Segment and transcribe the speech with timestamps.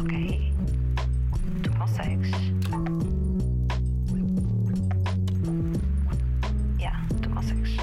[0.00, 0.12] Ok.
[1.60, 2.30] Tu consegues.
[6.78, 7.76] Yeah, tu consegues.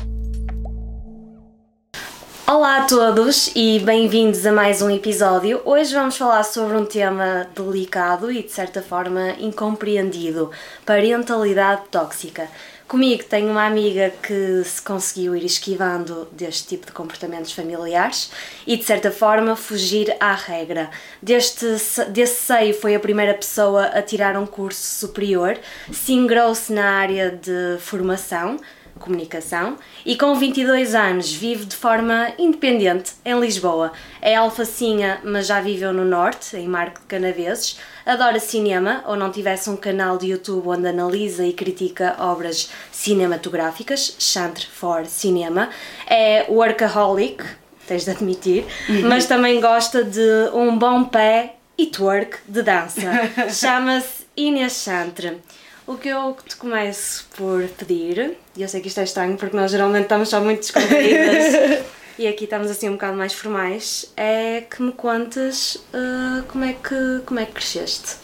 [2.47, 5.62] Olá a todos e bem-vindos a mais um episódio.
[5.65, 10.52] Hoje vamos falar sobre um tema delicado e de certa forma incompreendido:
[10.86, 12.47] parentalidade tóxica.
[12.88, 18.29] Comigo tenho uma amiga que se conseguiu ir esquivando deste tipo de comportamentos familiares
[18.65, 20.91] e de certa forma fugir à regra.
[21.19, 21.65] Deste,
[22.09, 25.57] desse seio foi a primeira pessoa a tirar um curso superior,
[25.91, 28.60] se ingrou-se na área de formação
[28.99, 33.91] comunicação e com 22 anos vive de forma independente em Lisboa.
[34.21, 37.80] É alfacinha, mas já viveu no Norte, em Marco de Canaveses.
[38.05, 44.16] Adora cinema, ou não tivesse um canal de YouTube onde analisa e critica obras cinematográficas,
[44.19, 45.69] Chantre for Cinema.
[46.07, 47.43] É workaholic,
[47.88, 48.66] tens de admitir,
[49.03, 53.02] mas também gosta de um bom pé e twerk de dança.
[53.52, 55.41] Chama-se Inês Chantre.
[55.87, 59.56] O que eu te começo por pedir, e eu sei que isto é estranho porque
[59.56, 61.84] nós geralmente estamos só muito descontraídas
[62.17, 66.73] e aqui estamos assim um bocado mais formais, é que me contes uh, como, é
[66.73, 68.16] que, como é que cresceste.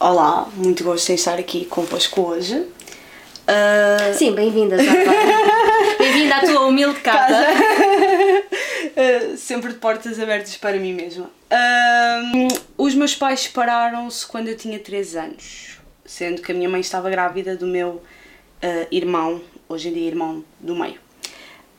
[0.00, 2.56] Olá, muito gosto em estar aqui convosco hoje.
[2.56, 4.14] Uh...
[4.14, 4.76] Sim, bem-vinda,
[5.98, 7.46] Bem-vinda à tua humilde casa.
[8.96, 11.30] uh, sempre de portas abertas para mim mesma.
[12.76, 17.10] os meus pais separaram-se quando eu tinha 3 anos sendo que a minha mãe estava
[17.10, 18.02] grávida do meu
[18.62, 21.00] uh, irmão, hoje em dia irmão do meio.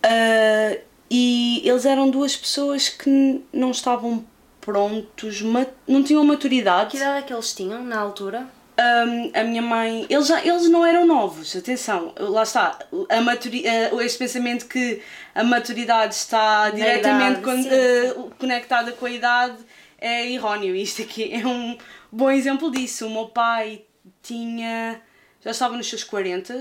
[0.06, 4.26] Uh, e eles eram duas pessoas que não estavam
[4.62, 5.42] prontos,
[5.88, 6.92] não tinham maturidade.
[6.92, 8.48] Que idade é que eles tinham na altura?
[8.80, 13.66] Um, a minha mãe, eles, já, eles não eram novos, atenção, lá está, a maturi,
[13.92, 15.02] uh, este pensamento que
[15.36, 19.58] a maturidade está diretamente idade, con, uh, conectada com a idade
[20.00, 20.76] é erróneo.
[20.76, 21.78] Isto aqui é um
[22.12, 23.08] bom exemplo disso.
[23.08, 23.82] O meu pai
[24.24, 25.02] tinha.
[25.44, 26.54] Já estava nos seus 40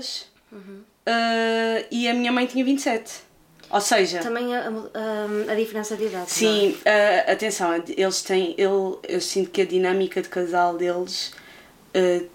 [0.51, 0.59] uhum.
[0.59, 3.29] uh, e a minha mãe tinha 27.
[3.69, 4.19] Ou seja.
[4.19, 6.31] Também a, a, a diferença de idade.
[6.31, 8.55] Sim, uh, atenção, eles têm.
[8.57, 11.33] Eu, eu sinto que a dinâmica de casal deles
[11.95, 12.27] uh,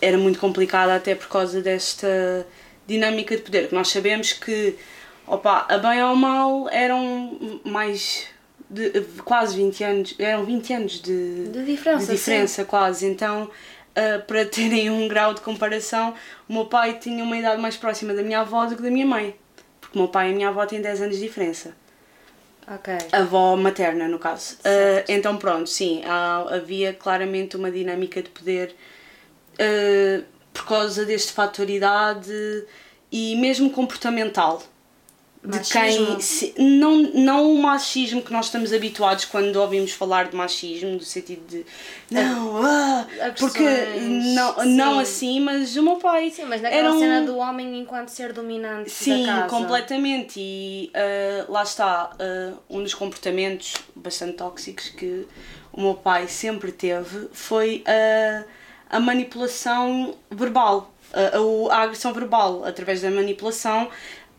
[0.00, 2.46] era muito complicada, até por causa desta
[2.86, 3.68] dinâmica de poder.
[3.68, 4.76] Que nós sabemos que,
[5.24, 8.26] opa, a bem ou mal eram mais.
[8.68, 13.06] De, quase 20 anos, eram 20 anos de, de diferença, de diferença quase.
[13.06, 13.50] Então
[13.92, 16.14] Uh, para terem um grau de comparação,
[16.48, 19.06] o meu pai tinha uma idade mais próxima da minha avó do que da minha
[19.06, 19.36] mãe.
[19.80, 21.74] Porque o meu pai e a minha avó têm 10 anos de diferença.
[22.66, 22.94] Ok.
[23.12, 24.56] A avó materna, no caso.
[24.60, 28.74] Uh, então, pronto, sim, há, havia claramente uma dinâmica de poder
[29.54, 32.64] uh, por causa deste fator idade
[33.10, 34.62] e mesmo comportamental
[35.44, 40.36] de quem se, não, não o machismo que nós estamos habituados quando ouvimos falar de
[40.36, 41.66] machismo, no sentido de
[42.08, 43.64] não, ah, porque
[44.34, 47.80] não, não assim, mas o meu pai sim, mas naquela era um, cena do homem
[47.80, 50.38] enquanto ser dominante sim, completamente.
[50.38, 55.26] E uh, lá está uh, um dos comportamentos bastante tóxicos que
[55.72, 58.44] o meu pai sempre teve foi uh,
[58.88, 63.88] a manipulação verbal a, a agressão verbal através da manipulação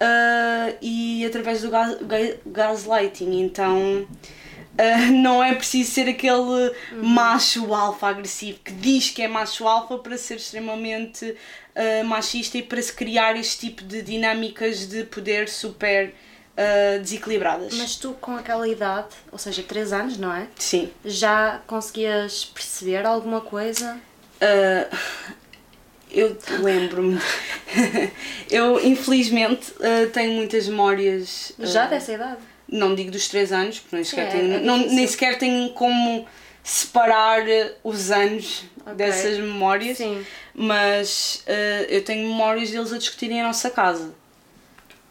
[0.01, 1.97] uh, e através do gas,
[2.45, 3.41] gaslighting.
[3.41, 7.03] Então uh, não é preciso ser aquele uhum.
[7.03, 12.63] macho alfa agressivo que diz que é macho alfa para ser extremamente uh, machista e
[12.63, 16.13] para se criar este tipo de dinâmicas de poder super.
[16.55, 17.73] Uh, desequilibradas.
[17.73, 20.45] Mas tu, com aquela idade, ou seja, 3 anos, não é?
[20.59, 20.91] Sim.
[21.03, 23.99] Já conseguias perceber alguma coisa?
[26.13, 27.19] Eu lembro-me.
[28.49, 31.51] eu, infelizmente, uh, tenho muitas memórias.
[31.57, 32.37] Uh, Já dessa idade?
[32.69, 35.69] Não digo dos 3 anos, porque nem sequer, é, tenho, é não, nem sequer tenho
[35.71, 36.25] como
[36.63, 37.43] separar
[37.83, 38.93] os anos okay.
[38.95, 39.97] dessas memórias.
[39.97, 40.23] Sim.
[40.53, 44.13] Mas uh, eu tenho memórias deles a discutirem a nossa casa.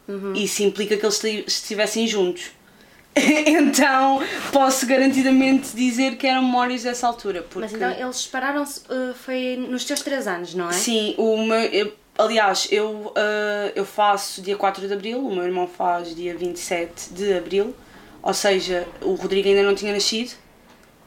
[0.07, 0.33] Uhum.
[0.33, 2.51] Isso implica que eles estivessem juntos.
[3.45, 7.41] então posso garantidamente dizer que eram memórias dessa altura.
[7.41, 7.59] Porque...
[7.59, 10.73] Mas então eles separaram-se uh, foi nos teus 3 anos, não é?
[10.73, 15.67] Sim, meu, eu, aliás, eu, uh, eu faço dia 4 de Abril, o meu irmão
[15.67, 17.75] faz dia 27 de Abril,
[18.21, 20.35] ou seja, o Rodrigo ainda não tinha nascido,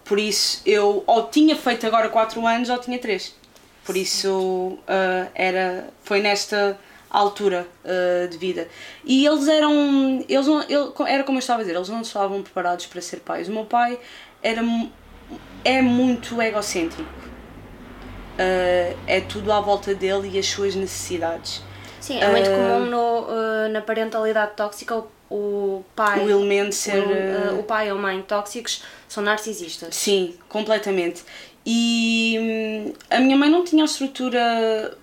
[0.05, 3.35] por isso eu ou tinha feito agora 4 anos ou tinha 3.
[3.85, 6.79] Por isso uh, era, foi nesta
[7.19, 8.69] altura uh, de vida.
[9.05, 10.25] E eles eram.
[10.29, 13.21] Eles não, ele, era como eu estava a dizer, eles não estavam preparados para ser
[13.21, 13.49] pais.
[13.49, 13.99] O meu pai
[14.43, 14.63] era,
[15.65, 17.11] é muito egocêntrico.
[18.39, 21.63] Uh, é tudo à volta dele e as suas necessidades.
[22.01, 26.25] Sim, é muito uh, comum no, na parentalidade tóxica o, pai.
[26.25, 27.03] O elemento ser.
[27.03, 29.95] O, o pai ou mãe tóxicos são narcisistas.
[29.95, 31.25] Sim, completamente.
[31.65, 34.97] E hum, a minha mãe não tinha a estrutura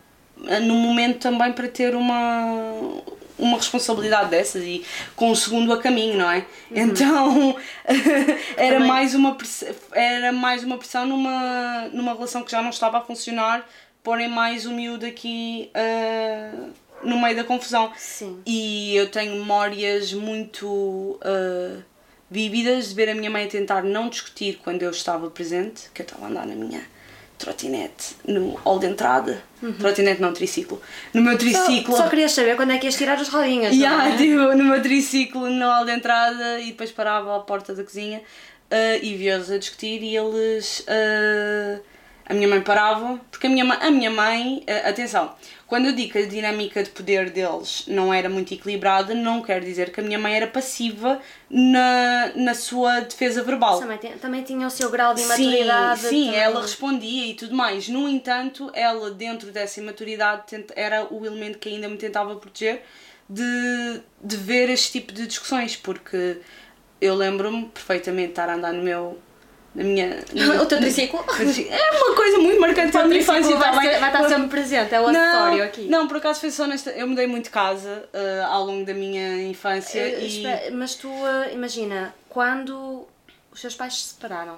[0.61, 2.73] no momento também para ter uma,
[3.37, 4.83] uma responsabilidade dessas e
[5.15, 6.45] com o segundo a caminho, não é?
[6.71, 7.55] Então
[8.55, 8.87] era Também.
[8.87, 9.37] mais uma
[9.93, 13.67] era mais uma pressão numa, numa relação que já não estava a funcionar,
[14.03, 16.69] porem mais o miúdo aqui ah,
[17.03, 17.91] no meio da confusão.
[17.95, 18.41] Sim.
[18.45, 21.81] E eu tenho memórias muito ah,
[22.29, 26.05] vívidas de ver a minha mãe tentar não discutir quando eu estava presente, que eu
[26.05, 26.83] estava a andar na minha
[27.43, 29.43] trotinete no hall de entrada.
[29.79, 30.81] Trotinete não, triciclo.
[31.13, 31.95] No meu triciclo.
[31.95, 33.73] Só, só querias saber quando é que ias tirar as rodinhas.
[33.73, 34.17] Yeah, não é?
[34.17, 38.21] tipo, no meu triciclo no hall de entrada e depois parava à porta da cozinha
[38.71, 40.83] ah, e via-os a discutir e eles.
[40.87, 41.79] ah,
[42.25, 44.63] a minha mãe parava, porque a minha, a minha mãe.
[44.67, 45.35] ah, atenção,
[45.67, 49.61] quando eu digo que a dinâmica de poder deles não era muito equilibrada, não quer
[49.61, 53.79] dizer que a minha mãe era passiva na, na sua defesa verbal.
[53.79, 55.99] Também, tem- também tinha o seu grau de Sim, imaturidade.
[55.99, 56.39] sim, também.
[56.39, 57.89] ela respondia e tudo mais.
[57.89, 60.43] No entanto, ela, dentro dessa imaturidade,
[60.75, 62.83] era o elemento que ainda me tentava proteger
[63.29, 66.37] de, de ver este tipo de discussões, porque
[67.01, 69.17] eu lembro-me perfeitamente de estar a andar no meu.
[69.75, 70.23] Na minha,
[70.61, 71.23] O teu triciclo?
[71.69, 73.55] É uma coisa muito marcante para a minha infância.
[73.55, 75.87] vai, ser- vai estar sempre presente, é o acessório aqui.
[75.87, 76.91] Não, por acaso foi só nesta.
[76.91, 80.27] Eu mudei muito de casa ah, ao longo da minha infância e.
[80.27, 83.07] espera, mas tu, eh, imagina, quando
[83.51, 84.57] os seus pais se separaram,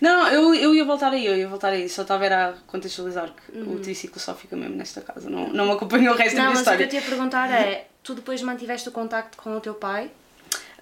[0.00, 3.58] Não, eu, eu ia voltar aí, eu ia voltar aí, só estava a contextualizar que
[3.58, 3.74] Uhum.
[3.74, 6.50] o triciclo só fica mesmo nesta casa, não, não me acompanhou o resto da não,
[6.52, 6.84] minha mas o que história.
[6.84, 10.10] eu te ia perguntar é: tu depois mantiveste o contacto com o teu pai?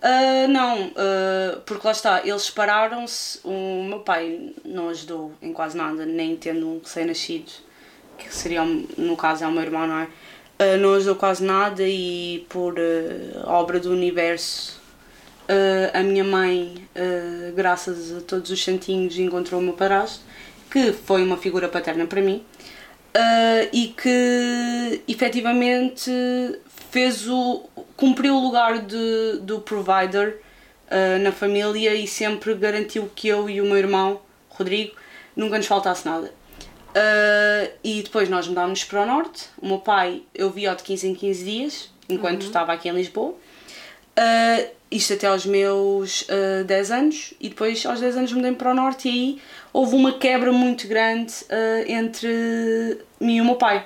[0.06, 5.78] Ah, não, ah, porque lá está, eles separaram-se, o meu pai não ajudou em quase
[5.78, 7.50] nada, nem tendo um recém-nascido,
[8.18, 10.08] que seria, no caso, é o meu irmão, não é?
[10.58, 12.74] Ah, não ajudou quase nada e por
[13.46, 14.78] obra do universo,
[15.94, 16.86] a minha mãe,
[17.54, 20.22] graças a todos os santinhos, encontrou o meu padrasto,
[20.70, 22.44] que foi uma figura paterna para mim,
[23.72, 26.10] e que efetivamente
[26.94, 30.38] fez o cumpriu o lugar de, do provider
[30.88, 34.94] ah, na família e sempre garantiu que eu e o meu irmão Rodrigo
[35.34, 36.32] nunca nos faltasse nada.
[36.94, 39.48] Ah, e depois nós mudámos para o norte.
[39.60, 43.30] O meu pai eu via de 15 em 15 dias enquanto estava aqui em Lisboa.
[44.16, 47.34] Uh, isto até aos meus uh, 10 anos.
[47.40, 49.42] E depois aos 10 anos mudei para o norte e aí
[49.72, 53.84] houve uma quebra muito grande uh, entre mim e o meu pai.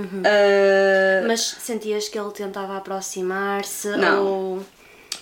[0.00, 3.88] Uh, Mas sentias que ele tentava aproximar-se?
[3.96, 4.24] Não.
[4.26, 4.62] Ou...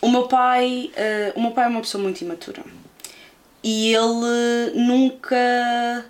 [0.01, 2.63] o meu pai uh, o meu pai é uma pessoa muito imatura.
[3.63, 6.05] E ele nunca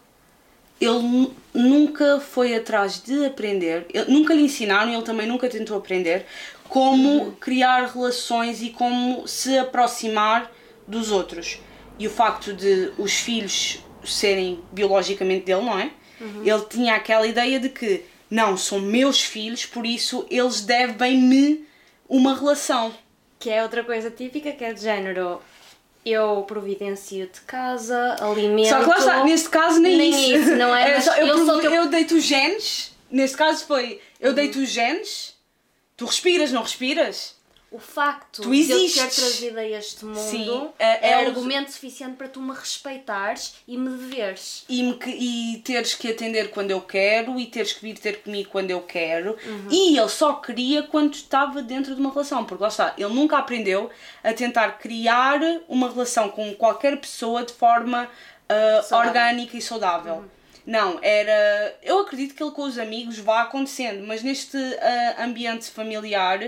[0.80, 3.86] ele nu- nunca foi atrás de aprender.
[3.92, 6.26] Ele- nunca lhe ensinaram e ele também nunca tentou aprender
[6.68, 10.50] como criar relações e como se aproximar
[10.88, 11.58] dos outros.
[11.98, 15.90] E o facto de os filhos serem biologicamente dele não é?
[16.44, 18.02] Ele tinha aquela ideia de que
[18.34, 21.64] não são meus filhos por isso eles devem-me
[22.08, 22.92] uma relação
[23.38, 25.40] Que é outra coisa típica, que é de género.
[26.04, 28.68] Eu providencio-te casa, alimento.
[28.68, 30.36] Só que lá está, neste caso nem, Nem isso.
[30.36, 30.94] isso, não é?
[30.96, 34.58] Mas só, eu, eu sou teu- eu deito os genes, neste caso foi, eu deito
[34.58, 35.34] os genes,
[35.96, 37.34] tu respiras, não respiras?
[37.74, 39.16] O facto Tu de eu ter existes.
[39.16, 43.90] trazido a este mundo Sim, é, é- argumento suficiente para tu me respeitares e me
[43.90, 44.64] deveres.
[44.68, 48.48] E, me e teres que atender quando eu quero e teres que vir ter comigo
[48.48, 49.36] quando eu quero.
[49.44, 49.66] Uhum.
[49.72, 53.38] E ele só queria quando estava dentro de uma relação, porque lá está, ele nunca
[53.38, 53.90] aprendeu
[54.22, 58.08] a tentar criar uma relação com qualquer pessoa de forma.
[58.48, 58.98] Uhum.
[58.98, 60.24] orgânica e saudável.
[60.64, 61.76] Não, era.
[61.82, 66.38] Eu acredito que ele com os amigos vá acontecendo, mas neste ah, ambiente familiar,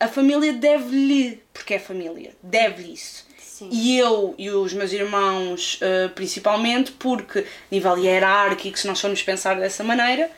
[0.00, 3.24] a família deve-lhe, porque é família, deve-lhe isso.
[3.38, 3.68] Sim.
[3.70, 9.22] E eu e os meus irmãos, eh, principalmente, porque, a nível hierárquico, se nós formos
[9.22, 10.30] pensar dessa maneira,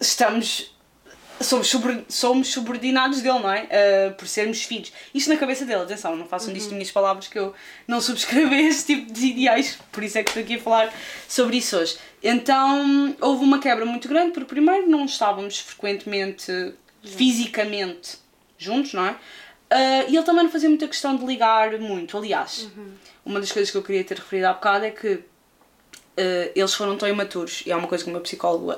[0.00, 0.72] estamos.
[1.38, 3.66] Somos, sobre- somos subordinados dele, não é?
[3.68, 4.90] Eh, por sermos filhos.
[5.12, 7.52] Isto na cabeça dele, atenção, não façam disto minhas palavras que eu
[7.86, 10.94] não subscrevo esse tipo de ideais, por isso é que estou aqui a falar
[11.28, 11.98] sobre isso hoje.
[12.22, 16.72] Então houve uma quebra muito grande, porque primeiro não estávamos frequentemente,
[17.04, 18.16] fisicamente,
[18.58, 19.16] juntos, não é?
[19.70, 22.16] Ah, e ele também não fazia muita questão de ligar muito.
[22.16, 22.68] Aliás,
[23.24, 25.20] uma das coisas que eu queria ter referido há bocado é que
[26.16, 28.74] ah, eles foram tão imaturos, e é uma coisa que o meu psicólogo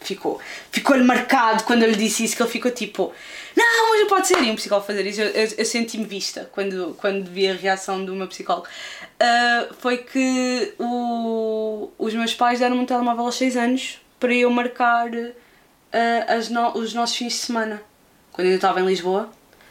[0.00, 0.40] ficou.
[0.70, 3.12] Ficou-lhe marcado quando eu lhe disse isso, que ele ficou tipo:
[3.56, 4.40] Não, mas não pode ser.
[4.42, 8.04] E um psicólogo fazer isso, eu, eu, eu senti-me vista quando, quando vi a reação
[8.04, 8.68] do meu psicólogo.
[9.18, 14.48] Ah, foi que o, os meus pais deram-me um telemóvel aos 6 anos para eu
[14.50, 15.10] marcar
[15.92, 17.82] ah, as no- os nossos fins de semana.
[18.38, 19.28] Quando eu estava em Lisboa.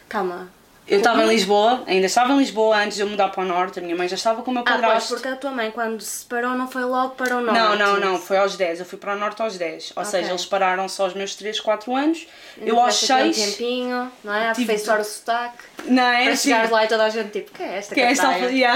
[0.10, 0.52] Calma,
[0.86, 3.80] Eu estava em Lisboa, ainda estava em Lisboa antes de eu mudar para o Norte,
[3.80, 5.14] a minha mãe já estava com o meu Ah, pois, padrasto.
[5.14, 7.58] porque a tua mãe, quando se separou, não foi logo para o norte.
[7.58, 8.82] Não, não, não, foi aos 10.
[8.82, 9.94] Eu fui para o Norte aos 10.
[9.96, 10.12] Ou Ok.
[10.12, 12.28] seja, eles pararam só aos meus 3, 4 anos.
[12.58, 13.38] Ainda eu aos tiveste aqui 6.
[13.48, 14.50] Um tempinho, não é?
[14.50, 15.64] A Tive- aperfeiçoar o sotaque.
[15.86, 16.24] Não é?
[16.26, 16.44] Para Sim.
[16.50, 18.72] chegares lá e toda a gente tipo, que é esta Que é esta alfaria?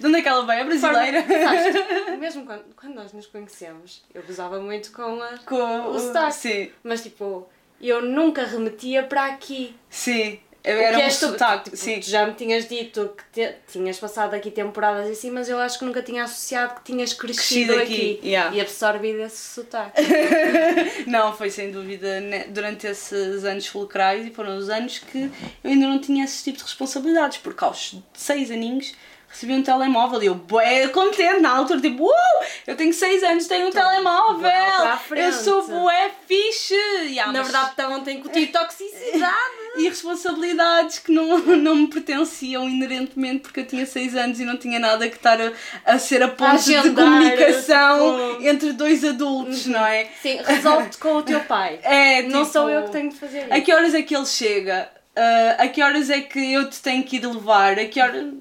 [0.00, 0.58] De onde é que ela veio?
[0.60, 1.24] É brasileira?
[1.28, 6.32] Sabes, mesmo quando, quando nós nos conhecemos, eu gozava muito com, a, Com o sotaque.
[6.34, 7.48] Sim, Mas tipo,
[7.88, 9.74] eu nunca remetia para aqui.
[9.88, 10.38] sim.
[10.62, 11.28] Era um és tu?
[11.28, 11.70] sotaque.
[11.70, 12.00] Tipo.
[12.02, 15.58] Tu já me tinhas dito que te- tinhas passado aqui temporadas e assim, mas eu
[15.58, 18.54] acho que nunca tinha associado que tinhas crescido, Crescido aqui, aqui, yeah.
[18.54, 20.02] e absorvido esse sotaque.
[21.08, 25.30] Não, foi sem dúvida né, durante esses anos fulcrais e foram os anos que
[25.64, 28.92] eu ainda não tinha esse tipo de responsabilidades, porque aos 6 aninhos
[29.30, 33.46] recebi um telemóvel e eu, bué, contente na altura, tipo, uh, eu tenho 6 anos,
[33.46, 36.74] tenho um telemóvel, para a eu sou bué fixe.
[36.74, 39.60] Yeah, Na mas- verdade, estavam a incutir toxicidade.
[39.78, 44.56] e responsabilidades que não, não me pertenciam inerentemente porque eu tinha 6 anos e não
[44.56, 45.52] tinha nada que estar a,
[45.84, 50.08] a ser a ponte de agendar, comunicação tipo- entre dois adultos, não é?
[50.20, 51.78] Sim, resolve-te com o teu pai.
[51.84, 53.52] É, Não tipo, sou eu que tenho de fazer isso.
[53.54, 54.90] A que horas é que ele chega?
[55.16, 57.78] Ah, a que horas é que eu te tenho que ir levar?
[57.78, 58.32] A que hora...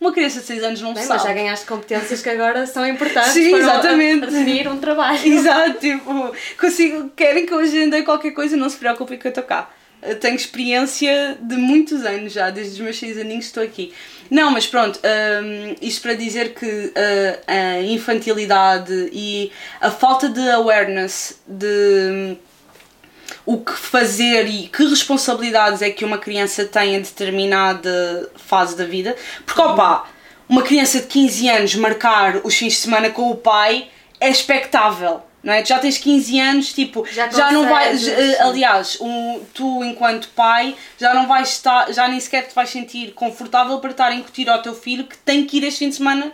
[0.00, 1.18] Uma criança de 6 anos não Bem, sabe.
[1.20, 4.24] mas já ganhaste competências que agora são importantes Sim, para exatamente.
[4.24, 5.18] a- definir um trabalho.
[5.26, 9.44] Exato, tipo, consigo, querem que eu agende qualquer coisa, não se preocupem que eu estou
[9.44, 9.70] cá.
[10.02, 13.92] Eu tenho experiência de muitos anos já, desde os meus 6 aninhos estou aqui.
[14.30, 16.92] Não, mas pronto, hum, isto para dizer que uh,
[17.46, 19.50] a infantilidade e
[19.80, 22.36] a falta de awareness de
[23.46, 28.84] o que fazer e que responsabilidades é que uma criança tem em determinada fase da
[28.84, 29.16] vida.
[29.46, 30.04] Porque, opá,
[30.48, 33.88] uma criança de 15 anos marcar os fins de semana com o pai
[34.20, 35.22] é expectável.
[35.44, 35.62] Não é?
[35.62, 38.08] Tu já tens 15 anos, tipo, Já já, não vais.
[38.08, 42.68] eh, aliás, um, tu, enquanto pai, já não vais estar, já nem sequer te vais
[42.68, 45.90] sentir confortável para estar a incutir ao teu filho que tem que ir este fim
[45.90, 46.32] de semana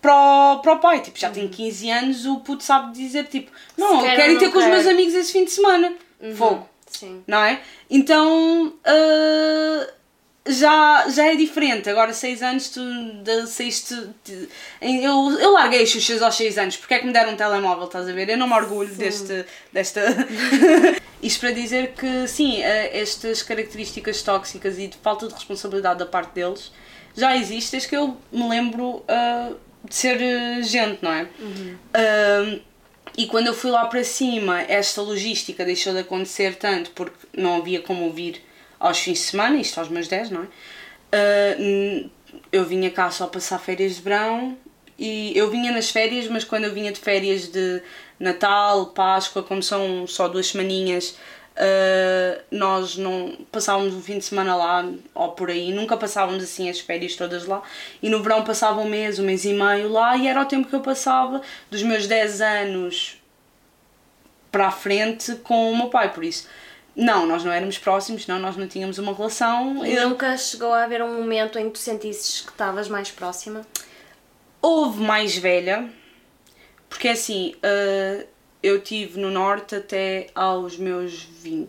[0.00, 1.00] para o, para o pai.
[1.00, 4.32] Tipo, já tem 15 anos, o puto sabe dizer, tipo, não, Se eu quer quero
[4.32, 5.92] ir ter com os meus amigos esse fim de semana.
[6.36, 7.22] Fogo Sim.
[7.26, 7.60] não é?
[7.90, 9.86] Então ah,
[10.48, 11.90] já, já é diferente.
[11.90, 12.80] Agora, 6 anos, tu
[13.24, 13.94] de- saíste.
[14.24, 14.48] de-
[14.80, 17.86] eu, eu larguei os xuxas aos 6 anos, porque é que me deram um telemóvel,
[17.86, 18.28] estás a ver?
[18.28, 20.02] Eu não me orgulho deste, desta.
[21.22, 26.06] Isto para dizer que, sim, ah, estas características tóxicas e de falta de responsabilidade da
[26.06, 26.70] parte deles
[27.16, 29.50] já existem, desde que eu me lembro ah,
[29.84, 30.18] de ser
[30.62, 31.26] gente, não é?
[31.94, 32.58] Ah,
[33.16, 37.56] e quando eu fui lá para cima, esta logística deixou de acontecer tanto porque não
[37.56, 38.42] havia como vir
[38.78, 40.46] aos fins de semana, isto aos meus 10, não é?
[41.58, 42.10] N-
[42.52, 44.56] eu vinha cá só passar férias de verão
[44.98, 47.82] e eu vinha nas férias, mas quando eu vinha de férias de
[48.18, 51.16] Natal, Páscoa, como são só duas semaninhas,
[51.56, 54.84] ah, nós não passávamos um fim de semana lá
[55.14, 57.62] ou por aí, nunca passávamos assim as férias todas lá.
[58.02, 60.68] E no verão passava um mês, um mês e meio lá, e era o tempo
[60.68, 63.20] que eu passava dos meus 10 anos
[64.50, 66.48] para a frente com o meu pai, por isso.
[66.94, 69.84] Não, nós não éramos próximos, não, nós não tínhamos uma relação.
[69.84, 73.10] E Eu- nunca chegou a haver um momento em que tu sentisses que estavas mais
[73.10, 73.62] próxima?
[74.62, 75.90] Houve mais velha,
[76.88, 78.26] porque assim, uh,
[78.66, 81.68] eu tive no Norte até aos meus 20,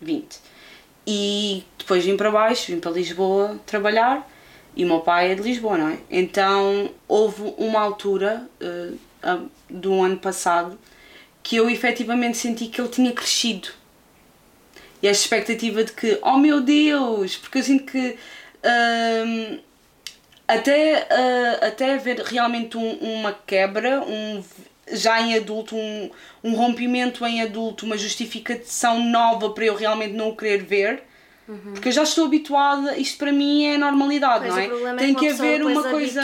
[0.00, 0.38] 20.
[1.06, 4.28] E depois vim para baixo, vim para Lisboa trabalhar
[4.74, 5.98] e o meu pai é de Lisboa, não é?
[6.10, 9.40] Então houve uma altura uh, a-
[9.70, 10.78] do ano passado
[11.42, 13.68] que eu efetivamente senti que ele tinha crescido.
[15.00, 18.16] E esta expectativa de que, oh meu Deus, porque eu sinto que
[19.24, 19.58] hum,
[20.48, 24.42] até, ah, até haver realmente um- uma quebra, um,
[24.92, 26.10] já em adulto, um,
[26.44, 31.02] um rompimento em adulto, uma justificação nova para eu realmente não o querer ver.
[31.72, 34.66] Porque eu já estou habituada, isto para mim é normalidade, Pois, não o é?
[34.68, 36.22] problema é tem que uma haver uma coisa.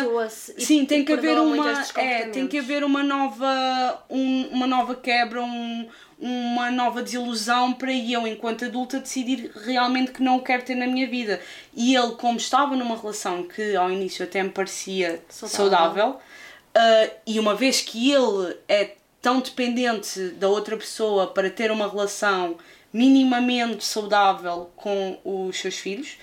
[0.58, 1.64] Sim, tem que haver uma.
[1.96, 5.86] É, tem que haver uma nova, um- uma nova quebra, um-
[6.18, 10.88] uma nova desilusão para eu, enquanto adulta, decidir realmente que não o quero ter na
[10.88, 11.40] minha vida.
[11.72, 15.56] E ele, como estava numa relação que ao início até me parecia Saudável.
[15.56, 16.16] saudável,
[16.74, 21.88] ah, e uma vez que ele é tão dependente da outra pessoa para ter uma
[21.88, 22.56] relação
[22.92, 26.18] minimamente saudável com os seus filhos,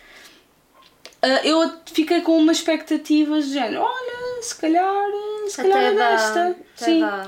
[1.21, 5.05] ah, eu fiquei com uma expectativa de género, olha, se calhar,
[5.47, 6.55] se calhar é desta.
[6.75, 7.01] Sim.
[7.01, 7.27] dá.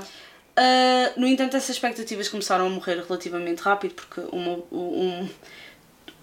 [0.52, 5.26] Uh, no entanto, essas expectativas começaram a morrer relativamente rápido porque uma, um,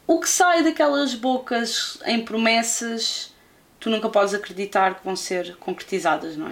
[0.06, 3.34] o que sai daquelas bocas em promessas
[3.80, 6.52] tu nunca podes acreditar que vão ser concretizadas, não é?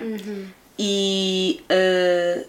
[0.79, 2.47] E uh,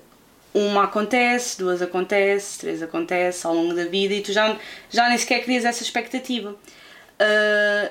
[0.55, 4.57] uma acontece, duas acontece, três acontece ao longo da vida e tu já,
[4.91, 6.51] já nem sequer crias essa expectativa.
[6.51, 7.91] Uh,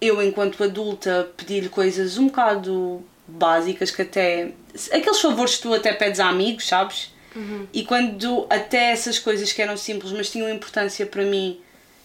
[0.00, 4.52] eu, enquanto adulta, pedi-lhe coisas um bocado básicas que até.
[4.90, 7.12] aqueles favores que tu até pedes a amigos, sabes?
[7.72, 11.60] E quando até essas coisas que eram simples, mas tinham importância para mim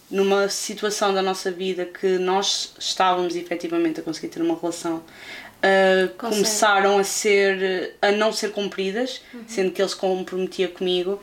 [0.10, 6.14] numa situação da nossa vida que nós estávamos efetivamente a conseguir ter uma relação, uh,
[6.18, 11.22] começaram a ser a não ser cumpridas, sendo que ele se comprometia comigo,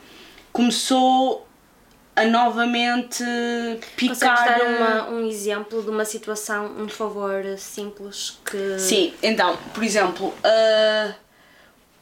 [0.53, 1.47] começou
[2.15, 4.57] a novamente Consegues picar.
[4.59, 8.79] dar uma- um exemplo de uma situação, um favor simples que.
[8.79, 11.13] Sim, então, por exemplo, ah,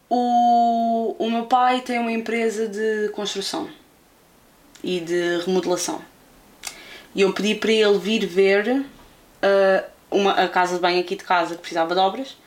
[0.09, 3.67] o, o meu pai tem uma empresa de construção
[4.83, 6.01] e de remodelação.
[7.15, 8.85] E eu pedi para ele vir ver
[9.41, 12.37] ah, uma, a casa de banho aqui de casa que precisava de obras,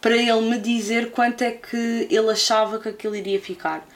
[0.00, 3.86] para ele me dizer quanto é que ele achava que aquilo iria ficar.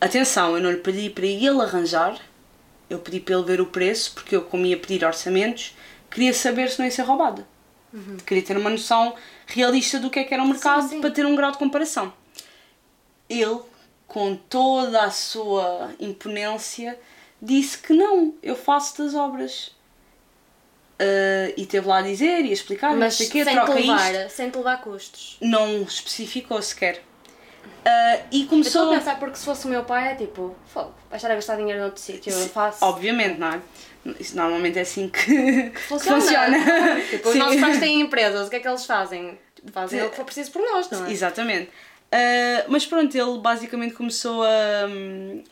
[0.00, 2.18] Atenção, eu não lhe pedi para ele arranjar,
[2.90, 5.74] eu pedi para ele ver o preço, porque eu, como ia pedir orçamentos,
[6.10, 7.46] queria saber se não ia ser roubada.
[8.26, 9.14] Queria ter uma noção
[9.46, 11.00] realista do que é que era o mercado sim.
[11.00, 12.12] para ter um grau de comparação.
[13.28, 13.60] Ele,
[14.08, 16.98] com toda a sua imponência,
[17.44, 19.72] disse que não, eu faço das obras.
[20.98, 23.54] Ah, e teve lá a dizer e a explicar, não Mas sei sem quê, te,
[23.54, 23.90] troca isto.
[23.90, 25.36] levar, sem te levar custos.
[25.40, 27.02] Não especificou sequer.
[27.84, 28.92] Ah, e Eu estou começou.
[28.92, 31.56] a pensar porque se fosse o meu pai é tipo, fogo, vai estar a gastar
[31.56, 32.84] dinheiro noutro sítio, eu faço.
[32.84, 33.60] Obviamente, não é?
[34.20, 36.20] Isso normalmente é assim que que Funciona.
[36.20, 37.00] funciona.
[37.10, 39.38] tipo, os nossos pais têm empresas, o que é que eles fazem?
[39.72, 41.10] Fazem o que for preciso por nós, não é?
[41.10, 41.70] Exatamente.
[42.16, 44.48] Ah, mas pronto, ele basicamente começou a.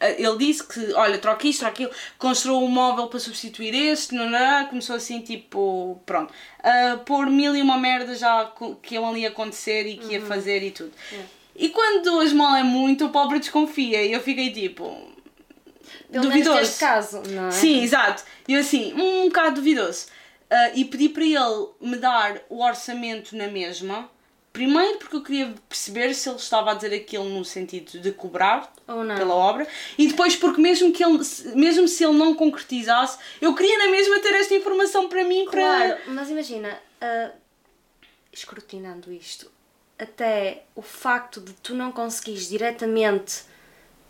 [0.00, 4.14] a- Ele disse que, olha, troca isto, troca aquilo, construiu um móvel para substituir este,
[4.14, 9.08] não, não, começou assim, tipo, pronto, a pôr mil e uma merda já que iam
[9.08, 10.12] ali acontecer e que Uhum.
[10.12, 10.92] ia fazer e tudo.
[11.56, 14.84] E quando a esmola é muito, o pobre desconfia e eu fiquei tipo.
[16.10, 16.58] Pelo menos duvidoso.
[16.60, 17.50] neste caso, não é?
[17.50, 18.22] Sim, exato.
[18.46, 20.06] E eu assim, um bocado duvidoso.
[20.50, 24.08] Ah, e pedi para ele me dar o orçamento na mesma.
[24.52, 28.70] Primeiro porque eu queria perceber se ele estava a dizer aquilo no sentido de cobrar
[28.86, 29.16] Ou não.
[29.16, 29.66] pela obra.
[29.96, 31.18] E depois porque mesmo, que ele,
[31.54, 35.46] mesmo se ele não concretizasse, eu queria na mesma ter esta informação para mim.
[35.46, 36.12] Claro, Para...
[36.12, 37.30] mas imagina, ah,
[38.30, 39.50] escrutinando isto,
[39.98, 43.44] até o facto de tu não conseguires diretamente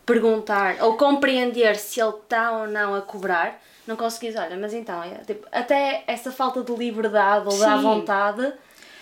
[0.05, 5.03] perguntar ou compreender se ele está ou não a cobrar, não conseguires, olha, mas então,
[5.03, 8.53] é, tipo, até essa falta de liberdade ou da vontade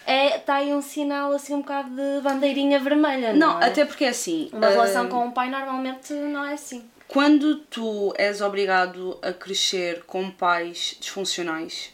[0.07, 3.67] é, está aí um sinal assim um bocado de bandeirinha vermelha, não, Não, é?
[3.67, 4.49] até porque é assim.
[4.53, 6.85] Uma ah, relação com um pai normalmente não é assim.
[7.07, 11.91] Quando tu és obrigado a crescer com pais disfuncionais,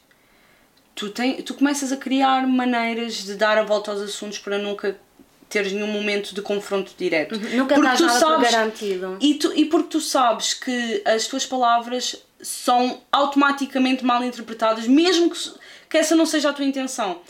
[0.95, 4.99] tu, tem, tu começas a criar maneiras de dar a volta aos assuntos para nunca
[5.49, 7.39] teres nenhum momento de confronto direto.
[7.39, 9.17] Nunca Porque tu sabes- garantido.
[9.21, 15.31] E, tu, e porque tu sabes que as tuas palavras são automaticamente mal interpretadas, mesmo
[15.31, 15.39] que,
[15.89, 17.21] que essa não seja a tua intenção.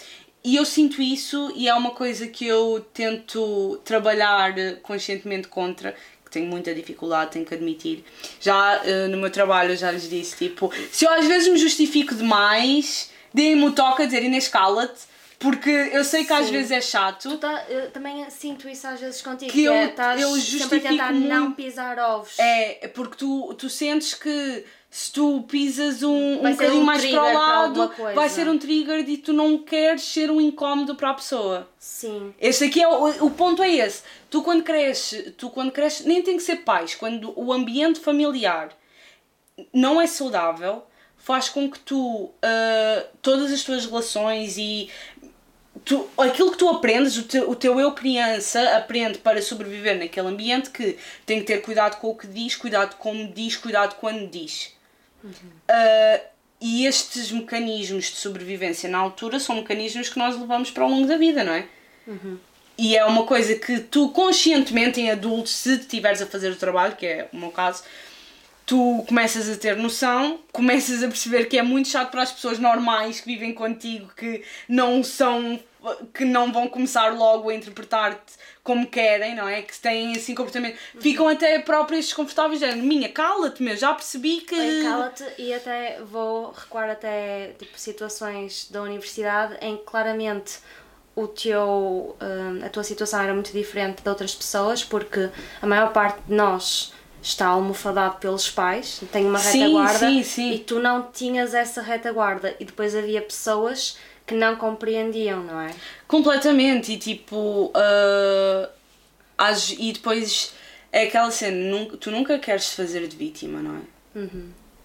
[0.46, 5.92] E eu sinto isso e é uma coisa que eu tento trabalhar conscientemente contra,
[6.24, 8.04] que tenho muita dificuldade, tenho que admitir.
[8.40, 11.59] Já eh, no meu trabalho eu já lhes disse, tipo, se eu às vezes me
[11.59, 15.00] justifico demais, deem-me o toque a dizer Inês cala-te,
[15.40, 16.52] porque eu sei que às Sim.
[16.52, 17.37] vezes é chato.
[17.38, 20.80] Tá- eu também sinto isso às vezes contigo, Que que, é, eu- eu sempre a
[20.80, 21.56] tentar justifico não muito.
[21.56, 22.38] pisar ovos.
[22.38, 24.64] É, é porque tu, tu sentes que
[24.96, 28.14] se tu pisas um, um Vai bocadinho um mais para o para lado, coisa.
[28.14, 31.68] vai ser um trigger e tu não queres ser um incómodo para a pessoa.
[31.78, 32.32] Sim.
[32.40, 34.02] Este aqui é o, o ponto é esse.
[34.30, 38.70] Tu quando cresces, tu quando cresces, nem tem que ser pais, quando o ambiente familiar
[39.70, 40.82] não é saudável,
[41.18, 44.88] faz com que tu ah, todas as tuas relações e
[45.85, 50.28] tu, aquilo que tu aprendes, o teu, o teu eu criança aprende para sobreviver naquele
[50.28, 54.26] ambiente que tem que ter cuidado com o que diz, cuidado como diz, cuidado quando
[54.26, 54.74] diz.
[55.68, 56.20] Ah,
[56.60, 61.06] e estes mecanismos de sobrevivência na altura são mecanismos que nós levamos para o longo
[61.06, 61.66] da vida, não é?
[62.78, 66.96] E é uma coisa que tu conscientemente em adultos, se estiveres a fazer o trabalho,
[66.96, 67.82] que é o meu caso,
[68.66, 72.58] tu começas a ter noção, começas a perceber que é muito chato para as pessoas
[72.58, 75.58] normais que vivem contigo, que não são
[76.12, 79.62] que não vão começar logo a interpretar-te como querem, não é?
[79.62, 80.77] Que têm assim comportamento.
[80.99, 84.83] Ficam até próprias desconfortáveis, dizendo, minha, cala-te, meu, já percebi que.
[84.83, 90.59] Cala-te e até vou recuar até tipo, situações da universidade em que claramente
[91.14, 95.31] o teu, hum, a tua situação era muito diferente de outras pessoas porque
[95.62, 100.53] a maior parte de nós está almofadado pelos pais, tem uma Sim, retaguarda sim, sim.
[100.53, 105.72] e tu não tinhas essa retaguarda e depois havia pessoas que não compreendiam, não é?
[106.08, 107.70] Completamente, e tipo.
[107.74, 108.68] ah,
[109.38, 110.52] às- e depois
[110.92, 113.80] é aquela cena, nun- tu nunca queres fazer de vítima, não é?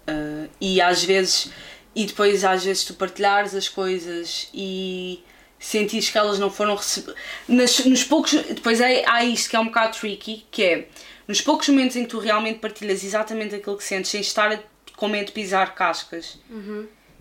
[0.07, 1.51] Ah, e às vezes
[1.95, 5.21] e depois às vezes tu partilhares as coisas e
[5.59, 7.15] sentires que elas não foram recebidas.
[7.47, 8.31] Nos poucos.
[8.33, 10.87] Depois é, há isto que é um bocado tricky, que é
[11.27, 14.61] nos poucos momentos em que tu realmente partilhas exatamente aquilo que sentes, sem estar
[14.97, 16.37] com medo de pisar cascas.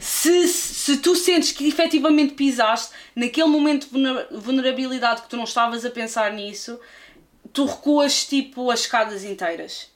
[0.00, 5.84] Se, se tu sentes que efetivamente pisaste, naquele momento de vulnerabilidade que tu não estavas
[5.84, 6.80] a pensar nisso,
[7.52, 9.90] tu recuas tipo as escadas inteiras.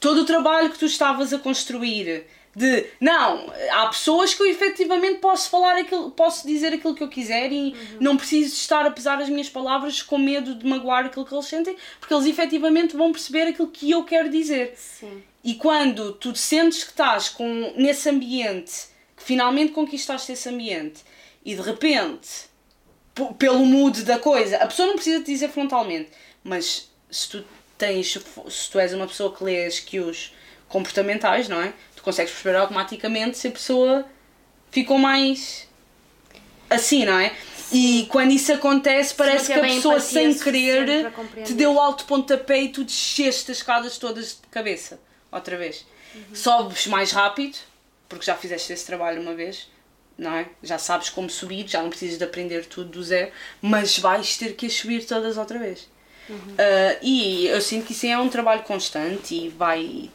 [0.00, 5.18] Todo o trabalho que tu estavas a construir, de não, há pessoas que eu efetivamente
[5.18, 7.74] posso falar aquilo, posso dizer aquilo que eu quiser e uhum.
[8.00, 11.46] não preciso estar a pesar as minhas palavras com medo de magoar aquilo que eles
[11.46, 14.74] sentem, porque eles efetivamente vão perceber aquilo que eu quero dizer.
[14.76, 15.22] Sim.
[15.42, 18.93] E quando tu sentes que estás com, nesse ambiente,
[19.24, 21.02] finalmente conquistaste esse ambiente,
[21.44, 22.28] e de repente,
[23.38, 26.10] pelo mood da coisa, a pessoa não precisa te dizer frontalmente,
[26.42, 27.44] mas se tu
[27.76, 30.32] tens, se tu és uma pessoa que lê as cues
[30.68, 31.72] comportamentais, não é?
[32.04, 34.06] consegues perceber automaticamente se a pessoa
[34.70, 35.66] ficou mais
[36.68, 37.34] assim, não é?
[37.72, 41.10] E quando isso acontece, parece que a pessoa, sem querer,
[41.44, 45.00] te deu o alto pontapé e tu desceste as escadas todas de cabeça,
[45.32, 45.84] outra vez.
[46.14, 46.22] Uhum.
[46.34, 47.56] Sobes mais rápido,
[48.14, 49.68] porque já fizeste esse trabalho uma vez,
[50.16, 50.46] não é?
[50.62, 54.54] Já sabes como subir, já não precisas de aprender tudo do zero, mas vais ter
[54.54, 55.88] que as subir todas outra vez.
[56.28, 56.36] Uhum.
[56.36, 60.10] Uh, e eu sinto que isso é um trabalho constante e vai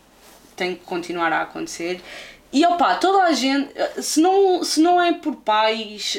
[0.55, 2.01] tem que continuar a acontecer.
[2.51, 6.17] E opá, toda a gente, se não, se não é por pais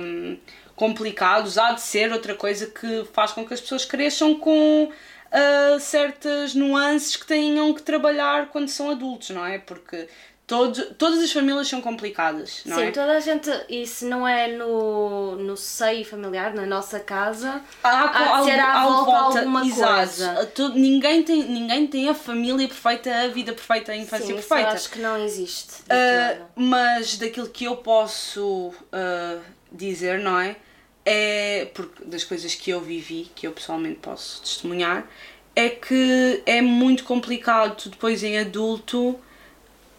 [0.00, 0.38] hum,
[0.74, 5.80] complicados, há de ser outra coisa que faz com que as pessoas cresçam com uh,
[5.80, 9.58] certas nuances que tenham que trabalhar quando são adultos, não é?
[9.58, 10.08] Porque
[10.46, 12.86] Todo, todas as famílias são complicadas, não Sim, é?
[12.86, 17.60] Sim, toda a gente, e se não é no, no seio familiar, na nossa casa,
[17.82, 19.94] há, há de ser à volta, volta alguma exato.
[19.96, 20.46] coisa.
[20.54, 24.70] Todo, ninguém, tem, ninguém tem a família perfeita, a vida perfeita, a infância Sim, perfeita.
[24.70, 25.80] acho que não existe.
[25.82, 29.40] Uh, mas daquilo que eu posso uh,
[29.72, 30.54] dizer, não é?
[31.04, 35.08] É, porque das coisas que eu vivi, que eu pessoalmente posso testemunhar,
[35.56, 39.18] é que é muito complicado depois em adulto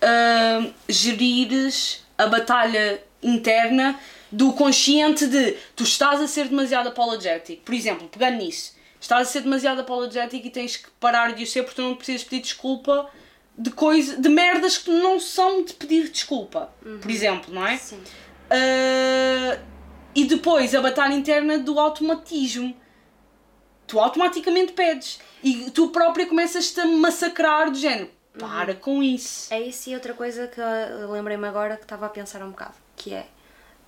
[0.02, 4.00] uh, gerires a batalha interna
[4.32, 7.64] do consciente de tu estás a ser demasiado apologético.
[7.64, 11.48] Por exemplo, pegando nisso, estás a ser demasiado apologético e tens que parar de o
[11.48, 13.10] ser porque tu não precisas pedir desculpa
[13.58, 16.72] de coisa, de merdas que não são de pedir desculpa.
[16.86, 17.00] Uhum.
[17.00, 17.78] Por exemplo, não é?
[17.78, 17.98] Sim.
[17.98, 19.60] Uh,
[20.14, 22.76] e depois a batalha interna do automatismo.
[23.86, 28.80] Tu automaticamente pedes e tu própria começas-te a massacrar do género para uhum.
[28.80, 29.54] com isso.
[29.54, 30.62] É isso e outra coisa que
[31.12, 33.26] lembrei-me agora que estava a pensar um bocado, que é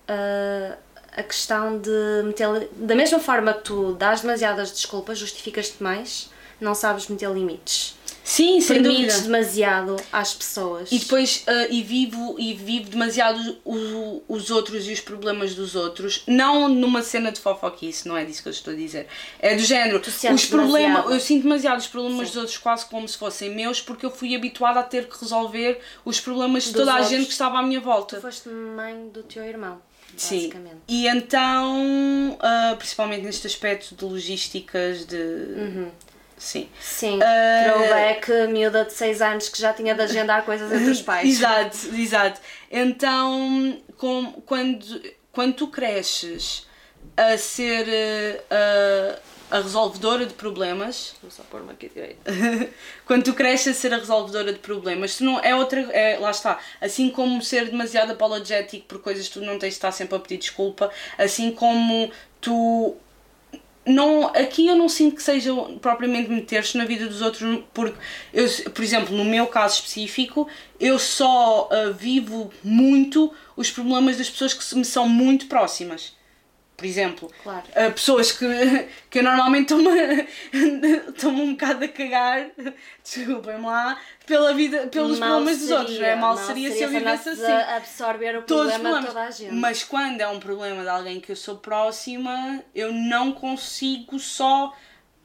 [0.08, 0.76] uh,
[1.12, 2.68] a questão de meter.
[2.76, 7.96] Da mesma forma que tu dás demasiadas desculpas, justificas-te mais, não sabes meter limites.
[8.22, 9.32] Sim, sem Permites dúvida.
[9.32, 10.92] demasiado às pessoas.
[10.92, 15.74] E depois, uh, e, vivo, e vivo demasiado o, os outros e os problemas dos
[15.74, 19.06] outros, não numa cena de fofoquice, não é disso que eu estou a dizer.
[19.38, 20.00] É do género,
[20.32, 22.34] os problemas, eu sinto demasiado os problemas Sim.
[22.34, 25.80] dos outros quase como se fossem meus, porque eu fui habituada a ter que resolver
[26.04, 28.16] os problemas de toda a gente que estava à minha volta.
[28.16, 29.80] Tu foste mãe do teu irmão.
[30.16, 30.52] Sim,
[30.88, 35.16] e então, uh, principalmente neste aspecto de logísticas, de.
[35.16, 35.90] Uhum
[36.40, 36.70] Sim.
[36.80, 37.18] Sim.
[37.18, 41.28] Uh, Throwback, miúda de 6 anos que já tinha de agendar coisas entre os pais.
[41.36, 42.40] exato, exato.
[42.70, 46.66] Então, com, quando, quando tu cresces
[47.14, 47.86] a ser
[48.50, 51.14] uh, a resolvedora de problemas.
[51.20, 52.20] Vou só pôr-me aqui direito.
[53.04, 55.80] quando tu cresces a ser a resolvedora de problemas, tu não, é outra.
[55.92, 56.58] É, lá está.
[56.80, 60.20] Assim como ser demasiado apologético por coisas que tu não tens de estar sempre a
[60.20, 62.96] pedir desculpa, assim como tu
[63.90, 67.96] não, aqui eu não sinto que seja propriamente meter-se na vida dos outros, porque,
[68.32, 70.48] eu, por exemplo, no meu caso específico,
[70.78, 76.18] eu só uh, vivo muito os problemas das pessoas que me são muito próximas
[76.80, 77.30] por exemplo.
[77.42, 77.66] Claro.
[77.76, 78.46] Uh, pessoas que,
[79.10, 82.50] que eu normalmente estou-me um bocado a cagar,
[83.04, 84.00] desculpem-me lá,
[84.30, 86.14] pela vida, pelos mal problemas seria, dos outros, não é?
[86.14, 87.52] Mal, mal seria, seria se eu vivesse assim.
[87.52, 89.54] absorver o Todos problema de toda a gente.
[89.54, 94.72] Mas quando é um problema de alguém que eu sou próxima, eu não consigo só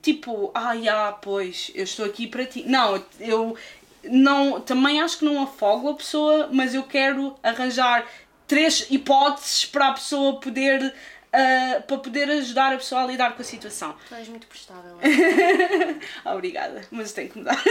[0.01, 2.63] tipo, ah, já, pois, eu estou aqui para ti.
[2.67, 3.55] Não, eu
[4.03, 8.07] não, também acho que não afogo a pessoa, mas eu quero arranjar
[8.47, 10.93] três hipóteses para a pessoa poder
[11.35, 13.95] uh, para poder ajudar a pessoa a lidar com a situação.
[14.07, 14.97] Tu és muito prestável.
[16.25, 17.61] Obrigada, mas tem que mudar.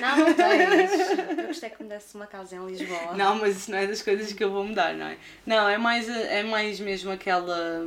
[0.00, 1.38] Não, não tens.
[1.38, 3.14] Eu gostei que me desse uma casa em Lisboa.
[3.14, 5.16] Não, mas isso não é das coisas que eu vou mudar, não é?
[5.46, 7.86] Não, é mais, é mais mesmo aquela.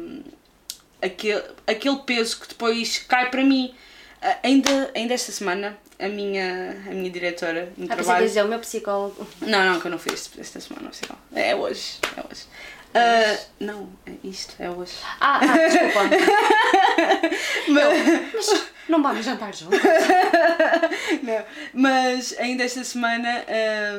[1.02, 3.76] Aquele, aquele peso que depois cai para mim.
[4.22, 8.22] Ah, ainda, ainda esta semana, a minha, a minha diretora no Ah, trabalho.
[8.24, 9.28] ia dizer o meu psicólogo.
[9.42, 12.00] Não, não, que eu não fiz esta semana, não É hoje.
[12.18, 12.46] É hoje.
[12.96, 14.94] Ah, não, é isto, é hoje.
[15.20, 16.00] Ah, ah desculpa.
[17.68, 19.80] Mas, Não vamos jantar juntos.
[21.24, 23.44] não, mas ainda esta semana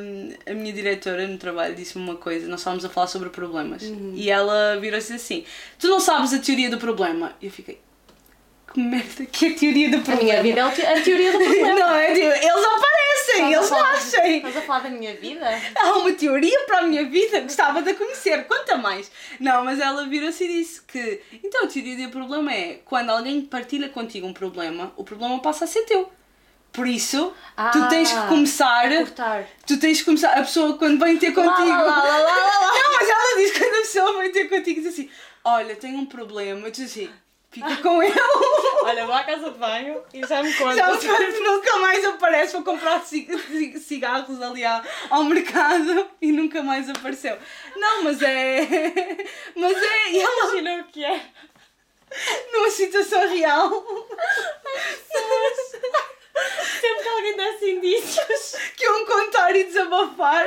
[0.01, 3.83] hum, a minha diretora no trabalho disse-me uma coisa, nós estávamos a falar sobre problemas
[4.15, 5.45] e ela virou-se assim:
[5.79, 7.33] Tu não sabes a teoria do problema?
[7.43, 7.81] E eu fiquei,
[8.77, 10.23] que merda, que é a teoria do A problema?
[10.23, 11.75] minha vida é a teoria do problema.
[11.81, 14.37] Não, é tipo, eles aparecem, eles a nascem.
[14.37, 15.47] Estás a falar da minha vida?
[15.77, 19.11] Há uma teoria para a minha vida, gostava de a conhecer, conta mais.
[19.41, 23.41] Não, mas ela virou-se e disse que então a teoria do problema é quando alguém
[23.41, 26.13] partilha contigo um problema, o problema passa a ser teu.
[26.71, 27.33] Por isso,
[27.73, 28.89] tu tens que Ah, começar.
[28.91, 29.47] Cortar.
[29.67, 30.33] Tu tens que começar.
[30.33, 31.69] A pessoa quando vem ter contigo.
[31.69, 32.73] lá, lá, lá.
[32.77, 35.09] Não, mas ela diz que quando a pessoa vem ter contigo diz assim:
[35.43, 36.71] Olha, tenho um problema.
[36.71, 37.09] Tu diz assim:
[37.57, 38.15] Fica com ele.
[38.83, 40.77] Olha, vou à casa de banho e já me contas.
[41.03, 46.31] Já me nunca mais aparece para comprar ci- ci- cigarros ali ao, ao mercado e
[46.33, 47.39] nunca mais apareceu.
[47.75, 48.61] Não, mas é.
[49.57, 50.11] Mas é.
[50.11, 51.21] E ela, Imagina o que é.
[52.53, 53.85] numa situação real.
[56.81, 58.57] Sempre que alguém desse indícios.
[58.77, 60.45] que iam contar e desabafar.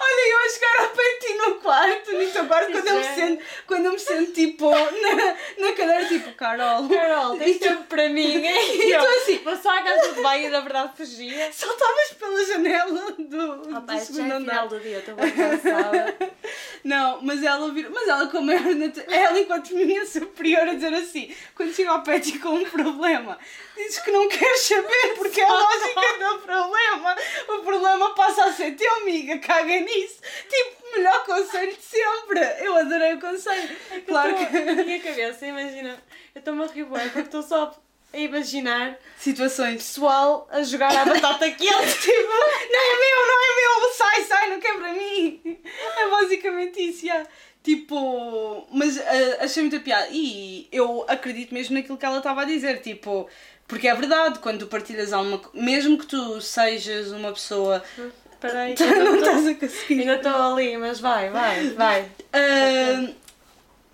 [0.00, 3.14] Olha, eu a chegar ao ti no quarto, nisto agora quando eu, me é.
[3.14, 6.88] sento, quando eu me sento tipo na, na cadeira, tipo, Carol.
[6.88, 8.42] Carol, tens tempo para mim?
[8.46, 11.52] E tu assim, Vou só à casa de banho e na verdade fugia.
[11.52, 14.52] saltavas pela janela do, Ah, do segundo é andar.
[14.52, 16.16] final do dia, estou bem cansada.
[16.84, 20.94] Não, mas ela vira, mas ela como era natu- ela enquanto minha superior a dizer
[20.94, 23.38] assim, quando chega ao ti com um problema,
[23.76, 27.16] dizes que não queres saber porque é a lógica do problema.
[27.48, 30.20] O problema passa a ser teu amiga, nisso.
[30.48, 32.40] Tipo, melhor conselho de sempre.
[32.64, 33.76] Eu adorei o conselho.
[34.06, 36.02] Claro Eu tô- Na que minha cabeça, imagina,
[36.34, 37.74] eu estou-me a rir porque estou só
[38.12, 41.58] a imaginar situações pessoal a jogar à batata quente.
[42.00, 42.32] tipo,
[42.70, 45.58] não é meu, não é meu, sai, sai, não quer para mim.
[45.98, 47.26] É basicamente isso, já.
[47.62, 50.06] Tipo, mas ah, achei muita piada.
[50.10, 53.28] E eu acredito mesmo naquilo que ela estava a dizer, tipo,
[53.66, 57.82] porque é verdade, quando tu partilhas alguma co- mesmo que tu sejas uma pessoa.
[57.88, 60.00] Espera aí, Tu que eu não tô- estás a conseguir.
[60.00, 62.10] ainda estou ali, mas vai, vai, vai.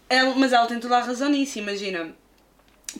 [0.09, 2.11] Ela- mas ela tem toda a razão nisso, imagina.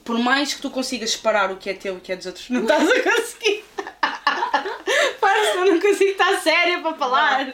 [0.05, 2.25] Por mais que tu consigas separar o que é teu e o que é dos
[2.27, 3.65] outros, não estás a conseguir.
[5.21, 7.53] Parece que eu não consigo estar séria para falar.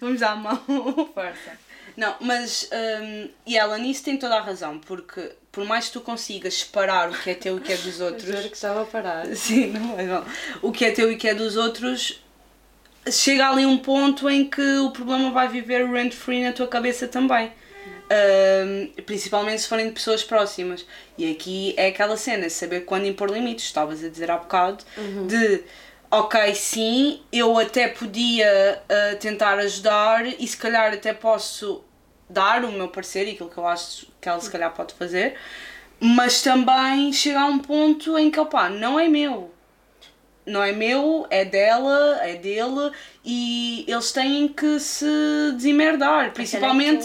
[0.00, 0.56] Vamos dar a mão.
[1.14, 1.52] Força.
[1.96, 2.68] Não, mas.
[2.72, 7.10] hum, e ela nisso tem toda a razão, porque por mais que tu consigas separar
[7.10, 8.46] o que é teu e o que é dos Juro outros.
[8.46, 9.26] que estava a parar.
[9.36, 10.24] Sim, não é não.
[10.62, 12.20] O que é teu e o que é dos outros.
[13.08, 17.08] Chega ali um ponto em que o problema vai viver rent free na tua cabeça
[17.08, 17.52] também.
[18.10, 20.84] Hum, principalmente se forem de pessoas próximas.
[21.16, 23.66] E aqui é aquela cena, saber quando impor limites.
[23.66, 24.84] Estavas a dizer há bocado
[25.26, 25.62] de
[26.10, 31.84] ok, sim, eu até podia uh, tentar ajudar e se calhar até posso
[32.28, 35.36] dar o meu parecer e aquilo que eu acho que ela se calhar pode fazer,
[36.00, 39.52] mas também chegar a um ponto em que opá, não é meu.
[40.50, 42.92] Não é meu, é dela, é dele
[43.24, 45.06] e eles têm que se
[45.54, 47.04] desimerdar, principalmente.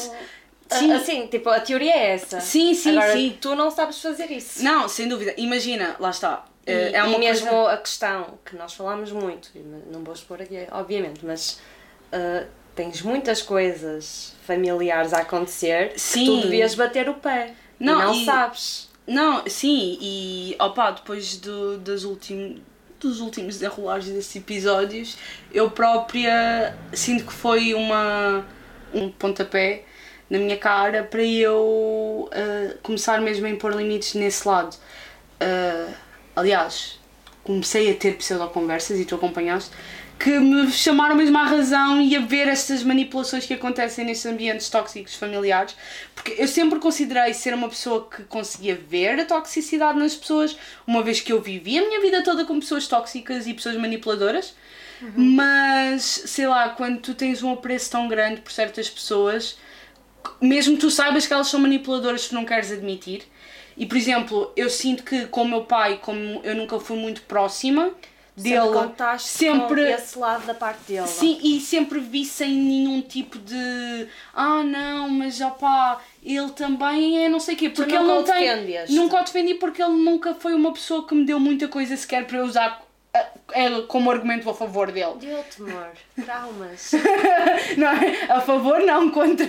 [0.67, 0.91] Sim.
[0.93, 2.39] Assim, tipo, a teoria é essa.
[2.41, 3.38] Sim, sim, Agora, sim.
[3.39, 4.63] tu não sabes fazer isso.
[4.63, 5.34] Não, sem dúvida.
[5.38, 6.45] Imagina, lá está.
[6.65, 7.71] E, eh, é e uma mesmo coisa...
[7.71, 11.60] a questão que nós falamos muito, e não vou expor aqui, obviamente, mas
[12.12, 16.25] uh, tens muitas coisas familiares a acontecer que Sim.
[16.25, 17.53] tu devias bater o pé.
[17.79, 18.89] Não, e não e- sabes.
[19.08, 22.60] Não, sim, e opá, depois do, das últimos,
[23.06, 25.18] dos últimos desenrolares desses episódios,
[25.54, 28.46] eu própria sinto que foi uma,
[28.94, 29.84] um pontapé
[30.30, 34.76] na minha cara para eu ah, começar mesmo a impor limites nesse lado.
[35.39, 35.94] Ah,
[36.36, 37.00] aliás,
[37.44, 39.72] comecei a ter pseudo-conversas e tu acompanhaste
[40.19, 44.69] que me chamaram mesmo à razão e a ver estas manipulações que acontecem nestes ambientes
[44.69, 45.75] tóxicos familiares,
[46.13, 51.04] porque eu sempre considerei ser uma pessoa que conseguia ver a toxicidade nas pessoas, uma
[51.04, 54.56] vez que eu vivi a minha vida toda com pessoas tóxicas e pessoas manipuladoras,
[55.15, 59.58] mas sei lá, quando tu tens um apreço tão grande por certas pessoas,
[60.41, 63.23] mesmo que tu saibas que elas são manipuladoras, tu não queres admitir.
[63.78, 67.21] E por exemplo, eu sinto que com o meu pai, como eu nunca fui muito
[67.23, 67.91] próxima
[68.36, 71.08] dele, sempre sempre esse lado da parte dele.
[71.08, 77.30] Sim, e sempre vi sem nenhum tipo de ah não, mas opá, ele também é
[77.30, 78.50] não sei o quê, porque ele nunca não o tem.
[78.50, 78.95] defendeste?
[78.95, 82.26] Nunca o defendi porque ele nunca foi uma pessoa que me deu muita coisa sequer
[82.28, 82.85] para eu usar
[83.88, 85.15] como argumento a favor dele.
[85.19, 85.91] Deu-te, amor.
[86.23, 86.91] Traumas.
[87.78, 88.32] não é?
[88.32, 89.47] A favor, não, contra.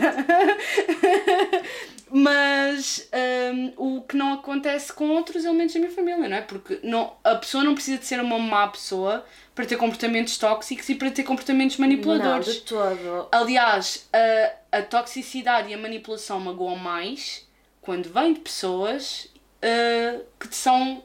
[2.10, 3.08] Mas
[3.52, 6.40] hum, o que não acontece com outros elementos da minha família, não é?
[6.40, 9.24] Porque não, a pessoa não precisa de ser uma má pessoa
[9.54, 12.54] para ter comportamentos tóxicos e para ter comportamentos Não, manipuladores.
[12.54, 13.28] de todo.
[13.32, 17.46] Aliás, a, a toxicidade e a manipulação magoam mais
[17.80, 19.28] quando vem de pessoas
[19.62, 21.02] uh, que são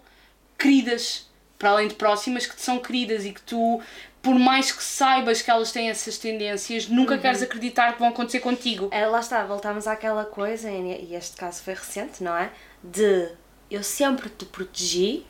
[0.57, 1.29] queridas,
[1.61, 3.79] para além de próximas, que te são queridas e que tu,
[4.19, 8.39] por mais que saibas que elas têm essas tendências, nunca queres acreditar que vão acontecer
[8.39, 8.89] contigo.
[8.91, 12.49] É, lá está, voltamos àquela coisa, e este caso foi recente, não é?
[12.83, 13.29] De
[13.69, 15.23] eu sempre te protegi,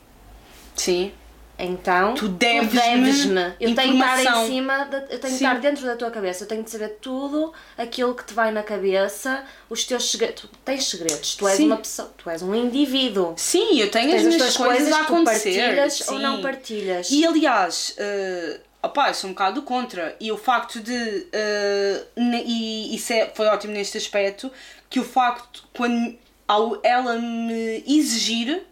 [0.74, 1.12] Sim.
[1.58, 3.40] Então Tu deves-me deves-me.
[3.60, 5.34] Eu tenho que estar em cima, da- eu tenho que Sim.
[5.34, 8.62] estar dentro da tua cabeça, eu tenho que saber tudo aquilo que te vai na
[8.62, 10.42] cabeça, os teus segredos.
[10.42, 11.66] Tu tens segredos, tu és Sim.
[11.66, 13.34] uma pessoa, tu és um indivíduo.
[13.36, 15.60] Sim, eu tenho as minhas coisas coisas a acontecer.
[15.60, 16.22] partilhas ou sim.
[16.22, 17.10] não partilhas.
[17.10, 20.16] E aliás, uh, opá, eu sou um bocado contra.
[20.18, 20.92] E o facto de.
[20.94, 22.06] uh,
[22.46, 24.50] e isso é, foi ótimo neste aspecto,
[24.90, 28.62] que o facto, quando ao ela me exigir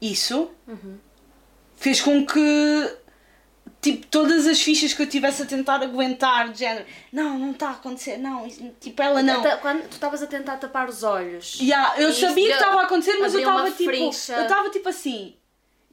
[0.00, 0.50] isso,
[1.82, 2.96] fez com que.
[3.80, 7.68] Tipo, todas as fichas que eu tivesse a tentar aguentar, de género, não, não está
[7.68, 8.48] a acontecer, não,
[8.80, 9.42] tipo, ela não.
[9.58, 11.58] Quando tu estavas a tentar tapar os olhos.
[11.60, 14.32] Yeah, eu sabia que estava a acontecer, mas eu uma estava tipo.
[14.32, 15.34] Eu estava tipo assim.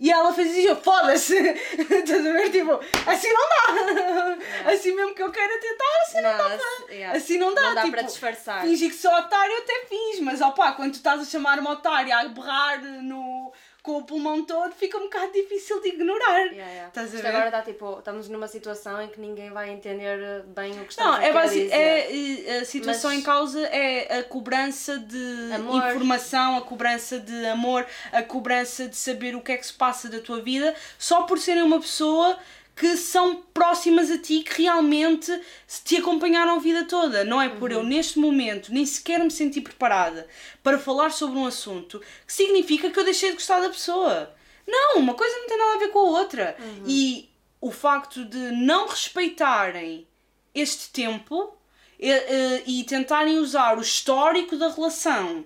[0.02, 1.36] E ela fez isso e eu, foda-se!
[1.76, 2.50] Estás a ver?
[2.52, 4.72] Tipo, assim não dá!
[4.72, 6.56] Assim mesmo que eu queira tentar, assim não, Não, dá.
[6.56, 7.18] assim- para- yeah.
[7.18, 7.62] Assim não dá.
[7.62, 8.62] Não dá tipo, para disfarçar.
[8.62, 12.14] Fingir que sou otário, eu até fiz, mas opá, quando tu estás a chamar-me otário
[12.16, 13.52] a berrar no,
[13.90, 16.42] com o pulmão todo, fica um bocado difícil de ignorar.
[16.46, 16.88] Yeah, yeah.
[16.90, 17.28] Estás a Isto ver?
[17.30, 20.98] agora está tipo, estamos numa situação em que ninguém vai entender eh, bem o que
[21.00, 25.00] Não, estamos é aqui a é, é, a situação Mas- em causa é a cobrança
[25.00, 25.88] de Amor.
[25.90, 30.08] informação, a cobrança de amor, a cobrança de saber o que é que se passa
[30.08, 32.38] da tua vida, só por serem uma pessoa
[32.80, 35.38] que são próximas a ti, que realmente
[35.84, 37.26] te acompanharam a vida toda.
[37.26, 40.26] Não é por eu, neste momento, nem sequer me sentir preparada
[40.64, 44.34] para falar sobre um assunto que significa que eu deixei de gostar da pessoa.
[44.66, 46.56] Não, uma coisa não tem nada a ver com a outra.
[46.88, 50.08] E o facto de não respeitarem
[50.56, 51.58] este tempo
[52.00, 55.46] e, eh, e tentarem usar o histórico da relação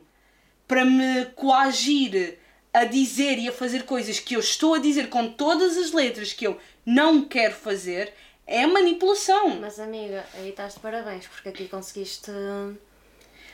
[0.67, 2.37] para me coagir
[2.73, 6.33] a dizer e a fazer coisas que eu estou a dizer com todas as letras
[6.33, 8.13] que eu não quero fazer
[8.45, 9.57] é manipulação.
[9.61, 12.29] Mas amiga, aí estás de parabéns, porque aqui conseguiste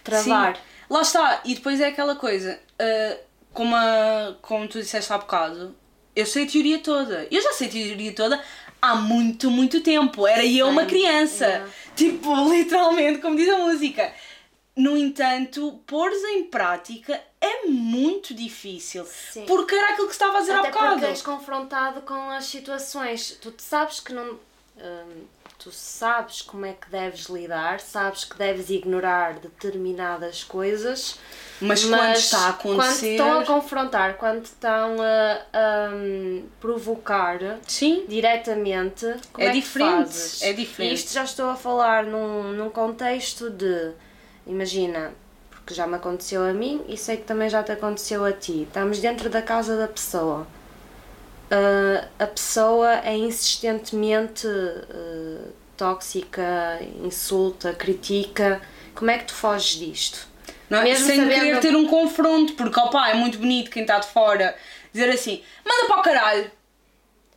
[0.03, 0.55] travar.
[0.55, 1.41] Sim, lá está.
[1.45, 3.17] E depois é aquela coisa, ah,
[3.53, 5.75] como, a- como tu disseste há bocado,
[6.15, 7.27] eu sei a teoria toda.
[7.31, 8.41] Eu já sei a teoria toda
[8.81, 10.25] há muito, muito tempo.
[10.27, 11.67] Era eu uma criança.
[11.95, 14.11] Tipo, literalmente, como diz a música.
[14.75, 19.05] No entanto, pôres em prática é muito difícil.
[19.05, 19.45] Sim.
[19.45, 20.91] Porque era aquilo que estava a dizer há Até bocado.
[20.93, 23.37] porque és confrontado com as situações.
[23.41, 24.39] Tu sabes que não.
[24.77, 25.23] hum,
[25.57, 31.19] tu sabes como é que deves lidar, sabes que deves ignorar determinadas coisas.
[31.59, 33.11] Mas, quando está a Quando te acontecer.
[33.11, 38.05] estão a confrontar, quando estão a, a, hum, provocar Sim.
[38.07, 39.05] diretamente,
[39.37, 40.91] É é, diferente, é diferente.
[40.91, 43.91] E isto já estou a falar num, num contexto de,
[44.47, 45.11] imagina,
[45.49, 48.63] porque já me aconteceu a mim e sei que também já te aconteceu a ti.
[48.63, 50.47] Estamos dentro da casa da pessoa.
[51.51, 55.47] Ah, a pessoa é insistentemente ah,
[55.77, 58.61] tóxica, insulta, critica.
[58.95, 60.27] Como é que tu foges disto?
[60.69, 60.83] Não?
[60.83, 64.07] Mesmo Sem sabendo- querer ter um confronto, porque opá, é muito bonito quem está de
[64.07, 64.55] fora
[64.93, 66.51] dizer assim, manda para o caralho.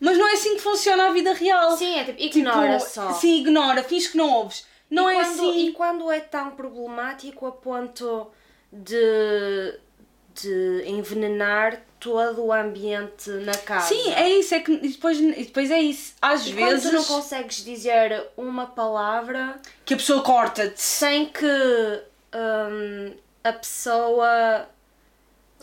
[0.00, 1.76] Mas não é assim que funciona a vida real.
[1.76, 3.12] Sim, é tipo, ignora Tipo, só.
[3.12, 4.66] Sim, ignora, finge que não ouves.
[4.92, 5.66] Não e é quando, assim.
[5.66, 8.30] E quando é tão problemático a ponto
[8.72, 9.78] de,
[10.34, 13.88] de envenenar todo o ambiente na casa?
[13.88, 16.14] Sim, é isso, é que depois, depois é isso.
[16.20, 21.26] Às E quando vezes tu não consegues dizer uma palavra que a pessoa corta-te sem
[21.26, 21.46] que
[22.34, 24.68] hum, a pessoa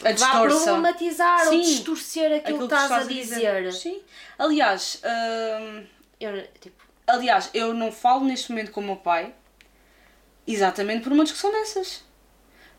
[0.04, 3.72] a vá problematizar ou Sim, distorcer aquilo, que estás a dizer.
[3.74, 4.02] Sim.
[4.38, 5.84] Aliás, hum,
[6.20, 9.34] Eu, tipo, Aliás, eu não falo neste momento com o meu pai
[10.46, 12.04] exatamente por uma discussão dessas.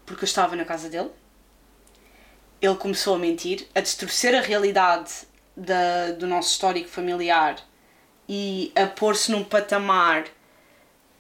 [0.07, 1.11] Porque eu estava na casa dele,
[2.63, 5.13] ele começou a mentir, a distorcer a realidade
[5.57, 7.57] da, do nosso histórico familiar
[8.29, 10.27] e a pôr-se num patamar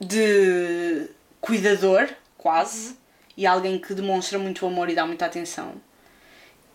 [0.01, 1.09] de
[1.41, 2.09] cuidador,
[2.39, 2.97] quase,
[3.37, 5.75] e alguém que demonstra muito amor e dá muita atenção.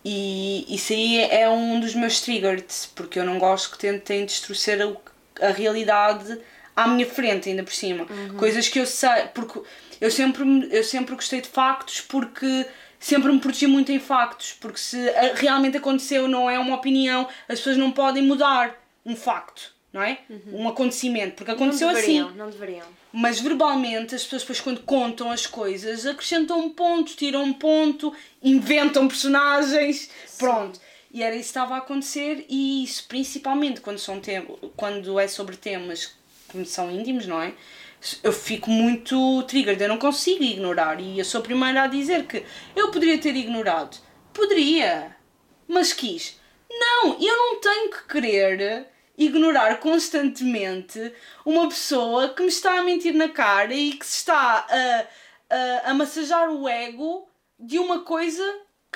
[0.04, 4.80] E isso aí é um dos meus triggers, porque eu não gosto que tentem distorcer
[4.80, 4.92] a,
[5.40, 6.38] a realidade
[6.74, 8.06] à minha frente, ainda por cima.
[8.38, 9.60] Coisas que eu sei, porque
[10.00, 12.66] eu sempre, eu sempre gostei de factos, porque
[13.00, 14.98] sempre me protegi muito em factos, porque se
[15.36, 18.74] realmente aconteceu, não é uma opinião, as pessoas não podem mudar
[19.04, 19.74] um facto.
[19.92, 20.18] não é?
[20.52, 22.36] Um acontecimento, porque Não aconteceu deveriam, assim.
[22.36, 22.86] não deveriam.
[23.10, 28.12] Mas verbalmente, as pessoas depois quando contam as coisas, acrescentam um ponto, tiram um ponto,
[28.42, 30.78] inventam personagens, pronto.
[31.12, 34.20] E era isso que estava a acontecer e isso principalmente quando, são
[34.76, 36.14] quando é sobre temas
[36.48, 37.54] que são íntimos, não é?
[38.22, 42.26] Eu fico muito triggered, eu não consigo ignorar e eu sou a primeira a dizer
[42.26, 42.44] que
[42.74, 43.96] eu poderia ter ignorado.
[44.32, 45.16] Poderia,
[45.66, 46.38] mas quis.
[46.70, 48.86] Não, eu não tenho que querer
[49.16, 51.12] ignorar constantemente
[51.44, 55.06] uma pessoa que me está a mentir na cara e que se está a,
[55.54, 57.28] a, a massajar o ego
[57.58, 58.44] de uma coisa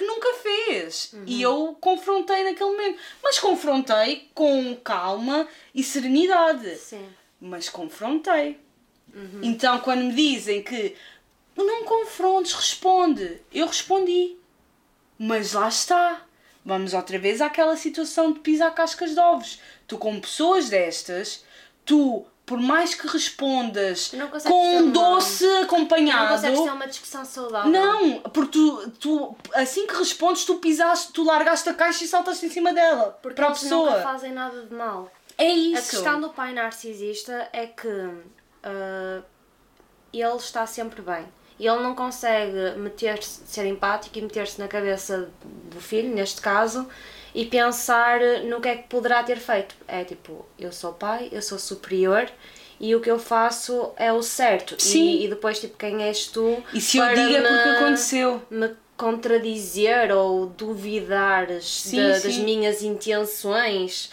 [0.00, 1.14] que nunca fez.
[1.26, 2.98] E eu confrontei naquele momento.
[3.22, 6.74] Mas confrontei com calma e serenidade.
[6.76, 7.06] Sim.
[7.38, 8.58] Mas confrontei.
[9.42, 10.96] Então, quando me dizem que
[11.54, 13.42] não confrontes, responde.
[13.52, 14.36] Eu respondi.
[15.18, 16.26] Mas lá está.
[16.64, 19.60] Vamos outra vez àquela situação de pisar cascas de ovos.
[19.86, 21.44] Tu, com pessoas destas,
[21.84, 26.34] tu, por mais que respondas Não com um uma- doce Não acompanhado.
[26.34, 27.70] consegues ter uma discussão saudável.
[27.70, 32.44] Não, porque tu, tu, assim que respondes, tu pisaste, tu largaste a caixa e saltaste
[32.46, 33.16] em cima dela.
[33.22, 34.02] Porque para a eles nunca pessoa.
[34.02, 35.08] fazem nada de mal.
[35.38, 35.90] É A isso.
[35.92, 37.88] questão do pai narcisista é que
[38.64, 39.22] ah,
[40.12, 41.24] ele está sempre bem.
[41.56, 46.88] E ele não consegue meter-se, ser empático e meter-se na cabeça do filho, neste caso,
[47.34, 49.74] e pensar no que é que poderá ter feito.
[49.86, 52.28] É tipo, eu sou pai, eu sou superior
[52.78, 54.74] e o que eu faço é o certo.
[54.82, 55.04] Sim.
[55.04, 56.62] E, e depois, tipo, quem és tu?
[56.72, 58.42] E se eu digo é porque me- aconteceu.
[58.50, 60.46] me contradizer ou
[61.64, 61.96] sim.
[61.96, 64.10] das minhas intenções.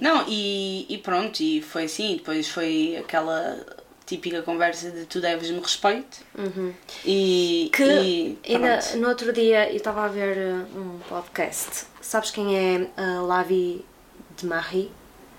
[0.00, 2.16] Não, e, e pronto, e foi assim.
[2.16, 3.64] Depois foi aquela
[4.06, 6.18] típica conversa de tu deves-me respeito.
[7.04, 11.86] E, Que e ainda no outro dia eu estava a ver uh, um podcast.
[12.10, 13.84] Sabes quem é a Lavi
[14.36, 14.90] de Marie?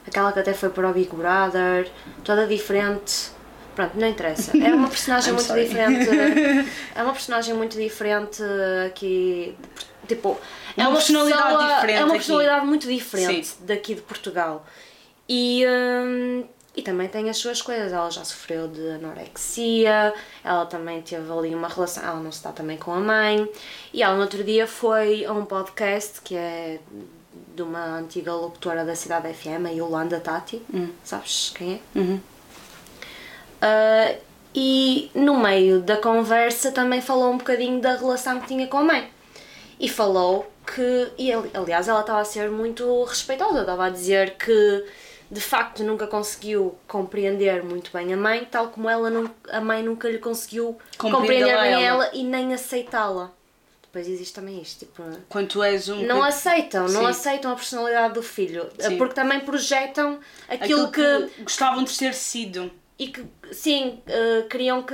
[0.08, 1.92] Aquela que até foi para o Big Brother,
[2.24, 3.30] toda diferente.
[3.76, 4.58] Pronto, não interessa.
[4.58, 5.66] É uma personagem muito sorry.
[5.68, 6.08] diferente.
[6.96, 8.42] É uma personagem muito diferente
[8.88, 9.54] aqui.
[10.08, 10.40] Tipo,
[10.78, 12.18] é Uma personalidade pessoa- diferente É uma aqui.
[12.20, 13.66] personalidade muito diferente Sim.
[13.66, 14.66] daqui de Portugal.
[15.28, 16.46] E, hum,
[16.76, 17.92] e também tem as suas coisas.
[17.92, 20.14] Ela já sofreu de anorexia,
[20.44, 22.04] ela também teve ali uma relação.
[22.04, 23.50] Ela não se dá também com a mãe.
[23.94, 26.80] E ela no outro dia foi a um podcast que é
[27.56, 30.62] de uma antiga locutora da cidade FM, a Yolanda Tati.
[31.04, 32.00] Sabes quem é?
[32.00, 32.20] Uhum.
[33.62, 34.16] Ah,
[34.54, 38.84] e no meio da conversa também falou um bocadinho da relação que tinha com a
[38.84, 39.10] mãe.
[39.80, 44.36] E falou que, e ali- aliás, ela estava a ser muito respeitosa, estava a dizer
[44.38, 44.86] que
[45.32, 49.82] de facto nunca conseguiu compreender muito bem a mãe, tal como ela não, a mãe
[49.82, 51.82] nunca lhe conseguiu compreender bem ela.
[51.82, 53.32] ela e nem aceitá-la.
[53.82, 56.02] Depois existe também isto, tipo, Quando tu és um.
[56.06, 57.08] não aceitam, não Sim.
[57.08, 58.98] aceitam a personalidade do filho, Sim.
[58.98, 60.20] porque também projetam
[60.50, 62.72] aquilo, aquilo que, gostavam de ter sido.
[63.00, 64.94] e que sim, eh, queriam que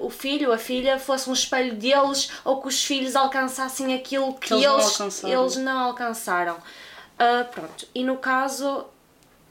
[0.00, 4.48] o filho, a filha fosse um espelho deles ou que os filhos alcançassem aquilo que,
[4.48, 5.40] Que eles não eles, alcançaram.
[5.42, 6.56] eles não alcançaram.
[7.18, 8.86] Ah, pronto, e no caso,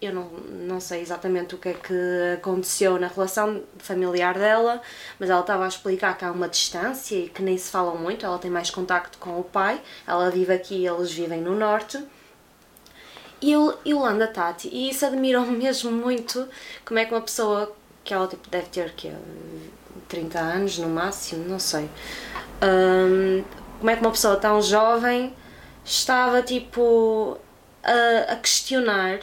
[0.02, 0.26] eu não,
[0.68, 1.93] não sei exatamente o que é que
[2.36, 4.82] aconteceu na relação familiar dela,
[5.20, 8.26] mas ela estava a explicar que há uma distância e que nem se falam muito,
[8.26, 12.04] ela tem mais contacto com o pai, ela vive aqui e eles vivem no norte.
[13.41, 16.48] E eu- Yolanda Tati, e isso admirou-me mesmo muito,
[16.86, 19.12] como é que uma pessoa que ela tipo, deve ter que
[20.08, 21.89] 30 anos no máximo, não sei.
[22.64, 23.43] Hum,
[23.80, 25.34] como é que uma pessoa tão jovem
[25.86, 27.38] estava tipo
[27.84, 29.20] a, a questionar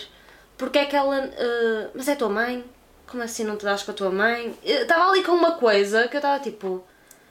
[0.57, 1.19] porque é que ela.
[1.27, 2.65] uh, mas é tua mãe?
[3.07, 4.59] Como assim não te das com a tua mãe?
[4.65, 6.85] Estava ali com uma coisa que eu estava tipo.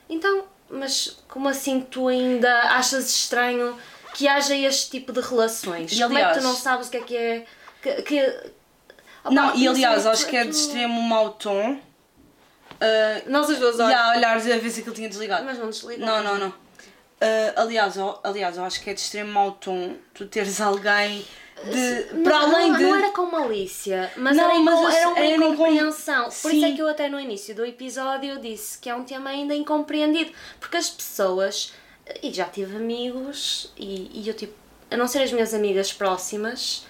[0.10, 3.78] Então, mas como assim tu ainda achas estranho
[4.14, 5.92] que haja este tipo de relações?
[5.92, 7.46] E, como é que aliás- tu não sabes o que é que é.
[7.82, 8.52] Que, que-
[9.32, 11.74] não, e sei, aliás, acho que é de extremo mau tom.
[12.74, 13.98] Uh, Nós as duas olhas.
[13.98, 15.46] a olhar a ver se aquilo tinha desligado.
[15.46, 16.06] Mas não desliga.
[16.06, 16.50] Não, não, não.
[16.50, 21.26] Uh, aliás, aliás, eu acho que é de extremo mau tom tu teres alguém
[21.72, 22.14] de.
[22.14, 22.84] Mas para não, além de.
[22.84, 26.24] não era com malícia, mas, Não, era, mas incom- eu- era uma era incom- incompreensão.
[26.24, 26.76] Por isso é Sim.
[26.76, 30.32] que eu até no início do episódio disse que é um tema ainda incompreendido.
[30.60, 31.74] Porque as pessoas,
[32.22, 34.54] e já tive amigos, e, e eu tipo,
[34.92, 36.86] a não ser as minhas amigas próximas,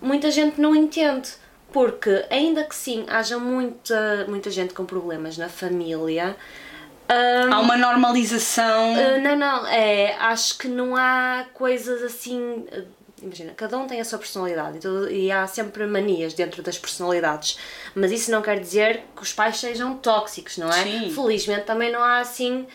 [0.00, 1.30] muita gente não entende.
[1.72, 6.34] Porque ainda que sim, haja muita, muita gente com problemas na família,
[7.10, 8.94] hum, Há uma normalização.
[8.94, 12.66] Uh, não, não, é, acho que não há coisas assim.
[13.22, 16.78] Imagina, cada um tem a sua personalidade e, tudo- e há sempre manias dentro das
[16.78, 17.58] personalidades,
[17.94, 20.82] mas isso não quer dizer que os pais sejam tóxicos, não é?
[20.84, 21.12] Sim.
[21.14, 22.66] Felizmente também não há assim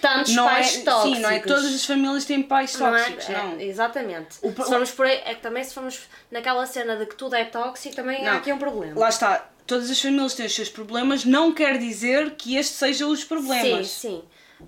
[0.00, 1.16] tantos não pais é, tóxicos.
[1.16, 2.98] Sim, não é todas as famílias têm pais Não é?
[3.02, 3.58] tóxicos, não.
[3.58, 4.38] É, exatamente.
[4.42, 7.34] O Se formos por aí, é que também se formos naquela cena de que tudo
[7.36, 8.38] é tóxico, também há Não.
[8.38, 8.98] aqui um problema.
[8.98, 13.10] Lá está, todas as famílias têm os seus problemas, não quer dizer que estes sejam
[13.10, 13.88] os problemas.
[13.88, 14.22] Sim, sim.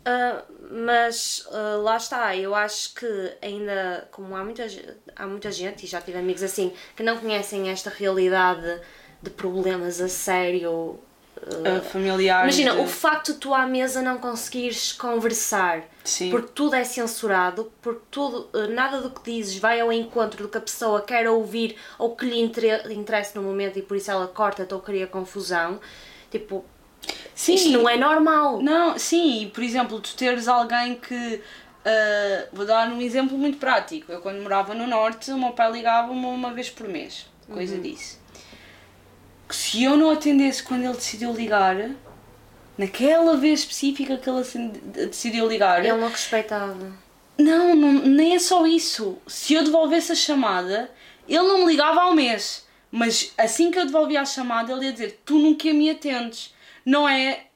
[0.05, 4.67] Ah, mas ah, lá está, eu acho que ainda, como há muita,
[5.15, 8.81] há muita gente, e já tive amigos assim, que não conhecem esta realidade
[9.23, 10.99] de problemas a sério.
[11.45, 12.57] Uh, familiares.
[12.57, 16.31] Imagina, de- o facto de tu à mesa não conseguires conversar, Sim.
[16.31, 20.59] porque tudo é censurado, porque tudo, nada do que dizes vai ao encontro do que
[20.59, 24.29] a pessoa quer ouvir ou que lhe inter- interessa no momento e por isso ela
[24.29, 25.81] corta-te ou cria confusão.
[26.31, 26.65] Tipo,
[27.35, 27.55] Sim.
[27.55, 28.61] isto não é normal.
[28.63, 31.41] Não, sim, e por exemplo, tu teres alguém que.
[31.85, 34.11] ah, vou dar um exemplo muito prático.
[34.13, 38.21] Eu, quando morava no Norte, o meu pai ligava-me uma vez por mês, coisa disso.
[39.49, 41.77] Que se eu não atendesse quando ele decidiu ligar,
[42.79, 44.43] naquela vez específica que ele
[45.09, 46.93] decidiu ligar, Ele não respeitava.
[47.39, 49.19] não, não, nem é só isso.
[49.27, 50.91] Se eu devolvesse a chamada,
[51.29, 52.67] ele não me ligava ao mês.
[52.91, 56.52] Mas assim que eu devolvia a chamada, ele ia dizer: Tu nunca me atendes.
[56.85, 57.47] Não é.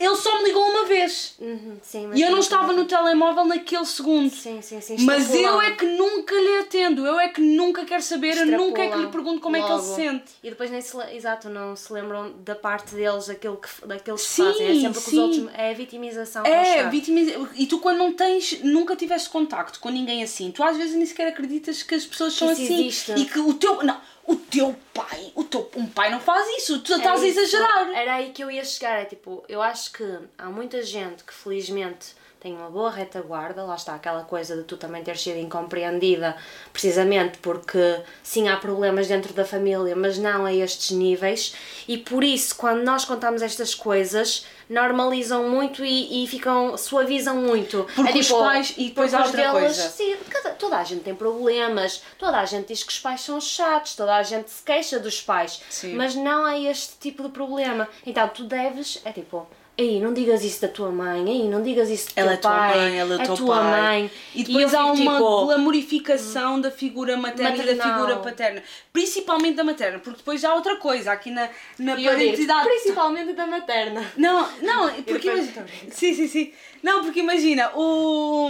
[0.00, 1.36] Ele só me ligou uma vez.
[1.38, 4.34] Uhum, sim, E eu não sim, estava no telemóvel naquele segundo.
[4.34, 4.96] Sim, sim, sim.
[5.00, 8.82] Mas eu é que nunca lhe atendo, eu é que nunca quero saber, eu nunca
[8.82, 9.84] é que lhe pergunto como é que ele logo.
[9.84, 10.32] se sente.
[10.42, 14.22] E depois nem se, exato, não se lembram da parte deles, daquilo que, daquilo que
[14.24, 14.66] Sim, fazem.
[14.66, 15.20] É sempre que os sim.
[15.20, 15.48] outros.
[15.54, 16.44] É a vitimização.
[16.44, 16.90] É, constante.
[16.90, 17.48] vitimiza...
[17.54, 21.06] E tu quando não tens, nunca tiveste contacto com ninguém assim, tu às vezes nem
[21.06, 22.86] sequer acreditas que as pessoas são isso assim.
[22.86, 23.12] existe.
[23.12, 23.84] E que o teu.
[23.84, 27.90] Não, o teu pai, o teu um pai não faz isso, tu estás a exagerar.
[27.94, 29.00] Era aí que eu ia chegar.
[29.00, 33.62] É tipo, eu acho que há muita gente que felizmente tem uma boa retaguarda.
[33.62, 36.36] Lá está aquela coisa de tu também ter sido incompreendida,
[36.72, 41.54] precisamente porque sim, há problemas dentro da família, mas não a estes níveis.
[41.86, 47.86] E por isso, quando nós contamos estas coisas, normalizam muito e, e ficam, suavizam muito.
[47.94, 49.88] Porque é os tipo, pais- e depois há os outra deles- coisa.
[49.90, 53.40] Sim, cada- toda a gente tem problemas, toda a gente diz que os pais são
[53.40, 55.94] chatos, toda a gente se queixa dos pais, Sim.
[55.94, 57.88] mas não é este tipo de problema.
[58.06, 59.46] Então tu deves, é tipo,
[59.78, 62.36] aí não digas isso da tua mãe, aí não digas isso do Ela teu é
[62.40, 63.70] tua pai, mãe, ela é é tua pai.
[64.00, 64.10] mãe.
[64.34, 67.94] E depois eu há uma tipo, glamorificação da figura materna e da Maternal.
[68.00, 68.62] figura paterna.
[68.92, 71.48] Principalmente da materna, porque depois há outra coisa aqui na,
[71.78, 72.68] na e digo, parentidade.
[72.68, 74.12] principalmente da materna.
[74.16, 76.52] Não, não, porque imagina, sim, sim, sim.
[76.82, 78.48] Não, porque imagina, o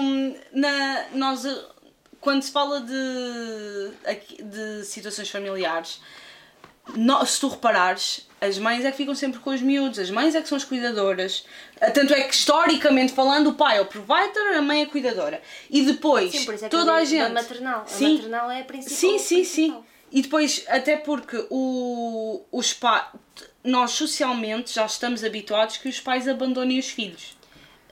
[0.53, 1.47] na nós
[2.21, 3.91] quando se fala de
[4.43, 6.01] de situações familiares,
[6.97, 10.35] no- se tu reparares, as mães é que ficam sempre com os miúdos, as mães
[10.35, 11.45] é que são as cuidadoras.
[11.81, 14.89] Ah, Tanto é que historicamente falando, o pai é o provider, a mãe é a
[14.89, 15.41] cuidadora.
[15.71, 17.85] E depois Sim, é toda a gente da maternal.
[17.87, 18.07] Sim.
[18.07, 18.97] A maternal é a principal.
[18.99, 19.63] Sim, sim, sim.
[19.71, 19.87] principal.
[20.15, 23.05] E depois, até porque o, os pais,
[23.65, 27.35] nós socialmente já estamos habituados que os pais abandonem os filhos.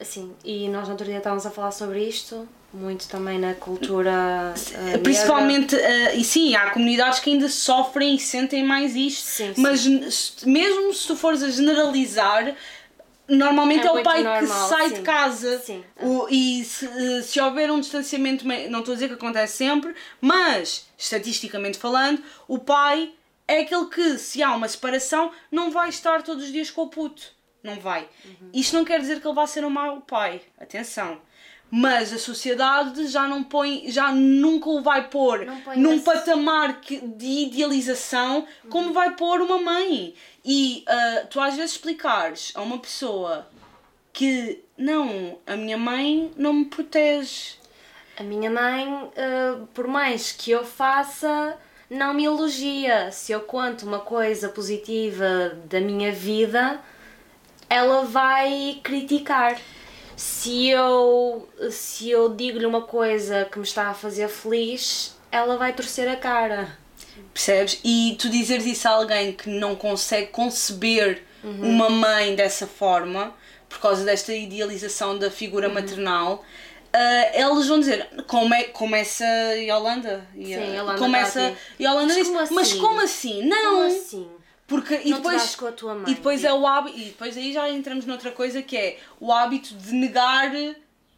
[0.03, 4.55] Sim, e nós no outro dia estávamos a falar sobre isto, muito também na cultura.
[4.83, 4.99] negra.
[5.01, 9.61] Principalmente, eh, e sim, há comunidades que ainda sofrem e sentem mais isto, Sim, sim.
[9.61, 12.55] mas se- mesmo se tu fores a generalizar,
[13.29, 14.95] normalmente É é, o pai normal, que sai sim.
[14.97, 15.85] de casa Sim.
[16.01, 19.95] O- e se, se houver um distanciamento, me- não estou a dizer que acontece sempre,
[20.21, 23.13] mas estatisticamente falando, o pai
[23.47, 26.89] é aquele que, se há uma separação, não vai estar todos os dias com o
[26.89, 27.33] puto.
[27.63, 28.09] Não vai.
[28.25, 28.49] Uhum.
[28.55, 30.41] Isto não quer dizer que ele vai ser um mau pai.
[30.59, 31.21] Atenção.
[31.71, 35.47] Mas a sociedade já não põe, já nunca o vai pôr
[35.77, 40.15] num esse- patamar que- de idealização como vai pôr uma mãe.
[40.45, 43.47] E ah, tu às vezes explicares a uma pessoa
[44.13, 47.55] que não, a minha mãe não me protege.
[48.19, 51.57] A minha mãe, eh, por mais que eu faça,
[51.89, 53.11] não me elogia.
[53.13, 56.81] Se eu conto uma coisa positiva da minha vida,
[57.69, 59.57] ela vai criticar.
[60.23, 65.73] Se eu, se eu digo-lhe uma coisa que me está a fazer feliz, ela vai
[65.73, 66.77] torcer a cara.
[67.33, 67.81] Percebes?
[67.83, 71.71] E tu dizeres isso a alguém que não consegue conceber Uhum.
[71.71, 73.33] uma mãe dessa forma,
[73.67, 75.75] por causa desta idealização da figura Uhum.
[75.75, 76.45] maternal,
[76.93, 79.25] ah, eles vão dizer como é como essa
[79.57, 81.55] Yolanda, Sim, Yolanda como essa.
[81.81, 82.79] Yolanda Mas disse, como mas assim?
[82.79, 83.43] como assim?
[83.49, 84.29] Não, Como assim?
[84.71, 86.13] Porque e Não te depois com a tua mãe.
[86.13, 89.31] e depois é o hábito e depois aí já entramos noutra coisa que é o
[89.33, 90.51] hábito de negar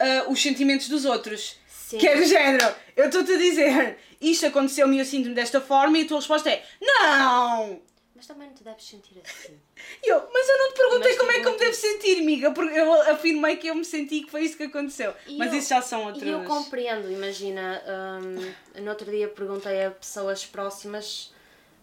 [0.01, 1.57] ah, os sentimentos dos outros.
[1.69, 1.99] Sim.
[1.99, 5.99] Que é do género, eu estou-te a dizer, isto aconteceu-me e eu sinto-me desta forma
[5.99, 7.81] e a tua resposta é não!
[8.17, 9.59] Mas também não te deves sentir assim.
[10.03, 11.75] E eu, mas eu não te perguntei Mas como é que tipo, eu me devo
[11.75, 15.13] sentir, amiga, porque eu afirmei que eu me senti que foi isso que aconteceu.
[15.27, 16.23] E mas eu- isso já são outras.
[16.23, 17.83] E eu compreendo, imagina,
[18.23, 21.33] hum, no outro dia perguntei a pessoas próximas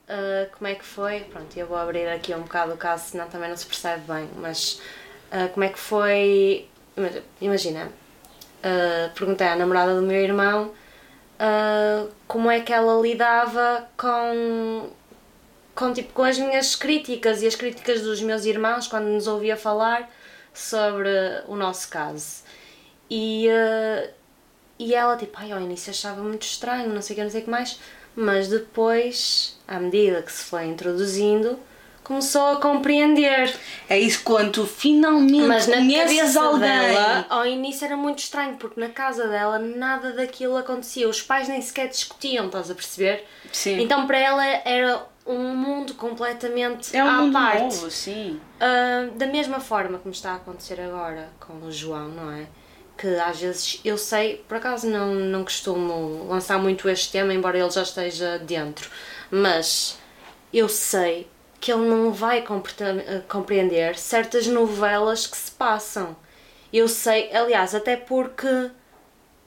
[0.10, 1.22] uh, como é que foi.
[1.22, 4.28] Pronto, eu vou abrir aqui um bocado o caso, senão também não se percebe bem,
[4.38, 4.82] mas
[5.32, 7.90] uh, como é que foi Ima- Imagina,
[8.64, 10.74] ah, perguntei à namorada do meu irmão
[12.28, 14.90] como é que ela lidava com,
[15.74, 19.56] com, tipo, com as minhas críticas e as críticas dos meus irmãos quando nos ouvia
[19.56, 20.10] falar
[20.54, 21.10] sobre
[21.48, 22.44] o nosso caso.
[23.10, 23.48] E,
[24.78, 27.42] e ela, tipo, ai, ao início achava muito estranho, não sei o que, não sei
[27.42, 27.80] o que mais,
[28.16, 31.58] mas depois, à medida que se foi introduzindo,
[32.04, 33.56] começou a compreender.
[33.88, 36.62] É isso quando finalmente Mas na conheces alguém.
[36.62, 41.08] dela, ao início era muito estranho, porque na casa dela nada daquilo acontecia.
[41.08, 43.26] Os pais nem sequer discutiam, estás a perceber?
[43.52, 43.80] Sim.
[43.82, 47.62] Então para ela era um mundo completamente é um à mundo parte.
[47.62, 48.40] novo, sim.
[48.60, 52.48] Ah, da mesma forma como está a acontecer agora com o João, não é?
[53.00, 57.58] Que às vezes eu sei, por acaso não, não costumo lançar muito este tema, embora
[57.58, 58.90] ele já esteja dentro,
[59.32, 59.98] mas
[60.54, 61.28] eu sei
[61.62, 62.44] que ele não vai
[63.28, 66.16] compreender certas novelas que se passam.
[66.74, 68.70] Eu sei, aliás, até porque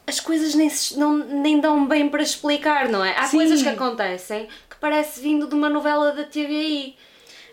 [0.06, 3.16] as coisas nem, se- não, nem dão bem para explicar, não é?
[3.18, 3.36] Há Sim.
[3.38, 6.96] coisas que acontecem que parece vindo de uma novela da TVI.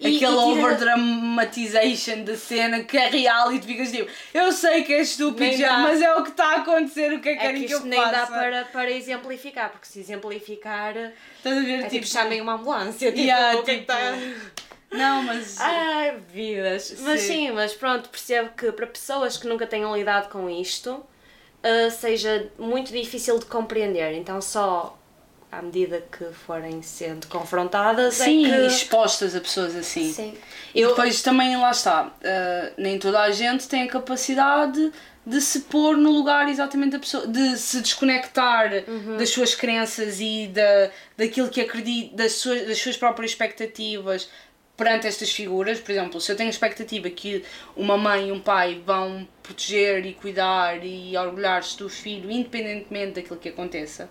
[0.01, 4.93] E- Aquele overdramatization da cena que é real e tu ficas tipo, eu sei que
[4.93, 7.41] é estúpido, já, mas é o que está a acontecer, o que é que É
[7.41, 8.11] querem que que, eu isto nem faça?
[8.11, 12.53] dá para, para exemplificar, porque se exemplificar é Estás a ver, tipo, tipo, chamem uma
[12.53, 13.11] ambulância.
[13.11, 14.17] Tipo, Yeah, o que é que tipo, tá-
[14.91, 15.59] Não, mas...
[15.59, 16.95] Ai, vidas.
[16.99, 17.27] Mas Sim.
[17.27, 21.03] sim, mas pronto, percebo que para pessoas que nunca tenham lidado com isto,
[21.63, 24.13] ah, seja muito difícil de compreender.
[24.15, 24.98] Então só
[25.51, 28.65] à medida que forem sendo confrontadas Sim, é que...
[28.67, 30.13] expostas a pessoas assim.
[30.13, 30.37] Sim.
[30.75, 34.91] E Eu, depois também, lá está, uh, nem toda a gente tem a capacidade
[35.25, 39.17] de se pôr no lugar exatamente da pessoa, de se desconectar Uhum.
[39.17, 44.29] das suas crenças e da, daquilo que acredita, das suas, das suas próprias expectativas
[44.79, 45.79] perante estas figuras.
[45.79, 47.43] Por exemplo, se eu tenho a expectativa que
[47.75, 53.37] uma mãe e um pai vão proteger e cuidar e orgulhar-se do filho, independentemente daquilo
[53.37, 54.09] que aconteça,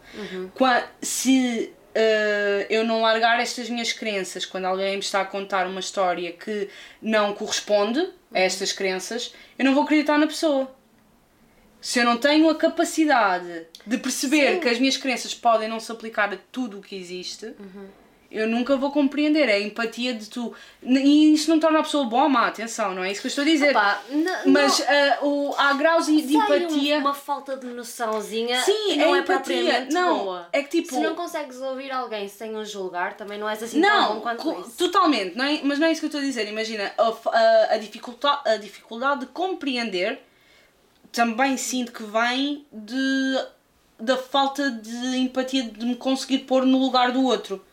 [0.55, 5.67] qua- se uh, eu não largar estas minhas crenças quando alguém me está a contar
[5.67, 6.69] uma história que
[7.01, 8.01] não corresponde
[8.33, 10.71] a estas crenças, eu não vou acreditar na pessoa.
[11.81, 14.61] Se eu não tenho a capacidade de perceber Sim.
[14.61, 17.55] que as minhas crenças podem não se aplicar a tudo o que existe,
[18.31, 19.49] eu nunca vou compreender.
[19.49, 20.53] É a empatia de tu.
[20.83, 23.31] E isso não torna a pessoa boa ou má, atenção, não é isso que eu
[23.31, 23.75] estou a dizer.
[24.11, 26.99] N- Mas não- ah, o, há graus de um- empatia.
[26.99, 29.57] uma falta de noçãozinha Sim, e não é é, empatia.
[29.57, 30.49] propriamente Não, boa.
[30.53, 33.81] é que tipo- Se não consegues ouvir alguém sem o julgar, também não és assim
[33.81, 34.77] tão Não, bom quanto isso.
[34.77, 35.61] totalmente, não é?
[35.65, 36.47] mas não é isso que eu estou a dizer.
[36.49, 40.21] Imagina, a, a, a, dificulta, a dificuldade de compreender
[41.11, 43.39] também sinto que vem de,
[43.99, 47.65] da falta de empatia de me conseguir pôr no lugar do outro.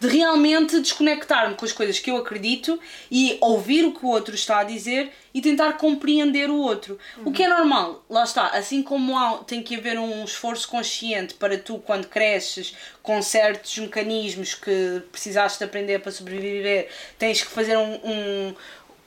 [0.00, 4.34] De realmente desconectar-me com as coisas que eu acredito e ouvir o que o outro
[4.34, 6.98] está a dizer e tentar compreender o outro.
[7.24, 11.34] O que é normal, lá está, assim como há, tem que haver um esforço consciente
[11.34, 16.88] para tu, quando cresces, com certos mecanismos que precisaste de aprender para sobreviver,
[17.18, 18.54] tens que fazer um, um,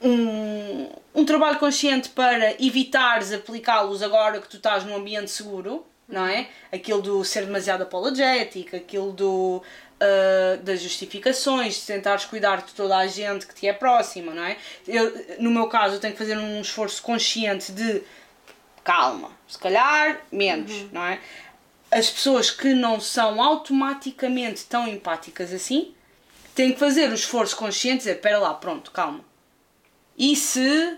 [0.03, 6.27] um, um trabalho consciente para evitares aplicá-los agora que tu estás num ambiente seguro, não
[6.27, 6.47] é?
[6.71, 9.63] Aquilo do ser demasiado apologético, aquilo do.
[10.01, 14.43] Ah, das justificações, de tentares cuidar de toda a gente que te é próxima, não
[14.43, 14.57] é?
[14.87, 18.01] Eu, no meu caso, eu tenho que fazer um esforço consciente de
[18.83, 21.19] calma, se calhar menos, não é?
[21.91, 25.93] As pessoas que não são automaticamente tão empáticas assim
[26.55, 29.23] têm que fazer o esforço consciente de dizer: espera lá, pronto, calma.
[30.17, 30.97] E se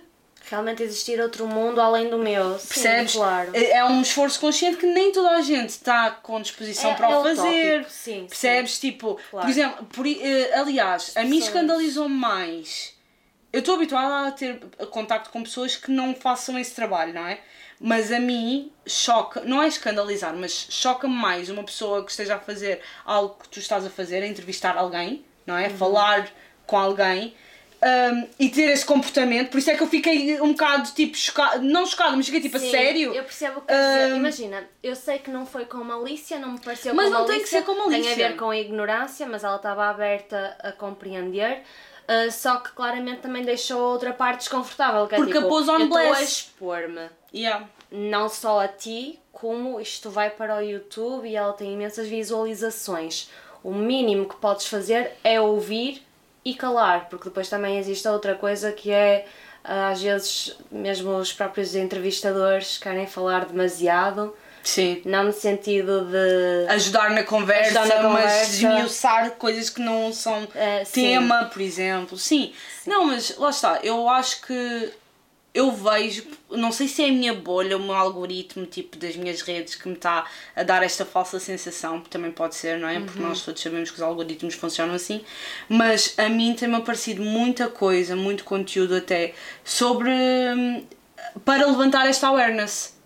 [0.50, 2.60] Realmente existir outro mundo além do meu.
[2.60, 3.14] Sim, percebes?
[3.14, 3.52] claro.
[3.54, 7.10] É é um esforço consciente que nem toda a gente está com disposição É- para
[7.10, 7.74] é o fazer.
[7.80, 8.80] utópico, sim, percebes?
[8.80, 9.46] Tipo, Claro.
[9.48, 12.94] por exemplo, por, eh, aliás, a mim escandalizou-me mais.
[13.52, 17.40] Eu estou habituada a ter contacto com pessoas que não façam esse trabalho, não é?
[17.80, 22.40] Mas a mim choca, não é escandalizar, mas choca-me mais uma pessoa que esteja a
[22.40, 25.62] fazer algo que tu estás a fazer, a entrevistar alguém, não Uhum.
[25.62, 25.70] é?
[25.70, 26.30] Falar
[26.66, 27.36] com alguém
[27.84, 29.50] um, e ter esse comportamento.
[29.50, 32.58] Por isso é que eu fiquei um bocado tipo chocada, não chocada, mas fiquei tipo
[32.58, 33.14] Sim, a sério.
[33.14, 33.74] Eu percebo o que.
[33.74, 34.18] Hum.
[34.18, 37.36] Imagina, eu sei que não foi com malícia, não me pareceu Mas com não malícia.
[37.36, 38.16] tem que ser com malícia.
[38.16, 41.62] Tem a ver com a ignorância, mas ela estava aberta a compreender.
[42.04, 45.08] Uh, só que claramente também deixou a outra parte desconfortável.
[45.08, 47.10] Que é Porque tipo, pôs on eu a expor-me.
[47.34, 47.68] Yeah.
[47.92, 53.30] Não só a ti, como isto vai para o YouTube e ela tem imensas visualizações.
[53.64, 56.04] O mínimo que podes fazer é ouvir
[56.46, 59.26] e calar, porque depois também existe outra coisa que é
[59.64, 65.02] ah, às vezes mesmo os próprios entrevistadores querem falar demasiado, Sim.
[65.06, 68.52] não no sentido de Ajudar na conversa, Ajudar na mas conversa.
[68.52, 70.48] desmiuçar coisas que não são
[70.86, 71.04] sim.
[71.04, 72.18] tema, por exemplo.
[72.18, 72.54] Sim.
[72.86, 74.92] Não, mas lá está, eu acho que
[75.54, 79.42] eu vejo, não sei se é a minha bolha, o meu algoritmo tipo das minhas
[79.42, 80.26] redes que me está
[80.56, 83.00] a dar esta falsa sensação, também pode ser, não é?
[83.00, 85.24] Porque nós todos sabemos que os algoritmos funcionam assim,
[85.70, 90.10] mas a mim tem-me aparecido muita coisa, muito conteúdo até, sobre.
[90.10, 90.84] hum,
[91.46, 92.98] para levantar esta awareness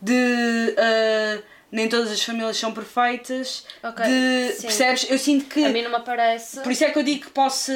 [0.00, 0.74] de.
[0.78, 4.62] ah, nem todas as famílias são perfeitas, Ok, de, sim.
[4.62, 5.06] percebes?
[5.10, 6.60] Eu sinto que A mim não me aparece.
[6.60, 7.72] por isso é que eu digo que posso.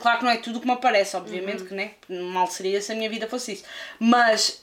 [0.00, 1.22] Claro que não é tudo o que me aparece, Uhum.
[1.22, 3.64] obviamente, que né, mal seria se a minha vida fosse isso.
[3.98, 4.58] Mas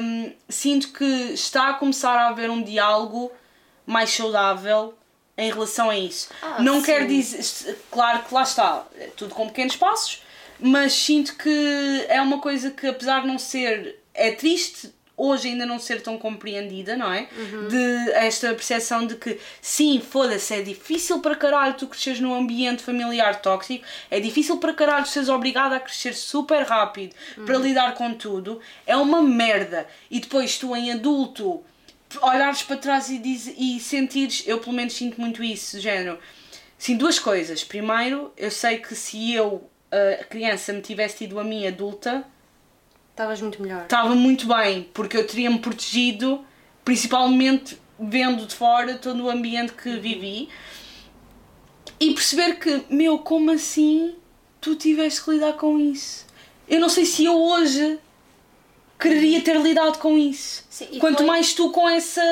[0.00, 1.04] hum, sinto que
[1.34, 3.32] está a começar a haver um diálogo
[3.84, 4.94] mais saudável
[5.36, 6.28] em relação a isso.
[6.40, 6.86] Ah, não sim.
[6.86, 7.76] quer dizer.
[7.90, 10.22] Claro que lá está, é tudo com pequenos passos,
[10.60, 13.98] mas sinto que é uma coisa que, apesar de não ser.
[14.14, 17.28] É triste hoje ainda não ser tão compreendida, não é?
[17.36, 17.68] Uhum.
[17.68, 22.82] De esta percepção de que, sim, foda-se, é difícil para caralho tu cresceres num ambiente
[22.82, 27.14] familiar tóxico, é difícil para caralho seres obrigado a crescer super rápido
[27.44, 27.62] para Uhum.
[27.62, 29.86] lidar com tudo, é uma merda.
[30.10, 31.62] E depois tu, em adulto,
[32.22, 36.18] olhares para trás e, diz, e sentires, eu pelo menos sinto muito isso, género.
[36.78, 37.62] Sim, duas coisas.
[37.62, 39.68] Primeiro, eu sei que se eu,
[40.20, 42.24] a criança, me tivesse tido a mim adulta,
[43.20, 43.82] Estavas muito melhor.
[43.82, 46.42] estava muito bem, porque eu teria-me protegido,
[46.82, 50.48] principalmente vendo de fora todo o ambiente que vivi,
[52.00, 54.14] e perceber que, meu, como assim
[54.58, 56.24] tu tiveste que lidar com isso?
[56.66, 57.98] Eu não sei se eu hoje
[58.98, 60.64] quereria ter lidado com isso.
[60.70, 62.22] Sim, Quanto foi- mais tu com essa.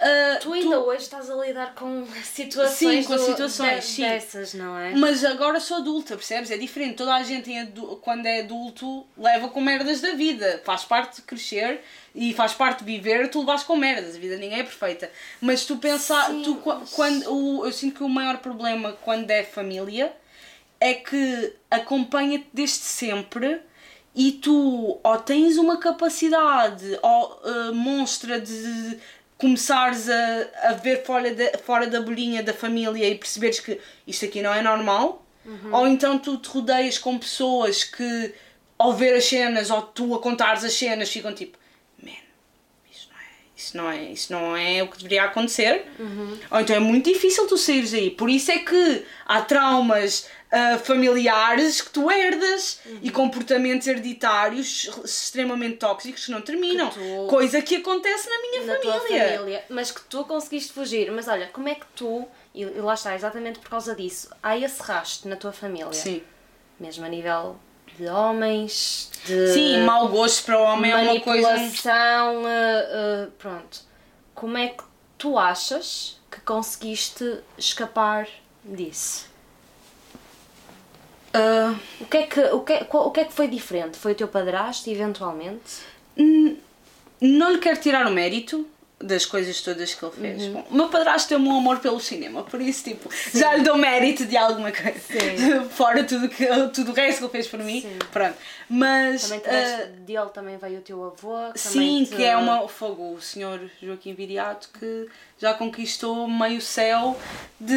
[0.00, 4.02] Ah, Tu ainda hoje estás a lidar com situações, Sim, com do- situações, de- sim.
[4.02, 4.94] dessas, não é?
[4.94, 6.50] Mas agora sou adulta, percebes?
[6.50, 6.96] É diferente.
[6.96, 7.50] Toda a gente,
[8.00, 10.60] quando é adulto, leva com merdas da vida.
[10.64, 11.80] Faz parte de crescer
[12.14, 14.16] e faz parte de viver, tu levas com merdas.
[14.16, 15.10] A vida ninguém é perfeita.
[15.40, 16.56] Mas tu pensar, tu,
[16.94, 20.12] quando, o, eu sinto que o maior problema quando é família
[20.80, 23.60] é que acompanha-te desde sempre
[24.14, 28.98] e tu ou tens uma capacidade ou uh, monstra de
[29.40, 34.24] começares a, a ver fora da, fora da bolinha da família e perceberes que isto
[34.24, 35.24] aqui não é normal,
[35.72, 38.34] ou então tu te rodeias com pessoas que
[38.78, 41.58] ao ver as cenas ou tu a contares as cenas ficam tipo,
[42.02, 42.12] man,
[42.90, 45.84] isso não é, isso não é, isso não é o que deveria acontecer.
[46.50, 48.10] Ou então é muito difícil tu saíres aí.
[48.10, 55.76] Por isso é que há traumas ah, familiares que tu herdas e comportamentos hereditários extremamente
[55.76, 56.88] tóxicos que não terminam.
[56.90, 59.28] Que tu- Coisa que acontece na minha na família.
[59.38, 61.10] família, mas que tu conseguiste fugir.
[61.12, 64.82] Mas olha, como é que tu, e lá está, exatamente por causa disso, há esse
[64.82, 66.22] rastro na tua família, Sim.
[66.78, 67.56] mesmo a nível
[67.96, 71.48] de homens, de Sim, mau gosto para o homem é uma coisa.
[71.50, 73.80] manipulação, eh, eh, pronto.
[74.34, 74.82] Como é que
[75.18, 78.26] tu achas que conseguiste escapar
[78.64, 79.28] disso?
[81.32, 83.96] Ah, O que, é que, o, que, é- qual- o que é que foi diferente?
[83.96, 85.80] Foi o teu padrasto, eventualmente?
[87.20, 88.66] não lhe quero tirar o mérito
[89.02, 90.42] das coisas todas que ele fez.
[90.42, 90.52] Uhum.
[90.52, 93.76] Bom, o meu padrasto tem um amor pelo cinema, por isso, tipo, já lhe dou
[93.78, 94.98] mérito de alguma coisa.
[95.00, 95.64] Sim.
[95.70, 97.80] Fora tudo, que, tudo o resto que ele fez por mim.
[97.80, 97.98] Sim.
[98.12, 98.36] Pronto.
[98.68, 99.22] Mas.
[99.22, 101.34] Também deste- dele também veio o teu avô.
[101.54, 105.08] Sim, te- que é uma fogo, o senhor Joaquim Viriato que
[105.40, 107.18] já conquistou meio céu
[107.58, 107.74] de.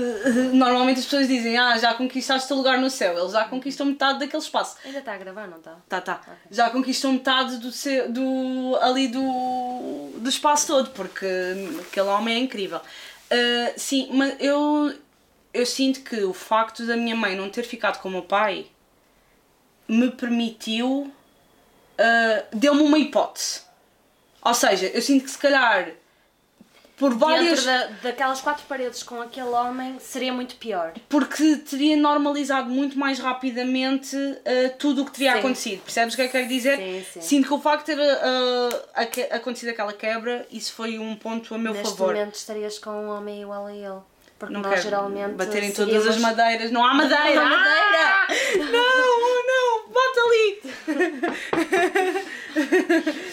[0.54, 3.18] Normalmente as pessoas dizem, ah, já conquistaste o lugar no céu.
[3.18, 4.76] Ele já conquistou metade daquele espaço.
[4.84, 5.76] Ainda está a gravar, não está?
[5.86, 6.20] Tá, tá.
[6.50, 11.26] Já conquistou metade do, seu, do ali do, do espaço todo, porque
[11.80, 12.80] aquele homem é incrível.
[13.30, 14.94] Ah, sim, mas eu,
[15.52, 18.66] eu sinto que o facto da minha mãe não ter ficado com o meu pai
[19.86, 21.12] me permitiu.
[21.98, 23.60] ah, deu-me uma hipótese.
[24.42, 25.90] Ou seja, eu sinto que se calhar
[26.98, 27.64] por várias.
[27.64, 30.92] Dentro da, daquelas quatro paredes com aquele homem seria muito pior.
[31.08, 35.38] porque teria normalizado muito mais rapidamente uh, tudo o que teria Sim.
[35.38, 35.82] acontecido.
[35.82, 36.76] Percebes o que é que quero dizer?
[36.76, 37.20] Sim, sim.
[37.20, 41.58] Sinto que o facto de ter uh, acontecido aquela quebra, isso foi um ponto a
[41.58, 42.14] meu Neste favor.
[42.14, 43.98] momento estarias com um homem igual a ele.
[44.38, 45.32] Porque Não nós geralmente.
[45.34, 46.70] bater em todas as madeiras.
[46.70, 47.34] Não há madeira!
[47.34, 47.82] Não há madeira!
[47.98, 48.28] Ah!
[48.70, 50.62] Não, não, bota ali!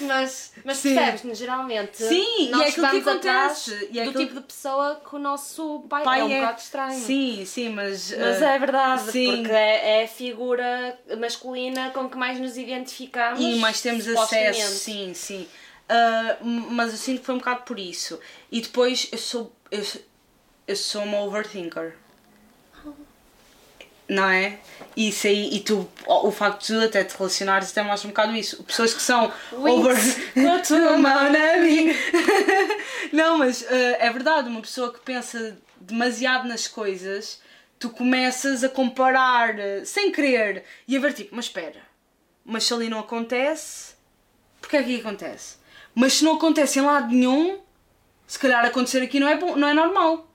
[0.01, 0.95] Mas, mas Sim.
[0.95, 1.97] percebes, geralmente.
[1.97, 5.16] Sim, e nós é aquilo que acontece, e é do aquilo- tipo de pessoa que
[5.16, 6.99] o nosso pai, Pai é um bocado estranho.
[6.99, 8.11] Sim, sim, mas.
[8.18, 9.38] Mas uh, é verdade, sim.
[9.38, 13.39] porque é, é a figura masculina com que mais nos identificamos.
[13.39, 15.47] E mais temos acesso, sim, sim.
[16.41, 18.20] M- mas eu sinto que foi um bocado por isso.
[18.51, 19.55] E depois eu sou.
[19.72, 20.01] Eu, sou-
[20.68, 21.93] eu sou uma overthinker.
[24.08, 24.60] Não é?
[24.95, 28.36] Isso aí, e tu, o facto de tu até te relacionares até mostra um bocado
[28.36, 28.64] isso.
[28.64, 29.95] Pessoas que são over.
[30.34, 31.93] Com a tua mão na minha.
[33.12, 37.41] Não, mas ah, é verdade, uma pessoa que pensa demasiado nas coisas,
[37.80, 41.82] tu começas a comparar ah, sem querer e a ver tipo, mas espera,
[42.45, 43.95] mas se ali não acontece,
[44.62, 45.58] porque é que acontece?
[45.93, 47.60] Mas se não acontece em lado nenhum,
[48.28, 50.28] se calhar acontecer aqui não é, bom, não é normal.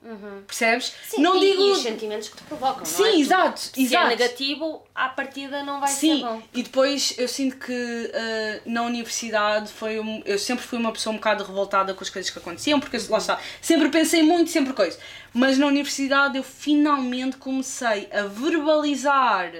[0.47, 0.93] Percebes?
[1.09, 1.61] Sim, não e, digo.
[1.61, 3.11] e os sentimentos que te provocam, Sim, não é?
[3.11, 4.05] Tu- exato, Se exato.
[4.05, 6.41] é negativo, à partida não vai Sim, ser bom.
[6.53, 11.13] e depois eu sinto que uh, na universidade foi um- eu sempre fui uma pessoa
[11.13, 14.73] um bocado revoltada com as coisas que aconteciam, porque lá está, sempre pensei muito, sempre
[14.73, 14.97] coisa.
[15.33, 19.51] Mas na universidade eu finalmente comecei a verbalizar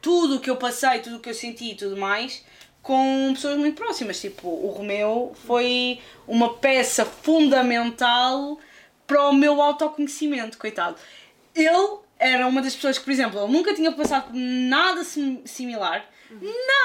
[0.00, 2.44] tudo o que eu passei, tudo o que eu senti e tudo mais
[2.84, 4.20] com pessoas muito próximas.
[4.20, 8.58] Tipo, o Romeu foi uma peça fundamental
[9.06, 10.96] para o meu autoconhecimento, coitado.
[11.54, 15.42] Ele era uma das pessoas que, por exemplo, ele nunca tinha passado por nada sim-
[15.44, 16.04] similar,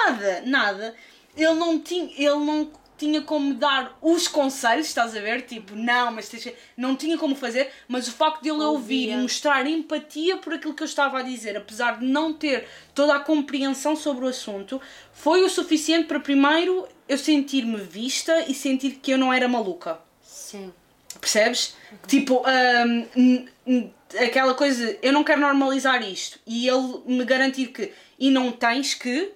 [0.06, 0.96] nada, nada.
[1.38, 5.42] Ele não tinha, ele não tinha como dar os conselhos, estás a ver?
[5.44, 9.10] Tipo, não, mas tens que- não tinha como fazer, mas o facto de ele ouvir
[9.10, 13.16] e mostrar empatia por aquilo que eu estava a dizer, apesar de não ter toda
[13.16, 14.80] a compreensão sobre o assunto,
[15.14, 20.00] foi o suficiente para primeiro eu sentir-me vista e sentir que eu não era maluca.
[20.22, 20.72] Sim.
[21.20, 21.76] Percebes?
[22.08, 23.90] Tipo, hum, hum, hum,
[24.20, 26.40] aquela coisa, eu não quero normalizar isto.
[26.46, 29.32] E ele me garantir que, e não tens que,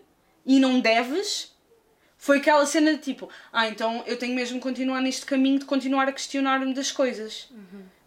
[0.45, 1.53] e não deves,
[2.24, 5.65] foi aquela cena de tipo, ah, então eu tenho mesmo que continuar neste caminho de
[5.65, 7.49] continuar a questionar-me das coisas.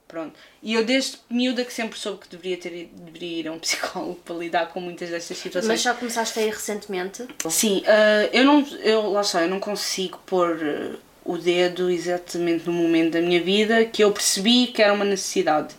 [0.08, 0.32] Pronto.
[0.62, 4.14] E eu desde miúda que sempre soube que deveria, ter, deveria ir a um psicólogo
[4.24, 5.68] para lidar com muitas destas situações.
[5.68, 7.28] Mas só começaste a ir recentemente?
[7.50, 12.64] Sim, ah, eu não, eu, lá está, eu não consigo pôr ah, o dedo exatamente
[12.64, 15.74] no momento da minha vida que eu percebi que era uma necessidade.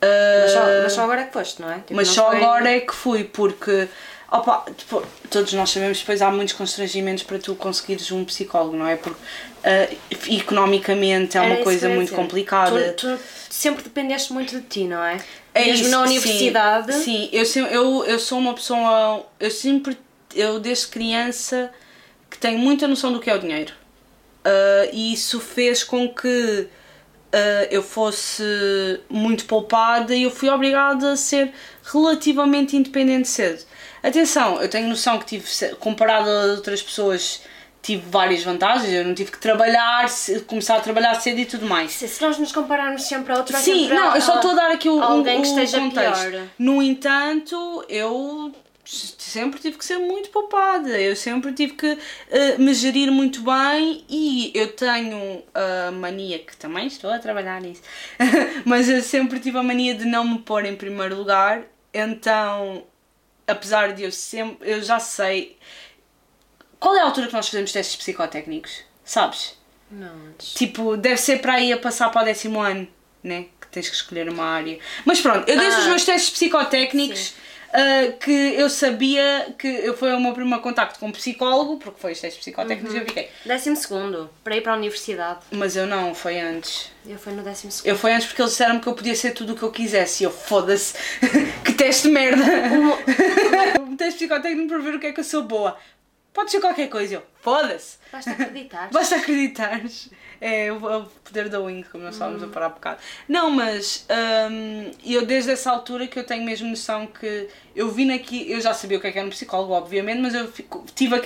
[0.00, 1.78] Ah, Mas só, mas só agora é que foste, não é?
[1.78, 3.88] Tipo, mas não só agora é que fui, porque
[4.30, 8.86] opa, tipo, todos nós sabemos depois há muitos constrangimentos para tu conseguires um psicólogo, não
[8.86, 8.96] é?
[8.96, 9.20] Porque
[9.64, 9.88] ah,
[10.28, 12.92] economicamente é uma coisa que eu muito complicada.
[12.92, 15.18] Tu, tu sempre dependeste muito de ti, não é?
[15.54, 16.12] É Mesmo isso, na sim.
[16.12, 16.92] universidade.
[16.94, 19.26] Sim, eu, sem- eu, eu sou uma pessoa.
[19.40, 19.98] Eu sempre.
[20.34, 21.70] Eu desde criança
[22.30, 23.72] que tenho muita noção do que é o dinheiro.
[24.44, 26.68] Ah, e isso fez com que
[27.32, 28.42] ah, eu fosse
[29.08, 31.52] muito poupada e eu fui obrigada a ser
[31.82, 33.64] relativamente independente cedo.
[34.02, 37.42] Atenção, eu tenho noção que tive, comparado a outras pessoas,
[37.82, 38.92] tive várias vantagens.
[38.92, 40.06] Eu não tive que trabalhar,
[40.46, 41.92] começar a trabalhar cedo e tudo mais.
[41.92, 44.54] Se, se nós nos compararmos sempre a outro, vai Sim, não, eu só estou a
[44.54, 46.30] dar aqui o, alguém um, que esteja contexto.
[46.30, 46.46] pior.
[46.58, 48.52] No entanto, eu
[48.84, 51.98] sempre tive que ser muito poupada, eu sempre tive que
[52.30, 57.60] eh, me gerir muito bem e eu tenho a mania, que também estou a trabalhar
[57.60, 57.82] nisso,
[58.64, 62.84] mas eu sempre tive a mania de não me pôr em primeiro lugar, então,
[63.48, 65.58] apesar de eu sempre, eu já sei.
[66.78, 68.82] Qual é a altura que nós fazemos testes psicotécnicos?
[69.04, 69.58] Sabes?
[69.90, 70.52] Não, antes.
[70.54, 72.86] Tipo, deve ser para aí a passar para o décimo ano,
[73.22, 73.46] né?
[73.60, 74.78] Que tens que escolher uma área.
[75.04, 77.34] Mas pronto, eu desde Ah, os meus testes psicotécnicos
[77.72, 82.00] ah, que eu sabia que eu foi o meu primeiro contacto com um psicólogo, porque
[82.00, 83.00] foi os testes psicotécnicos Uhum.
[83.00, 83.28] eu fiquei.
[83.44, 85.40] Décimo segundo, para ir para a universidade.
[85.50, 86.90] Mas eu não, foi antes.
[87.06, 87.90] Eu fui no décimo segundo.
[87.90, 90.22] Eu foi antes porque eles disseram que eu podia ser tudo o que eu quisesse
[90.22, 90.94] e eu foda-se.
[91.64, 92.42] que teste de merda!
[93.80, 95.76] um teste psicotécnico para ver o que é que eu sou boa.
[96.38, 97.96] Pode ser qualquer coisa, eu foda-se!
[98.12, 98.90] Basta acreditar.
[98.94, 100.08] Basta acreditares.
[100.40, 100.78] É o
[101.24, 103.00] poder da wing, como nós estávamos a parar há bocado.
[103.28, 104.06] Não, mas
[104.48, 108.60] hum, eu desde essa altura que eu tenho mesmo noção que eu vim aqui, eu
[108.60, 111.16] já sabia o que é que era um psicólogo, obviamente, mas eu fico- tive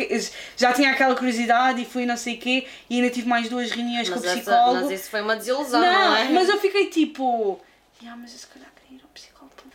[0.57, 3.71] já tinha aquela curiosidade e fui não sei o quê e ainda tive mais duas
[3.71, 4.81] reuniões Mas, com o essa- psicólogo.
[4.87, 6.29] mas isso foi uma desilusão, não, não, é?
[6.31, 7.61] mas eu fiquei tipo,
[8.03, 8.72] "Ya, mas se calhar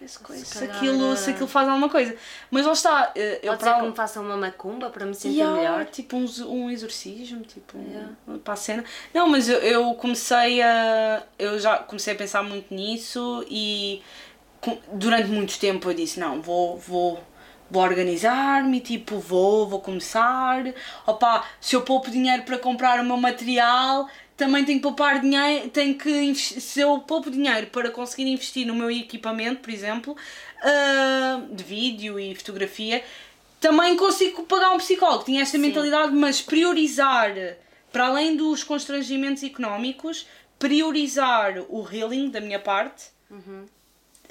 [0.06, 2.16] se, coisa, se, aquilo, se aquilo faz alguma coisa.
[2.52, 5.16] Mas lá está, eh, eu Pode para ser que me façam uma macumba para me
[5.16, 5.86] sentir Yeah, melhor.
[5.88, 8.84] Tipo um, um exorcismo, tipo um- para a cena.
[9.14, 11.24] Não, mas eu, eu comecei a.
[11.39, 14.02] Eu já comecei a pensar muito nisso e
[14.91, 17.24] durante muito tempo eu disse, não, vou, vou,
[17.70, 20.64] vou organizar-me, tipo, vou, vou começar.
[21.06, 24.08] Opa, se eu poupo dinheiro para comprar o meu material,
[24.38, 28.76] também tenho que poupar dinheiro, tenho que se eu poupo dinheiro para conseguir investir no
[28.76, 30.16] meu equipamento, por exemplo,
[30.62, 33.04] ah, de vídeo e fotografia,
[33.60, 35.26] também consigo pagar um psicólogo.
[35.26, 37.34] Tinha esta mentalidade, mas priorizar,
[37.92, 40.28] para além dos constrangimentos económicos,
[40.60, 43.06] priorizar o healing da minha parte.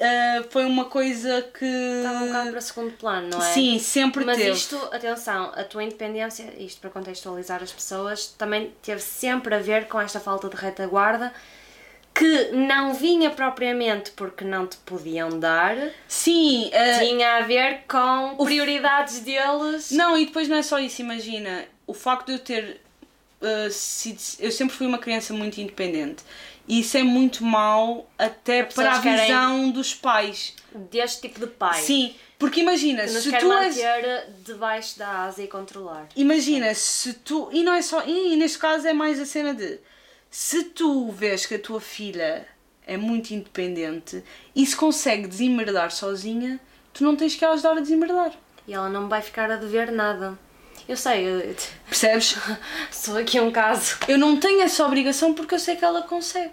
[0.01, 1.64] Ah, foi uma coisa que.
[1.64, 3.53] Estava um bocado para segundo plano, não é?
[3.53, 4.51] Sim, sempre Mas teve.
[4.51, 9.86] isto, atenção, a tua independência, isto para contextualizar as pessoas, também teve sempre a ver
[9.88, 11.32] com esta falta de retaguarda
[12.14, 15.76] que não vinha propriamente porque não te podiam dar,
[16.09, 19.90] Sim, ah, tinha a ver com prioridades deles.
[19.90, 22.80] Não, e depois não é só isso, imagina, o facto de eu ter
[23.42, 26.24] uh, sido, eu sempre fui uma criança muito independente
[26.69, 30.55] e isso é muito mau até para a visão dos pais.
[30.91, 31.81] Deste tipo de pai.
[31.81, 33.77] Sim, Porque imagina, se tu és.
[34.45, 36.09] debaixo da asa e controlar.
[36.17, 37.49] Imagina, se tu.
[37.53, 38.05] E não é só.
[38.05, 39.79] E neste caso é mais a cena de.
[40.31, 42.47] Se tu vês que a tua filha
[42.87, 44.23] é muito independente
[44.55, 46.61] e se consegue desemerdar sozinha,
[46.93, 48.33] tu não tens que a ajudar a desemerdar.
[48.67, 50.39] E ela não vai ficar a dever nada.
[50.89, 51.57] Eu sei, eu-
[51.89, 52.37] Percebes?
[52.93, 53.97] sou aqui um caso.
[54.07, 56.53] Eu não tenho essa obrigação porque eu sei que ela consegue.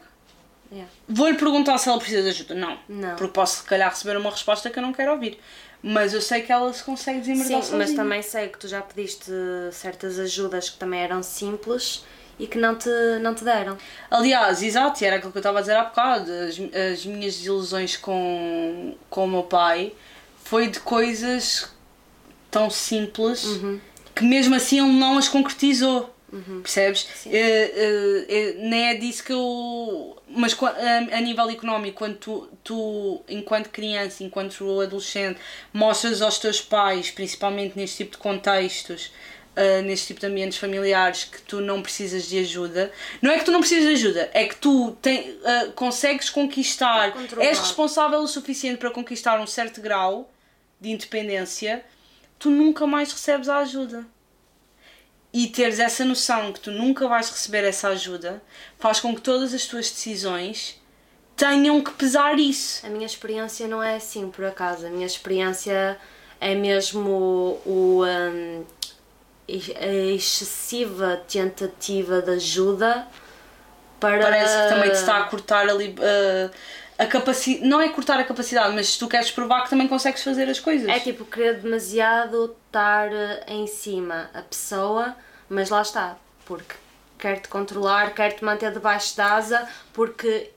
[0.72, 0.92] Yeah.
[1.08, 2.56] Vou-lhe perguntar se ela precisa de ajuda.
[2.56, 2.80] Não.
[2.90, 3.16] Não.
[3.16, 5.40] Porque posso, se calhar, receber uma resposta que eu não quero ouvir.
[5.84, 7.78] Mas eu sei que ela se consegue desemerdar Sim, sozinha.
[7.78, 9.30] mas também sei que tu já pediste
[9.72, 12.04] certas ajudas que também eram simples
[12.40, 12.90] e que não te,
[13.22, 13.78] não te deram.
[14.10, 16.32] Aliás, exato, era aquilo que eu estava a dizer há bocado.
[16.32, 16.56] As,
[16.94, 19.94] as minhas desilusões com, com o meu pai
[20.44, 21.70] foi de coisas
[22.50, 23.46] tão simples
[24.16, 26.14] que mesmo assim ele não as concretizou.
[26.64, 27.08] Percebes?
[27.28, 30.18] Eh, eh, eh, nem é disso que eu.
[30.28, 35.40] Mas a, a nível económico, quando tu, tu, enquanto criança, enquanto adolescente,
[35.72, 39.12] mostras aos teus pais, principalmente neste tipo de contextos,
[39.56, 42.92] uh, neste tipo de ambientes familiares que tu não precisas de ajuda.
[43.22, 47.14] Não é que tu não precisas de ajuda, é que tu tem, uh, consegues conquistar,
[47.40, 50.30] és responsável o suficiente para conquistar um certo grau
[50.80, 51.84] de independência,
[52.44, 54.06] tu nunca mais recebes a ajuda.
[55.32, 58.42] E teres essa noção que tu nunca vais receber essa ajuda
[58.78, 60.80] faz com que todas as tuas decisões
[61.36, 62.86] tenham que pesar isso.
[62.86, 64.86] A minha experiência não é assim, por acaso.
[64.86, 65.98] A minha experiência
[66.40, 68.04] é mesmo o,
[69.48, 73.08] ex- a excessiva tentativa de ajuda
[74.00, 74.22] para.
[74.22, 76.52] Parece que também te está a cortar ali uh,
[77.04, 77.68] a capacidade.
[77.68, 80.88] Não é cortar a capacidade, mas tu queres provar que também consegues fazer as coisas.
[80.88, 85.16] É tipo querer demasiado estar eh, em cima a pessoa,
[85.50, 86.76] mas lá está, porque
[87.18, 90.50] quer-te controlar, quer-te manter debaixo da asa, porque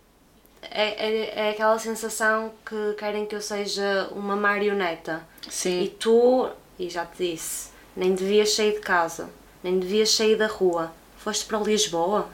[0.63, 5.23] é, é, é aquela sensação que querem que eu seja uma marioneta.
[5.49, 5.83] Sim.
[5.83, 9.31] E tu, e já te disse, nem devias sair de casa,
[9.63, 10.93] nem devias sair da rua.
[11.19, 12.29] Foste para Lisboa,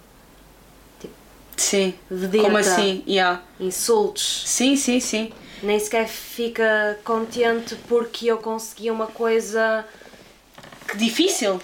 [1.57, 1.95] Sim.
[2.11, 3.03] vedeta, Como assim?
[3.07, 3.43] Yeah.
[3.61, 4.43] insultos.
[4.47, 5.33] Sim, sim, sim.
[5.63, 9.87] Nem sequer fica contente porque eu consegui uma coisa
[10.89, 11.61] Que difícil.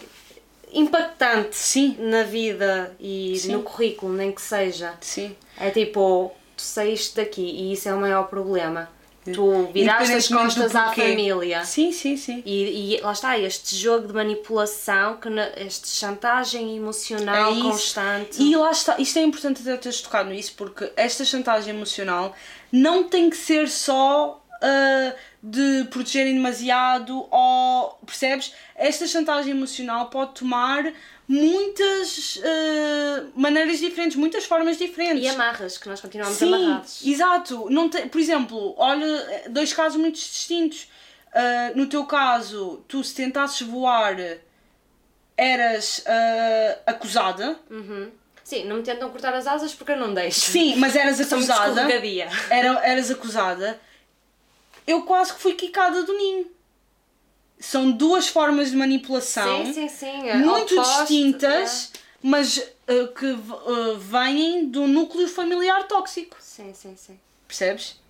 [0.72, 1.96] impactante Sim.
[1.98, 3.52] na vida e Sim.
[3.52, 4.94] no currículo, nem que seja.
[5.00, 5.34] Sim.
[5.58, 8.88] É tipo, tu saíste daqui e isso é o maior problema.
[9.32, 11.64] Tu viraste as costas à família.
[11.64, 12.42] Sim, sim, sim.
[12.44, 18.42] E, e lá está, este jogo de manipulação, que na- este chantagem emocional É constante.
[18.42, 22.34] E lá está, isto é importante até teres tocado nisso, porque esta chantagem emocional
[22.72, 25.12] não tem que ser só ah,
[25.42, 28.52] de protegerem demasiado ou percebes?
[28.74, 30.92] Esta chantagem emocional pode tomar
[31.28, 35.22] muitas ah, maneiras diferentes, muitas formas diferentes.
[35.22, 37.06] E amarras, que nós continuamos Sim, amarrados.
[37.06, 37.68] exato.
[37.70, 40.88] Não te, por exemplo, olha, dois casos muito distintos.
[41.34, 44.16] Ah, no teu caso, tu se tentasses voar,
[45.36, 47.58] eras ah, acusada.
[47.70, 48.10] Uhum.
[48.42, 50.40] Sim, não me tentam cortar as asas porque eu não deixo.
[50.40, 51.82] Sim, mas eras acusada.
[52.48, 53.78] Era, eras acusada.
[54.86, 56.50] Eu quase que fui quicada do ninho.
[57.60, 60.32] São duas formas de manipulação Sim, sim, sim.
[60.38, 61.92] muito Oposto, distintas,
[62.22, 66.36] mas ah, que ah, vêm do núcleo familiar tóxico.
[66.38, 66.42] é.
[66.42, 67.18] Sim, sim, sim.
[67.46, 68.00] Percebes?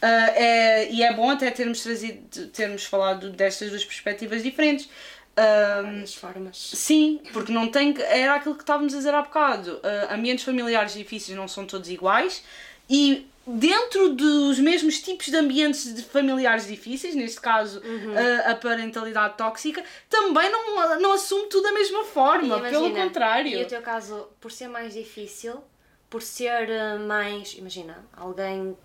[0.00, 4.88] Ah, é, e é bom até termos trazido, termos falado destas duas perspectivas diferentes.
[5.36, 6.56] Várias formas.
[6.74, 9.80] sim, porque não tem que- era aquilo que estávamos a dizer há bocado.
[10.10, 12.42] Ambientes familiares difíceis não são todos iguais
[12.90, 18.14] e dentro dos mesmos tipos de ambientes de familiares difíceis, neste caso Uhum.
[18.16, 23.04] ah, a parentalidade tóxica, também não, não assume tudo da mesma forma, E pelo imagina,
[23.04, 23.58] contrário.
[23.58, 25.62] E o teu caso, por ser mais difícil,
[26.10, 27.54] por ser eh, mais.
[27.54, 28.76] Imagina, alguém.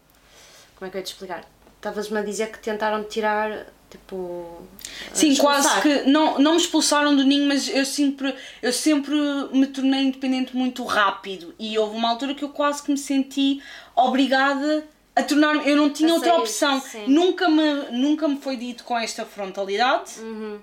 [0.76, 1.45] Como é que eu ia te explicar?
[1.78, 4.61] Estavas-me a dizer que tentaram tirar, tipo.
[5.14, 5.61] Sim, expulsar.
[5.64, 9.14] quase que não, não me expulsaram do ninho, mas eu sempre, eu sempre
[9.51, 13.61] me tornei independente muito rápido e houve uma altura que eu quase que me senti
[13.95, 14.85] obrigada
[15.15, 15.69] a tornar-me.
[15.69, 16.79] Eu não tinha outra opção.
[16.81, 17.05] sim.
[17.07, 20.59] Nunca me, nunca me foi dito com esta frontalidade, Uhum.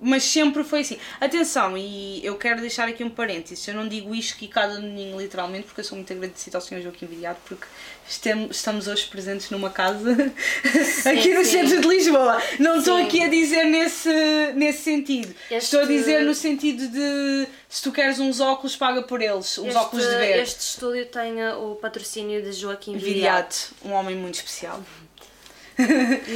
[0.00, 0.98] Mas sempre foi assim.
[1.20, 3.66] Atenção, e eu quero deixar aqui um parênteses.
[3.68, 6.80] Eu não digo isto quicada no ninho literalmente, porque eu sou muito agradecida ao Sr.
[6.82, 7.66] Joaquim Viriato, porque
[8.08, 10.12] estamos hoje presentes numa casa
[11.06, 11.50] aqui no sim.
[11.50, 12.42] centro de Lisboa.
[12.58, 13.04] Não estou Sim.
[13.04, 14.08] aqui a dizer nesse,
[14.54, 15.34] nesse sentido.
[15.50, 19.58] Este- Estou a dizer no sentido de se tu queres uns óculos, paga por eles.
[19.58, 20.38] Uns Este, óculos de ver.
[20.42, 22.96] este estúdio tem o patrocínio de Joaquim.
[22.96, 24.82] Viriato, um homem muito especial.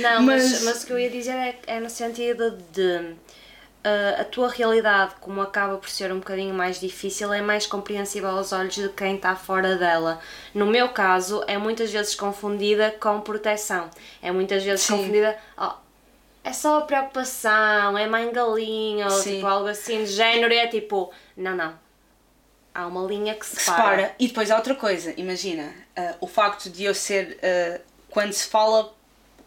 [0.00, 0.44] Não, mas...
[0.52, 3.14] Mas- Mas, o que eu ia dizer é, é no sentido de.
[3.84, 8.30] Uh, a tua realidade, como acaba por ser um bocadinho mais difícil, é mais compreensível
[8.30, 10.20] aos olhos de quem está fora dela.
[10.54, 13.90] No meu caso, é muitas vezes confundida com proteção.
[14.22, 14.96] É muitas vezes Sim.
[14.96, 15.38] confundida.
[15.58, 15.72] oh,
[16.42, 21.10] é só preocupação, é mãe galinha, ou tipo algo assim de género, e é tipo,
[21.36, 21.84] não, não.
[22.74, 23.82] Há uma linha que que separa.
[23.82, 24.14] separa.
[24.18, 27.38] E depois há outra coisa, imagina, ah, o facto de eu ser.
[27.42, 27.80] ah,
[28.10, 28.92] quando se fala,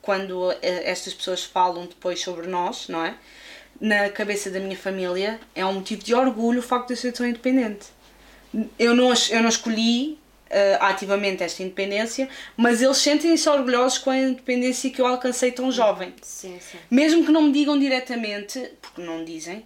[0.01, 3.15] quando ah, estas pessoas falam depois sobre nós, não é?
[3.79, 7.11] Na cabeça da minha família, é um motivo de orgulho o facto de eu ser
[7.11, 7.87] tão independente.
[8.79, 10.17] Eu não, eu não escolhi
[10.49, 15.71] ah, ativamente esta independência, mas eles sentem-se orgulhosos com a independência que eu alcancei tão
[15.71, 16.13] jovem.
[16.23, 16.79] Sim, sim.
[16.89, 19.63] Mesmo que não me digam diretamente, porque não dizem,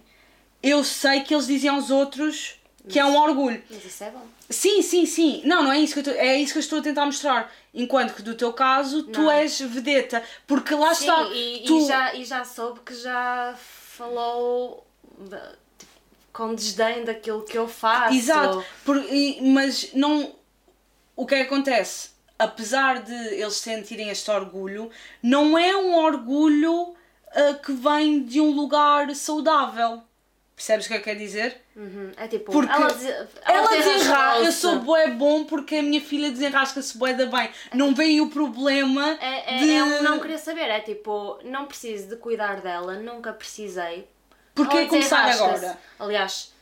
[0.62, 2.56] eu sei que eles dizem aos outros
[2.88, 3.62] que é um orgulho.
[3.70, 4.26] Mas isso é bom.
[4.50, 5.40] Sim, sim, sim.
[5.46, 7.50] Não, não é isso que eu, tô- é isso que estou a tentar mostrar.
[7.72, 9.30] Enquanto que do teu caso, tu Não.
[9.30, 10.22] és vedeta.
[10.46, 11.22] Porque lá Sim, está.
[11.32, 11.86] e, e tu...
[11.86, 13.54] já, e já soube que já
[14.02, 14.84] falou
[15.18, 15.92] da- tipo,
[16.32, 18.14] com desdém daquilo que eu faço.
[18.14, 18.64] Exato.
[18.84, 20.34] Por- e- mas não.
[21.14, 22.10] O que é que acontece?
[22.38, 24.90] Apesar de eles sentirem este orgulho,
[25.22, 26.94] não é um orgulho
[27.34, 30.02] ah, que vem de um lugar saudável.
[30.62, 31.60] Percebes o que eu quero dizer?
[31.74, 36.00] Uhum, É tipo, Porque ela, ela, Ela desenrasca, eu sou bué bom porque a minha
[36.00, 37.50] filha desenrasca-se bué da bem.
[37.74, 39.72] Não vem o problema É, é, de...
[39.72, 44.06] é não querer saber, é tipo, não preciso de cuidar dela, nunca precisei.
[44.54, 45.76] Porquê Ela começar agora?
[45.98, 46.52] Aliás,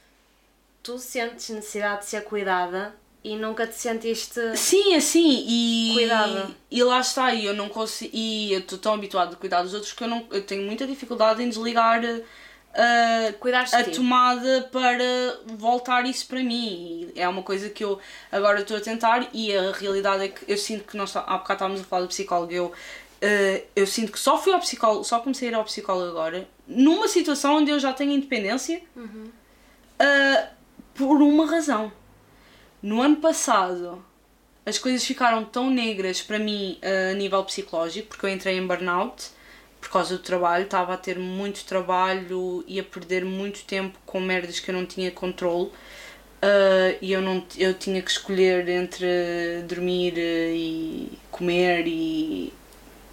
[0.83, 4.57] tu sentes necessidade de ser cuidada e nunca te sentiste.
[4.57, 5.91] Sim, assim, e...
[5.93, 6.57] Cuidado.
[6.71, 8.11] E lá está, e eu não consigo...
[8.15, 10.87] E eu estou tão habituada a cuidar dos outros que eu, não, eu tenho muita
[10.87, 12.01] dificuldade em desligar
[13.77, 13.91] a ti.
[13.91, 17.11] tomada para voltar isso para mim.
[17.17, 17.99] É uma coisa que eu
[18.31, 21.53] agora estou a tentar e a realidade é que eu sinto que nós há bocado
[21.55, 25.19] estávamos a falar do psicólogo, eu, uh, eu sinto que só fui ao psicólogo, só
[25.21, 30.49] comecei a ir ao psicólogo agora, numa situação onde eu já tenho independência, uh,
[30.95, 31.93] por uma razão.
[32.83, 34.05] No ano passado
[34.65, 38.67] as coisas ficaram tão negras para mim uh, a nível psicológico, porque eu entrei em
[38.67, 39.31] burnout
[39.81, 44.21] por causa do trabalho, estava a ter muito trabalho e a perder muito tempo com
[44.21, 45.71] merdas que eu não tinha controle.
[46.43, 52.53] Uh, e eu, não, eu tinha que escolher entre dormir uh, e comer e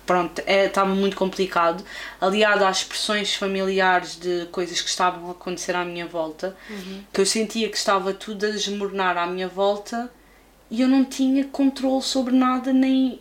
[0.05, 1.83] pronto, é, estava muito complicado.
[2.21, 6.55] Aliado às pressões familiares de coisas que estavam a acontecer à minha volta,
[7.11, 10.09] que eu sentia que estava tudo a desmoronar à minha volta
[10.71, 13.19] e eu não tinha controle sobre nada, nem,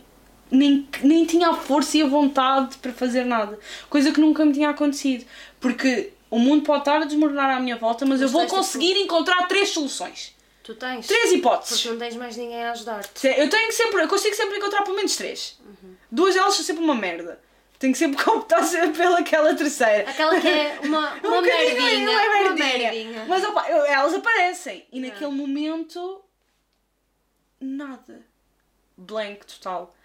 [0.51, 3.59] nem, nem tinha a força e a vontade para fazer nada.
[3.89, 5.25] Coisa que nunca me tinha acontecido.
[5.59, 8.93] Porque o mundo pode estar a desmoronar à minha volta, mas, eu vou tipo- conseguir
[8.97, 10.35] encontrar três soluções.
[10.63, 11.07] Tu tens.
[11.07, 11.77] Três hipóteses.
[11.77, 13.25] Porque não tens mais ninguém a ajudar-te.
[13.27, 15.57] Eu tenho sempre, eu consigo sempre encontrar pelo menos três.
[16.11, 17.39] Duas delas são sempre uma merda.
[17.79, 20.09] Tenho que sempre optar sempre pelaquela terceira.
[20.09, 22.09] Aquela que é uma, uma Um bocadinho, merdinha.
[22.09, 22.91] uma merdinha.
[22.91, 23.25] merdinha.
[23.27, 24.85] Mas opa, eu- elas aparecem.
[24.91, 26.21] E naquele momento.
[27.59, 28.21] Nada.
[28.97, 29.95] Blank total.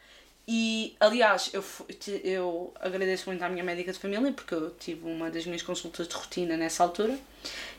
[0.47, 1.65] E aliás, eu,
[2.25, 6.09] eu agradeço muito à minha médica de família porque eu tive uma das minhas consultas
[6.09, 7.17] de rotina nessa altura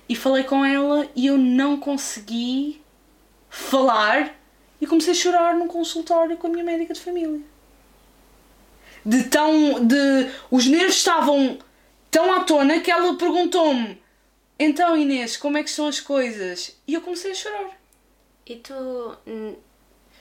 [0.07, 2.81] e falei com ela e eu não consegui
[3.49, 4.35] falar
[4.79, 7.41] e comecei a chorar num consultório com a minha médica de família.
[9.05, 9.85] De tão.
[9.85, 10.31] de.
[10.49, 11.59] os nervos estavam
[12.09, 14.01] tão à tona que ela perguntou-me:
[14.57, 16.77] Então Inês, como é que são as coisas?
[16.87, 17.79] E eu comecei a chorar.
[18.45, 19.17] E tu,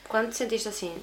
[0.08, 0.94] quando te sentiste assim,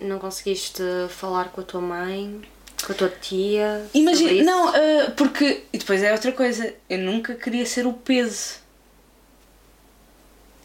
[0.00, 2.42] não conseguiste falar com a tua mãe,
[2.84, 3.86] com a tua tia?
[3.94, 5.64] Imagina, não, ah, porque.
[5.72, 8.60] E depois é outra coisa, eu nunca queria ser o peso.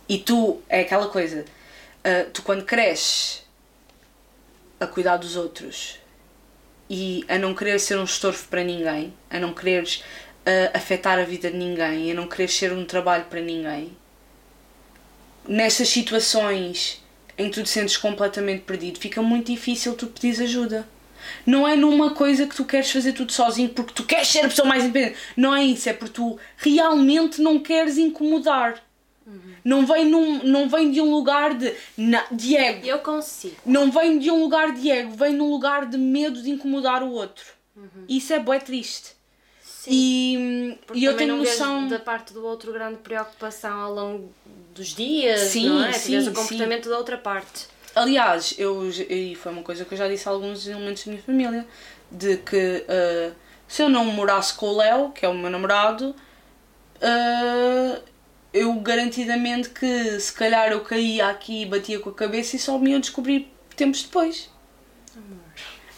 [0.08, 1.46] E tu, é aquela coisa,
[2.04, 3.44] ah, tu quando cresces
[4.80, 6.00] a cuidar dos outros
[6.90, 10.04] e a não querer ser um estorvo para ninguém, a não quereres
[10.46, 13.96] ah, afetar a vida de ninguém, a não querer ser um trabalho para ninguém,
[15.48, 17.01] nessas situações
[17.42, 20.88] em que tu te sentes completamente perdido, fica muito difícil tu pedires ajuda.
[21.46, 24.48] Não é numa coisa que tu queres fazer tudo sozinho porque tu queres ser a
[24.50, 25.18] pessoa mais independente.
[25.38, 28.82] Não é isso, é porque tu realmente não queres incomodar.
[29.64, 32.86] Não, vem num, não vem de um lugar de, na- de ego.
[32.86, 33.56] Eu consigo.
[33.66, 37.12] Não vem de um lugar de ego, vem num lugar de medo de incomodar o
[37.12, 37.46] outro.
[38.10, 39.12] Isso é bué triste.
[39.82, 39.90] Sim.
[39.92, 41.88] E, Porque e eu tenho não noção.
[41.88, 44.32] da parte do outro grande preocupação ao longo
[44.76, 45.92] dos dias, Sim, não é?
[45.94, 46.34] Sim, o sim.
[46.34, 47.66] comportamento da outra parte.
[47.96, 51.24] Aliás, eu, e foi uma coisa que eu já disse a alguns elementos da minha
[51.24, 51.68] família,
[52.12, 53.32] de que ah,
[53.68, 56.16] se eu não morasse com o Léo, que é o meu namorado,
[57.02, 58.00] ah,
[58.54, 62.78] eu garantidamente que se calhar eu caía aqui e batia com a cabeça e só
[62.78, 64.48] me ia descobrir tempos depois.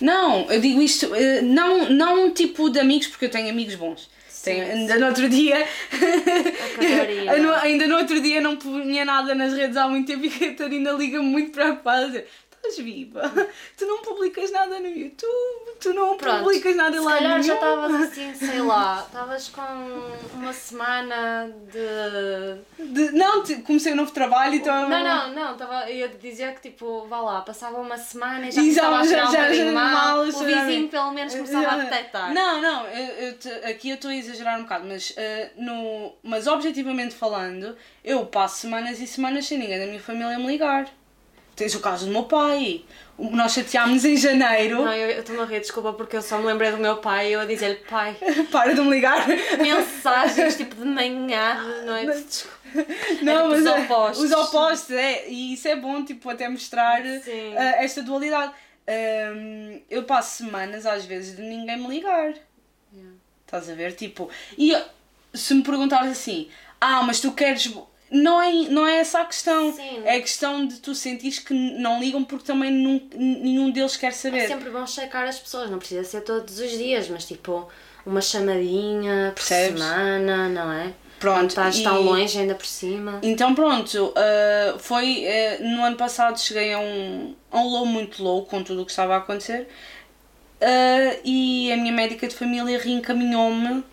[0.04, 4.10] Não, eu digo isto, eh, não, não tipo de amigos, porque eu tenho amigos bons.
[4.44, 5.66] Tem- ainda no outro dia.
[7.64, 10.92] Ainda no outro dia não punha nada nas redes há muito tempo e a Catarina
[10.92, 12.26] liga-me muito preocupada.
[12.66, 13.22] Estás viva?
[13.78, 17.44] Tu não publicas nada no YouTube, tu não Pronto, publicas nada se lá calhar nenhum.
[17.44, 19.62] já estavas assim, sei lá, estavas com
[20.36, 22.84] uma semana de.
[22.94, 24.88] De- não, comecei um novo trabalho, então.
[24.88, 28.52] Não, não, não, estava eu ia dizer que tipo, vá lá, passava uma semana e
[28.52, 31.68] já E começava a cheirar um bocadinho mal, mal, o já- vizinho pelo menos começava
[31.68, 32.34] a Já- detectar.
[32.34, 36.14] Não, não, eu- eu te- aqui eu estou a exagerar um bocado, mas, eh, no,
[36.24, 37.76] mas objetivamente falando,
[38.06, 40.88] eu passo semanas e semanas sem ninguém da minha família me ligar.
[41.56, 42.84] Tens o caso do meu pai.
[43.18, 44.84] Nós chateámos em janeiro.
[44.84, 47.34] Não, eu estou-me a rir, desculpa, porque eu só me lembrei do meu pai e
[47.34, 48.18] eu a dizer-lhe, pai,
[48.52, 49.28] Para de me ligar.
[49.60, 52.24] mensagens tipo de manhã, de noite.
[52.24, 52.58] Desculpa.
[53.22, 54.24] Não, tipo mas os é- opostos.
[54.26, 55.30] Os opostos, é.
[55.30, 58.52] E isso é bom, tipo, até mostrar eh, esta dualidade.
[58.88, 62.34] Ahm, eu passo semanas, às vezes, de ninguém me ligar.
[63.46, 63.94] Estás a ver?
[63.94, 64.76] Tipo, e
[65.36, 66.50] se me perguntares assim,
[66.82, 67.72] ah, mas tu queres.
[68.14, 69.74] Não é, não é essa a questão.
[69.74, 70.02] Sim.
[70.06, 74.14] É a questão de tu sentires que não ligam porque também nun- nenhum deles quer
[74.14, 74.38] saber.
[74.40, 77.68] É sempre bom checar as pessoas, não precisa ser todos os dias, mas tipo,
[78.06, 79.82] uma chamadinha por Percebes?
[79.82, 80.94] semana, não é?
[81.20, 83.20] Pronto, Quando estás tão e- longe ainda por cima.
[83.24, 88.22] Então pronto, uh, foi uh, no ano passado cheguei a um, a um low muito
[88.22, 89.70] low com tudo o que estava a acontecer
[90.62, 93.86] uh, e a minha médica de família reencaminhou-me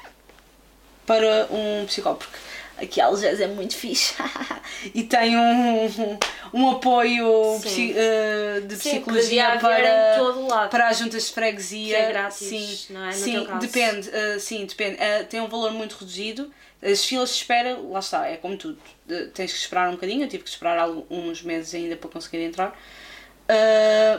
[1.07, 2.37] para um psicólogo porque
[2.81, 4.15] aqui a Algés é muito fixe
[4.95, 6.19] e tem um, um,
[6.55, 11.97] um apoio psi- uh, de Sim, psicologia para, para as juntas de freguesia.
[11.97, 13.07] Que é grátis, sim, não é?
[13.09, 14.97] No sim depende, uh, sim, depende.
[14.97, 16.51] Uh, tem um valor muito reduzido.
[16.83, 18.79] As filas de espera, lá está, é como tudo.
[19.35, 22.75] Tens que esperar um bocadinho, eu tive que esperar alguns meses ainda para conseguir entrar.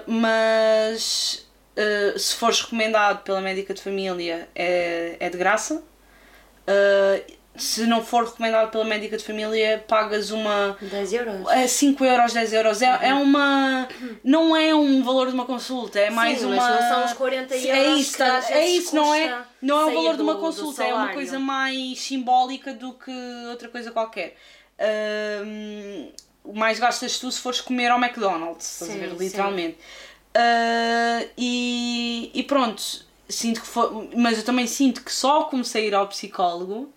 [0.06, 1.48] Mas
[2.18, 5.84] se fores recomendado pela médica de família é, é de graça.
[6.68, 11.50] Uh, se não for recomendado pela médica de família, pagas uma 10 euros.
[11.50, 12.82] é 5 euros, 10 euros.
[12.82, 13.88] É, é uma.
[14.24, 16.56] Não é um valor de uma consulta, é mais Sim, uma.
[16.56, 19.44] mas não são os 40 Sim, euros É isso, que tá- é isso não, é,
[19.62, 22.94] não é o valor de uma do- do consulta, é uma coisa mais simbólica do
[22.94, 23.12] que
[23.50, 24.36] outra coisa qualquer.
[26.44, 29.14] O mais gastas tu se fores comer ao McDonald's, estás a ver?
[29.16, 29.78] Literalmente.
[30.34, 32.82] Ah, e, e pronto,
[33.30, 36.92] sinto que foi, mas eu também sinto que só comecei a ir ao psicólogo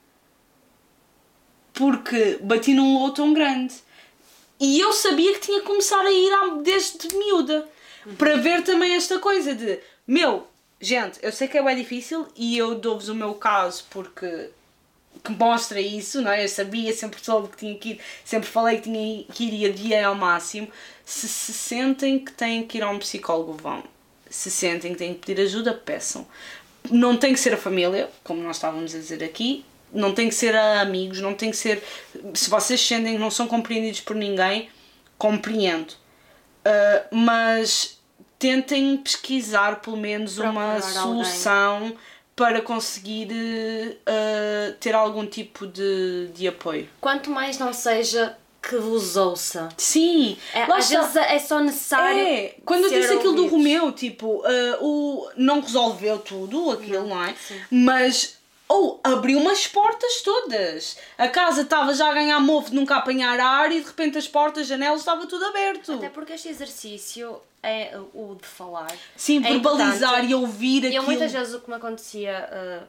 [1.75, 3.75] porque bati num low tão grande.
[4.59, 6.33] E eu sabia que tinha que começar a ir
[6.63, 7.69] desde miúda
[8.17, 10.47] para ver também esta coisa de meu,
[10.81, 14.51] gente, eu sei que é bem difícil e eu dou-vos o meu caso porque
[15.23, 16.45] que mostra isso, não é?
[16.45, 19.67] Eu sabia, sempre soube que tinha que ir, sempre falei que tinha que ir e
[19.67, 20.69] adiei ao máximo.
[21.05, 23.83] Se se sentem que têm que ir a um psicólogo, vão.
[24.29, 26.27] Se sentem que têm que pedir ajuda, peçam.
[26.91, 29.65] Não tem que ser a família, como nós estávamos a dizer aqui,
[29.95, 31.83] não tem que ser a amigos, não tem que ser.
[32.35, 34.69] Se vocês sentem que não são compreendidos por ninguém,
[35.17, 35.93] compreendo.
[36.67, 37.99] Uh, mas
[38.39, 41.25] tentem pesquisar pelo menos uma Procurar alguém.
[41.25, 41.95] solução
[42.35, 43.29] para conseguir
[44.01, 46.89] uh, ter algum tipo de, de apoio.
[47.01, 49.69] Quanto mais não seja que vos ouça.
[49.77, 51.03] Sim, É, às está.
[51.03, 52.19] vezes é só necessário.
[52.19, 53.51] É, quando eu disse aquilo do ouvidos.
[53.53, 57.35] Romeu, tipo, ah, o, não resolveu tudo aquilo, não, é?
[57.47, 57.61] sim.
[57.71, 58.39] Mas,
[58.69, 60.97] ou abriu umas portas todas.
[61.19, 64.27] A casa estava já a ganhar mofo de nunca apanhar ar e de repente as
[64.27, 65.93] portas, as janelas, estava tudo aberto.
[65.93, 68.93] Até porque este exercício é o de falar.
[69.17, 70.95] Sim, é verbalizar e ouvir aquilo.
[70.97, 72.49] eu muitas vezes o que me acontecia,
[72.83, 72.87] uh,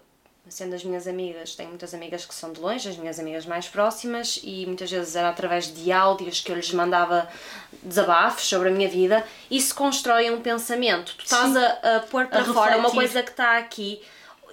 [0.50, 3.68] sendo as minhas amigas, tenho muitas amigas que são de longe, as minhas amigas mais
[3.68, 7.28] próximas, e muitas vezes era através de áudios que eu lhes mandava
[7.84, 11.16] desabafos sobre a minha vida, isso constrói um pensamento.
[11.18, 11.58] Tu estás Sim.
[11.58, 12.96] a, a pôr para A fora uma refletir.
[12.96, 14.02] coisa que está aqui.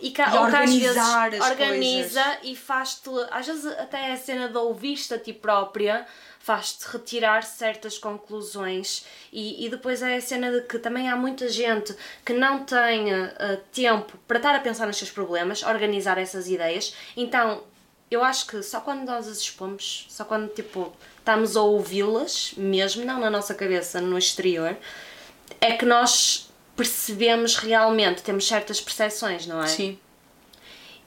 [0.03, 5.15] E, que, E organizar vezes organiza e faz-te, às vezes até a cena de ouvir-te
[5.15, 6.05] a ti própria
[6.41, 9.07] faz-te retirar certas conclusões.
[9.33, 13.15] E, e depois é a cena de que também há muita gente que não tem
[13.15, 13.31] uh,
[13.73, 17.63] tempo para estar a pensar nos seus problemas, organizar essas ideias, então
[18.11, 23.05] eu acho que só quando nós as expomos, só quando tipo estamos a ouvi-las mesmo,
[23.05, 24.77] não na nossa cabeça, no exterior,
[25.61, 26.52] é que nós
[26.83, 29.67] percebemos realmente, temos certas percepções, não é?
[29.67, 29.99] Sim.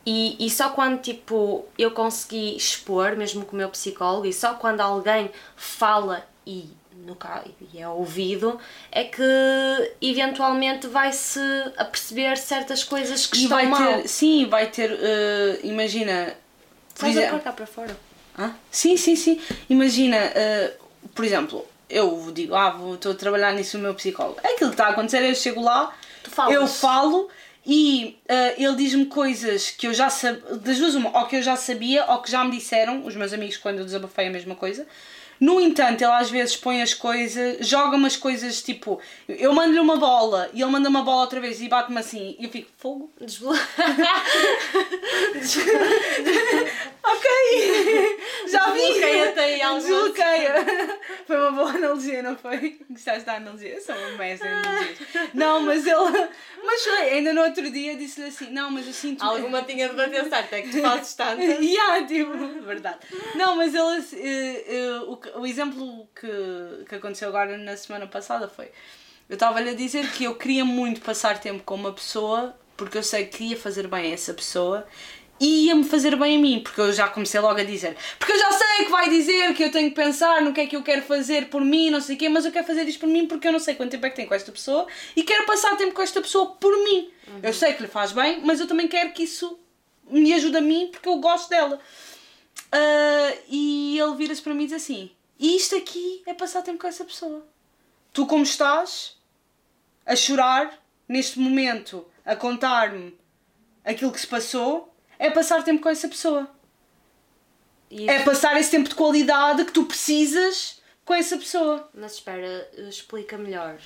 [0.05, 4.53] E, e só quando tipo eu consegui expor, mesmo com o meu psicólogo, e só
[4.53, 6.69] quando alguém fala e,
[7.05, 7.17] no
[7.73, 8.59] e é ouvido,
[8.91, 9.23] é que
[10.01, 11.39] eventualmente vai-se
[11.75, 14.01] a perceber certas coisas que E estão vai mal.
[14.01, 16.35] ter, sim, vai ter, eh, imagina,
[16.93, 17.97] Estás a cá para fora.
[18.37, 19.41] Ah, sim, sim, sim.
[19.69, 20.73] Imagina, eh,
[21.13, 24.39] por exemplo, eu digo, ah, vou- estou a trabalhar nisso o meu psicólogo.
[24.39, 25.93] Aquilo que está a acontecer, eu chego lá,
[26.53, 27.29] eu falo
[27.65, 31.41] e ah, ele diz-me coisas que eu já sabia, das duas uma, ou que eu
[31.41, 34.55] já sabia ou que já me disseram, os meus amigos quando eu desabafei a mesma
[34.55, 34.85] coisa.
[35.39, 39.97] No entanto, ele às vezes põe as coisas, joga umas coisas tipo, eu mando-lhe uma
[39.97, 43.11] bola e ele manda uma bola outra vez e bate-me assim e eu fico, fogo,
[43.19, 43.53] Desblo...
[47.03, 47.29] ok,
[48.47, 50.55] já vi, Desbloqueia-te aí alguma desbloqueia.
[51.27, 52.79] Foi uma boa analogia, não foi?
[52.89, 53.81] Gostaste da analogia?
[53.81, 54.97] Sou uma mestre analogias.
[55.33, 56.29] Não, mas ele,
[56.63, 59.23] mas foi, ainda no outro dia disse-lhe assim, não, mas eu sinto...
[59.23, 61.59] Alguma tinha de bater certo, é que tu fazes tantas.
[61.59, 62.31] yeah, tipo,
[62.61, 62.99] verdade.
[63.35, 68.47] Não, mas ele, eh, eh, o, o exemplo que, que aconteceu agora na semana passada
[68.47, 68.71] foi:
[69.29, 73.03] eu estava-lhe a dizer que eu queria muito passar tempo com uma pessoa porque eu
[73.03, 74.85] sei que ia fazer bem a essa pessoa
[75.39, 78.39] e ia-me fazer bem a mim, porque eu já comecei logo a dizer: porque eu
[78.39, 80.83] já sei que vai dizer que eu tenho que pensar no que é que eu
[80.83, 83.27] quero fazer por mim, não sei o quê, mas eu quero fazer isto por mim
[83.27, 85.75] porque eu não sei quanto tempo é que tenho com esta pessoa e quero passar
[85.75, 87.11] tempo com esta pessoa por mim.
[87.43, 89.59] Eu sei que lhe faz bem, mas eu também quero que isso
[90.09, 91.79] me ajude a mim porque eu gosto dela.
[92.71, 96.87] Ah, e ele vira-se para mim e diz assim: Isto aqui é passar tempo com
[96.87, 97.45] essa pessoa.
[98.13, 99.17] Tu, como estás
[100.05, 103.17] a chorar neste momento, a contar-me
[103.83, 106.49] aquilo que se passou, é passar tempo com essa pessoa.
[107.89, 111.89] E É passar esse tempo de qualidade que tu precisas com essa pessoa.
[111.93, 113.77] Mas espera, explica melhor.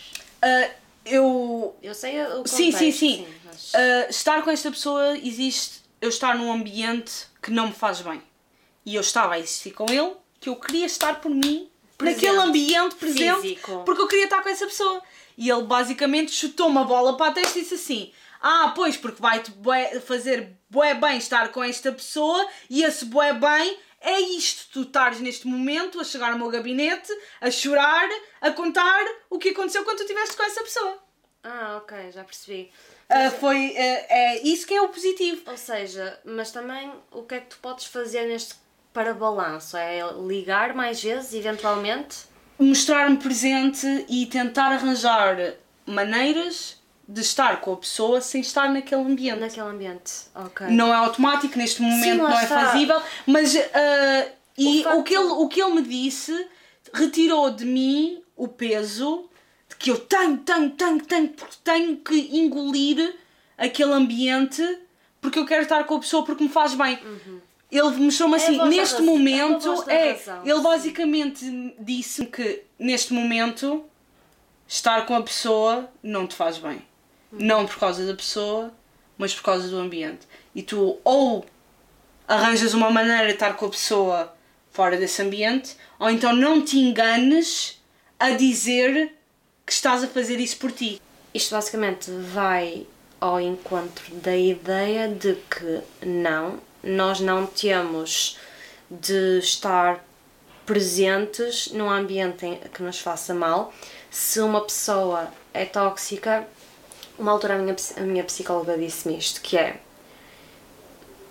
[0.42, 0.70] Ah,
[1.06, 1.76] eu.
[1.82, 3.28] Eu sei o contexto, Sim, sim, sim.
[3.44, 8.02] mas- Ah, estar com esta pessoa existe eu estar num ambiente que não me faz
[8.02, 8.22] bem.
[8.86, 12.26] E eu estava a existir com ele, que eu queria estar por mim, Presente.
[12.26, 13.84] naquele ambiente presente, Físico.
[13.86, 15.02] porque eu queria estar com essa pessoa.
[15.38, 18.12] E ele basicamente chutou uma bola para a testa e disse assim:
[18.42, 19.52] Ah, pois, porque vai-te
[20.06, 24.70] fazer bué bem estar com esta pessoa e esse bué bem é isto.
[24.74, 27.12] Tu estares neste momento a chegar ao meu gabinete,
[27.42, 28.10] a chorar,
[28.42, 30.98] a contar o que aconteceu quando tu estiveste com essa pessoa.
[31.44, 32.70] Ah, ok, já percebi.
[33.10, 35.42] Ah, foi, ah, é isso que é o positivo.
[35.50, 38.56] Ou seja, mas também o que é que tu podes fazer neste
[38.94, 39.78] para balanço?
[39.78, 42.18] É ligar mais vezes, eventualmente?
[42.60, 45.54] Mostrar-me presente e tentar arranjar
[45.86, 49.40] maneiras de estar com a pessoa sem estar naquele ambiente.
[49.40, 50.14] Naquele ambiente.
[50.36, 50.68] Ok.
[50.68, 52.66] Não é automático, neste momento lá não é está.
[52.68, 56.48] fazível, mas ah, e O facto- o, que ele, o que ele me disse
[56.94, 59.28] retirou de mim o peso
[59.70, 63.16] de que eu tenho, tenho, tenho, tenho, porque tenho que engolir
[63.58, 64.62] aquele ambiente
[65.22, 67.00] porque eu quero estar com a pessoa porque me faz bem.
[67.72, 68.36] Ele mostrou-me.
[68.36, 70.64] É assim, neste é a momento, é, razão, ele sim.
[70.64, 73.86] basicamente disse que neste momento
[74.68, 76.82] estar com a pessoa não te faz bem.
[77.32, 78.74] Não por causa da pessoa,
[79.18, 80.28] mas por causa do ambiente.
[80.56, 81.46] E tu ou
[82.28, 84.34] arranjas uma maneira de estar com a pessoa
[84.72, 87.82] fora desse ambiente, ou então não te enganes
[88.20, 89.14] a dizer
[89.66, 91.02] que estás a fazer isso por ti.
[91.34, 92.88] Isto basicamente vai
[93.20, 98.38] ao encontro da ideia de que não, nós não temos
[98.90, 100.04] de estar
[100.66, 103.74] presentes num ambiente que nos faça mal.
[104.10, 106.48] Se uma pessoa é tóxica,
[107.18, 109.80] uma altura a minha, a minha psicóloga disse-me isto, que é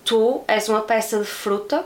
[0.05, 1.85] tu és uma peça de fruta,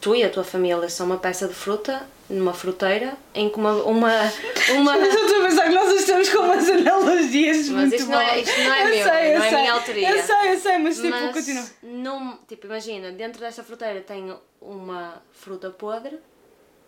[0.00, 3.72] tu e a tua família são uma peça de fruta numa fruteira em que uma,
[3.84, 4.12] uma,
[4.76, 8.40] uma eu estou a pensar que nós estamos com umas analogias Mas isto não é-
[8.40, 9.58] isto não é Eu meu, sei, eu não é sei.
[9.58, 10.10] minha autoria.
[10.10, 11.64] Eu sei, eu sei, mas tipo, Mas continua.
[11.82, 16.18] num- tipo, imagina, dentro desta fruteira tem uma fruta podre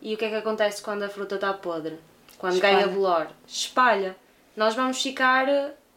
[0.02, 1.98] e o que é que acontece quando a fruta está podre?
[2.38, 2.74] Quando Espalha.
[2.74, 3.28] ganha bolor?
[3.46, 4.16] Espalha.
[4.56, 5.46] Nós vamos ficar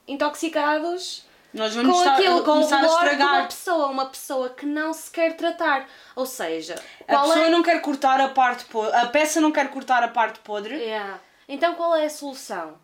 [0.07, 4.65] intoxicados Nós vamos com estar, aquilo, com o bolor de uma pessoa, uma pessoa que
[4.65, 5.87] não se quer tratar.
[6.15, 6.75] Ou seja,
[7.07, 7.49] A pessoa é...
[7.49, 10.75] não quer cortar a parte podre, a peça não quer cortar a parte podre.
[10.75, 11.19] Yeah.
[11.47, 12.75] Então qual é a solução?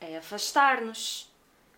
[0.00, 1.30] É afastar-nos.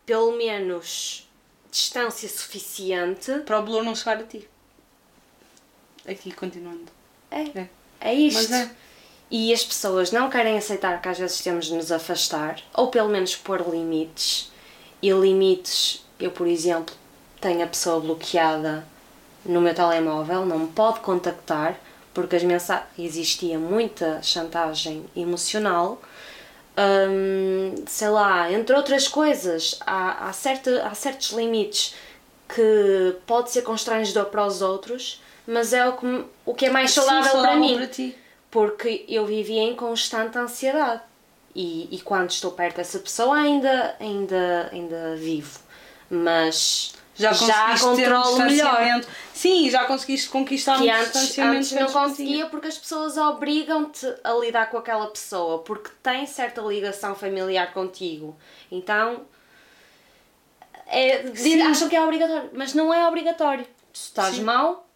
[0.06, 1.28] Pelo menos
[1.70, 3.40] distância suficiente.
[3.40, 4.48] Para o bolor não chegar a ti.
[6.08, 6.90] Aqui, continuando.
[7.30, 7.42] É.
[7.42, 7.68] É.
[8.00, 8.54] É isto.
[8.54, 8.70] É.
[9.30, 13.10] E as pessoas não querem aceitar que às vezes temos de nos afastar, ou pelo
[13.10, 14.50] menos pôr limites.
[15.02, 16.94] E limites, eu por exemplo,
[17.40, 18.84] tenho a pessoa bloqueada
[19.44, 21.78] no meu telemóvel, não me pode contactar,
[22.12, 22.86] porque as mensagens.
[22.98, 26.00] existia muita chantagem emocional.
[26.76, 31.94] Hum, sei lá, entre outras coisas, há, há, certa, há certos limites
[32.48, 36.90] que pode ser constrangedor para os outros, mas é o que, o que é mais
[36.90, 37.88] Sim, saudável, para mim para
[38.50, 41.02] porque eu vivia em constante ansiedade
[41.54, 45.58] e, e quando estou perto dessa pessoa ainda, ainda, ainda vivo,
[46.10, 49.04] mas Já, já, ter um controlo melhor.
[49.34, 51.56] Sim, já conseguiste conquistar Que um antes, distanciamento.
[51.58, 56.60] antes não conseguia porque as pessoas obrigam-te a lidar com aquela pessoa porque tem certa
[56.60, 58.36] ligação familiar contigo.
[58.70, 59.22] Então
[60.86, 63.64] é, diz- acham que é obrigatório, mas não é obrigatório.
[63.92, 64.42] Se estás Sim.
[64.42, 64.88] mal,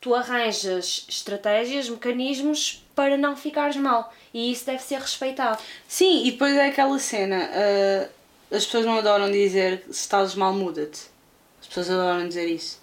[0.00, 4.12] tu arranjas estratégias, mecanismos para não ficares mal.
[4.32, 5.60] E isso deve ser respeitado.
[5.86, 7.48] Sim, e depois é aquela cena.
[7.52, 8.08] ah,
[8.54, 11.00] as pessoas não adoram dizer se estás mal, muda-te.
[11.60, 12.80] As pessoas adoram dizer isso.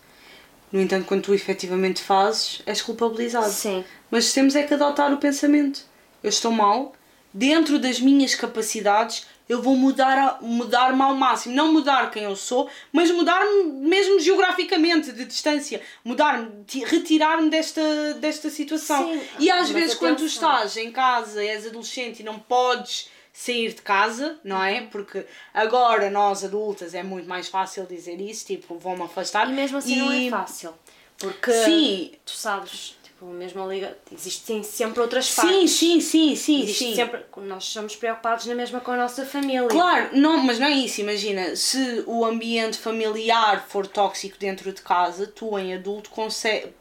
[0.71, 3.49] No entanto, quando tu efetivamente fazes, és culpabilizado.
[3.51, 3.83] Sim.
[4.09, 5.81] Mas temos é que adotar o pensamento.
[6.23, 6.93] Eu estou mal,
[7.33, 11.53] dentro das minhas capacidades, eu vou mudar, mudar-me ao máximo.
[11.55, 15.81] Não mudar quem eu sou, mas mudar-me mesmo geograficamente, de distância.
[16.05, 19.11] Mudar-me, ti- retirar-me desta, desta situação.
[19.11, 23.09] Sim, e às mas vezes, quando tu estás em casa, és adolescente e não podes
[23.33, 24.81] sair de casa, não é?
[24.81, 29.49] Porque agora nós adultas é muito mais fácil dizer isso, tipo, vou-me afastar.
[29.49, 30.73] E mesmo assim não é fácil.
[31.17, 32.11] Porque Sim.
[32.25, 35.71] tu sabes, tipo, mesmo a liga, existem sempre outras Sim, partes.
[35.71, 36.95] sim, sim, sim, Existe sim.
[36.95, 39.67] sempre, nós somos preocupados na mesma com a nossa família.
[39.67, 44.81] Claro, não, mas não é isso, imagina, se o ambiente familiar for tóxico dentro de
[44.81, 46.73] casa, tu em adulto consegue,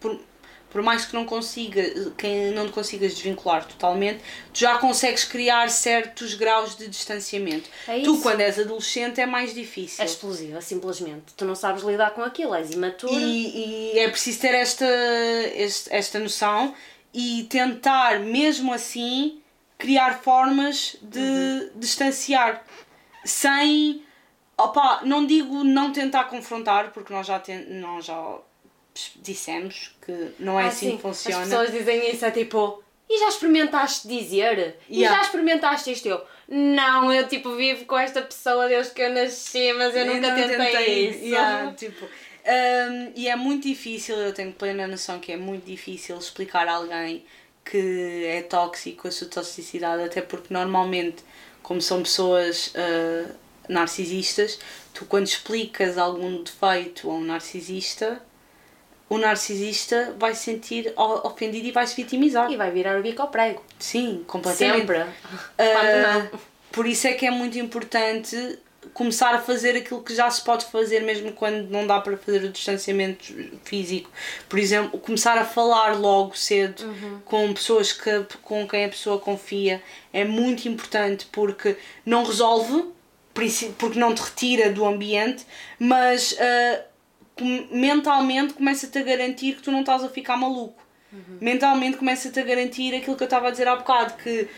[0.70, 1.82] por, mais que não consiga,
[2.16, 4.20] que não te consigas desvincular totalmente,
[4.52, 7.68] tu já consegues criar certos graus de distanciamento.
[7.88, 10.02] É tu quando és adolescente é mais difícil.
[10.02, 11.34] É explosiva, simplesmente.
[11.36, 13.12] Tu não sabes lidar com aquilo, és imatura.
[13.12, 14.86] E, e é preciso ter esta,
[15.54, 16.74] este- esta noção
[17.12, 19.40] e tentar, mesmo assim,
[19.76, 21.70] criar formas de Uhum.
[21.76, 22.64] distanciar.
[23.24, 24.02] Sem.
[24.56, 28.38] Opa, não digo não tentar confrontar, porque nós já, ten, nós já
[29.16, 31.42] dissemos que não é Ah, assim sim, que funciona.
[31.42, 34.76] As pessoas dizem isso, é tipo, e já experimentaste dizer?
[34.88, 35.16] E Yeah.
[35.16, 36.06] já experimentaste isto?
[36.08, 40.28] Eu, não, eu tipo vivo com esta pessoa desde que eu nasci, mas eu, nunca
[40.28, 41.24] não tentei, isso.
[41.24, 46.16] yeah, tipo, hum, e é muito difícil, eu tenho plena noção que é muito difícil
[46.18, 47.24] explicar a alguém
[47.64, 51.22] que é tóxico a sua toxicidade, até porque normalmente,
[51.62, 53.30] como são pessoas ah,
[53.68, 54.58] narcisistas,
[54.94, 58.20] tu quando explicas algum defeito a um narcisista,
[59.10, 62.50] o narcisista vai se sentir ofendido e vai se vitimizar.
[62.50, 63.62] E vai virar o bico ao prego.
[63.78, 64.78] Sim, completamente.
[64.78, 64.98] Sempre.
[65.58, 66.30] Não.
[66.72, 68.58] Por isso é que é muito importante
[68.94, 72.44] começar a fazer aquilo que já se pode fazer mesmo quando não dá para fazer
[72.44, 73.34] o distanciamento
[73.64, 74.08] físico.
[74.48, 77.20] Por exemplo, começar a falar logo cedo Uhum.
[77.24, 79.82] com pessoas que, com quem a pessoa confia
[80.12, 81.76] é muito importante porque
[82.06, 82.84] não resolve,
[83.78, 85.44] porque não te retira do ambiente,
[85.78, 86.89] mas com-
[87.44, 90.82] mentalmente começa-te a garantir que tu não estás a ficar maluco.
[91.40, 94.48] Mentalmente começa-te a garantir aquilo que eu estava a dizer há bocado, que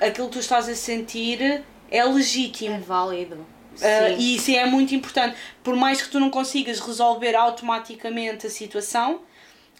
[0.00, 2.74] aquilo que tu estás a sentir é legítimo.
[2.74, 3.36] É válido.
[3.36, 5.36] Uh, e isso é muito importante.
[5.62, 9.22] Por mais que tu não consigas resolver automaticamente a situação,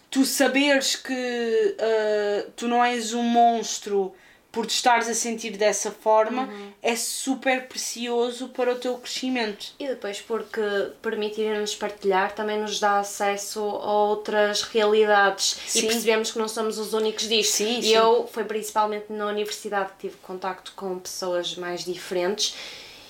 [0.09, 4.13] tu saberes que uh, tu não és um monstro
[4.53, 6.71] por te estares a sentir dessa forma Uhum.
[6.79, 9.73] é super precioso para o teu crescimento.
[9.79, 10.61] E depois porque
[11.01, 15.79] permitirem-nos partilhar também nos dá acesso a outras realidades Sim.
[15.79, 17.55] e percebemos que não somos os únicos disto.
[17.55, 17.95] Sim, e sim.
[17.95, 22.55] eu, foi principalmente na universidade que tive contacto com pessoas mais diferentes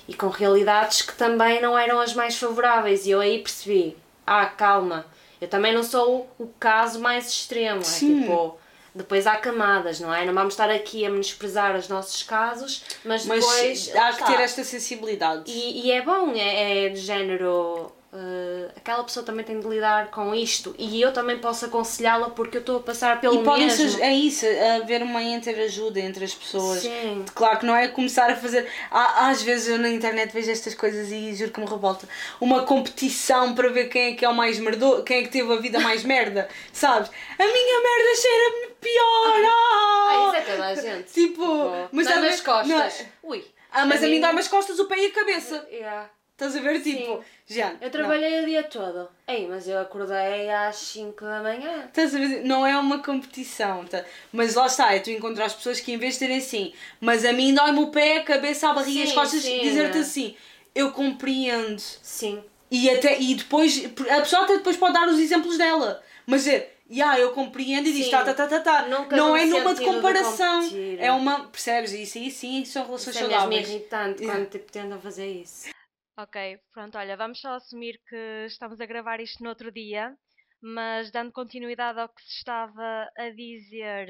[0.07, 4.45] e com realidades que também não eram as mais favoráveis e eu aí percebi, ah,
[4.45, 5.05] calma,
[5.41, 8.19] eu também não sou o, o caso mais extremo, Sim.
[8.19, 8.62] é tipo...
[8.95, 10.23] Depois há camadas, não é?
[10.23, 13.95] Não vamos estar aqui a menosprezar os nossos casos, mas Mas depois.
[13.95, 15.49] há que ter esta sensibilidade.
[15.49, 17.91] E, e é bom, é, é de género.
[18.15, 22.57] Eh, aquela pessoa também tem de lidar com isto e eu também posso aconselhá-la porque
[22.57, 24.01] eu estou a passar pelo E podem mesmo.
[24.03, 24.45] é isso,
[24.81, 26.81] haver uma interajuda entre as pessoas.
[26.81, 27.25] Sim.
[27.33, 28.67] Claro que não é começar a fazer.
[28.91, 32.07] Às vezes eu na internet vejo estas coisas e juro que me revolta.
[32.39, 35.51] Uma competição para ver quem é que é o mais merdo, quem é que teve
[35.51, 37.09] a vida mais merda, sabes?
[37.39, 39.51] A minha merda cheira-me pior!
[39.51, 40.27] Ah, Ah!
[40.27, 41.11] isso é toda a gente.
[41.13, 41.45] Tipo,
[41.91, 42.67] mas mas dá- nas costas.
[42.67, 43.43] não- Ui.
[43.71, 45.67] Ah, mas a mim mim- dá-me as costas, o pé e a cabeça.
[45.71, 46.09] Yeah.
[46.33, 46.79] Estás a ver?
[46.81, 47.73] Tipo, já.
[47.81, 49.07] Eu trabalhei o dia todo.
[49.27, 51.85] Ei, mas eu acordei às 5 da manhã.
[51.85, 52.43] Estás a ver?
[52.43, 54.03] Não é uma competição, tá?
[54.31, 57.25] mas lá está, é tu encontrar as pessoas que em vez de terem assim, mas
[57.25, 60.35] a mim dói-me o pé, a cabeça, a barriga, Sim, as costas, dizer-te assim,
[60.73, 61.79] eu compreendo.
[61.79, 62.43] Sim.
[62.71, 66.75] E, até, e depois, a pessoa até depois pode dar os exemplos dela, mas dizer,
[66.89, 68.87] yeah, eu compreendo e diz, tá, tá, tá, tá, tá.
[68.87, 70.99] Nunca Não é numa de de comparação, competir.
[70.99, 71.91] é uma, percebes?
[71.91, 73.69] Isso aí sim, são relações Isso é mesmo saudáveis.
[73.69, 75.72] irritante quando tipo, tentam fazer isso.
[76.15, 80.15] Ok, pronto, olha, vamos só assumir que estamos a gravar isto no outro dia,
[80.61, 84.07] mas dando continuidade ao que se estava a dizer,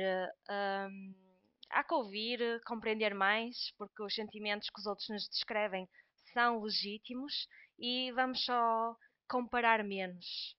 [0.50, 1.16] hum,
[1.70, 5.88] há que ouvir, compreender mais, porque os sentimentos que os outros nos descrevem
[6.34, 7.48] são legítimos
[7.80, 8.98] e vamos só
[9.30, 10.58] comparar menos.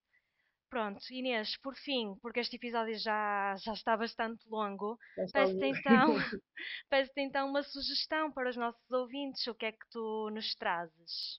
[0.75, 4.99] Pronto, Inês, por fim, porque este episódio já, já está bastante longo,
[5.33, 6.17] peço-te então,
[6.91, 9.47] peço-te então uma sugestão para os nossos ouvintes.
[9.47, 11.39] O que é que tu nos trazes?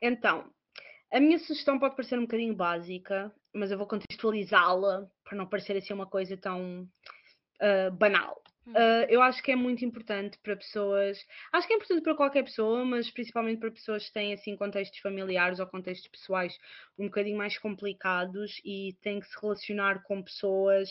[0.00, 0.50] Então,
[1.12, 5.76] a minha sugestão pode parecer um bocadinho básica, mas eu vou contextualizá-la para não parecer
[5.76, 6.88] assim uma coisa tão
[7.60, 8.42] uh, banal.
[8.68, 11.18] Uh, eu acho que é muito importante para pessoas,
[11.52, 15.00] acho que é importante para qualquer pessoa, mas principalmente para pessoas que têm assim contextos
[15.00, 16.56] familiares ou contextos pessoais
[16.96, 20.88] um bocadinho mais complicados e têm que se relacionar com pessoas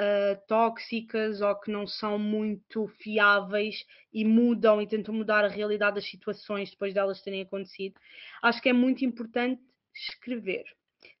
[0.00, 5.96] uh, tóxicas ou que não são muito fiáveis e mudam e tentam mudar a realidade
[5.96, 7.94] das situações depois delas terem acontecido.
[8.42, 9.62] Acho que é muito importante
[9.94, 10.64] escrever.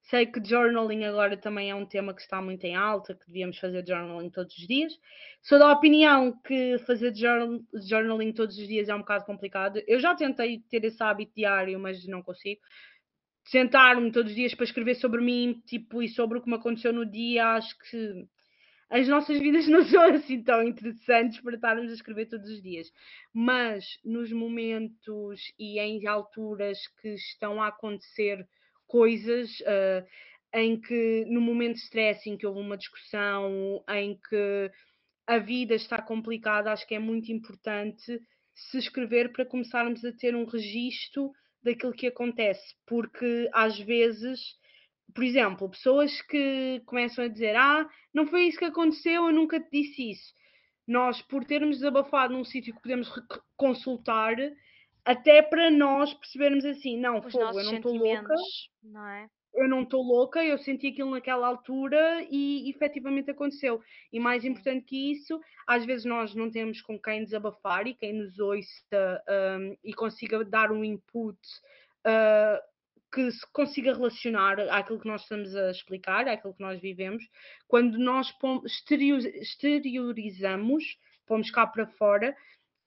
[0.04, 3.58] Sei que journaling agora também é um tema que está muito em alta, que devíamos
[3.58, 4.92] fazer journaling todos os dias.
[5.40, 9.80] Sou da opinião que fazer journaling todos os dias é um bocado complicado.
[9.86, 12.60] Eu já tentei ter esse hábito diário, mas não consigo.
[13.46, 16.92] Sentar-me todos os dias para escrever sobre mim, tipo, e sobre o que me aconteceu
[16.92, 18.28] no dia, acho que
[18.90, 22.92] as nossas vidas não são assim tão interessantes para estarmos a escrever todos os dias.
[23.32, 28.46] Mas nos momentos e em alturas que estão a acontecer
[28.86, 30.06] coisas uh,
[30.54, 34.70] em que, no momento de stress, em que houve uma discussão, em que
[35.26, 38.20] a vida está complicada, acho que é muito importante
[38.54, 41.32] se escrever para começarmos a ter um registro
[41.62, 44.40] daquilo que acontece, porque às vezes,
[45.14, 49.58] por exemplo, pessoas que começam a dizer: Ah, não foi isso que aconteceu, eu nunca
[49.58, 50.32] te disse isso.
[50.86, 53.08] Nós, por termos desabafado num sítio que podemos
[53.56, 54.36] consultar,
[55.04, 58.34] até para nós percebermos assim, não, Os fogo, eu não estou louca.
[58.82, 59.28] Não é?
[59.54, 63.80] Eu não estou louca, eu senti aquilo naquela altura e efetivamente aconteceu.
[64.12, 68.14] E mais importante que isso, às vezes nós não temos com quem desabafar e quem
[68.14, 69.22] nos ouça
[69.60, 71.38] um, e consiga dar um input
[72.04, 72.58] uh,
[73.12, 77.22] que se consiga relacionar àquilo que nós estamos a explicar, àquilo que nós vivemos.
[77.68, 78.34] Quando nós
[79.40, 82.36] exteriorizamos, pomos cá para fora,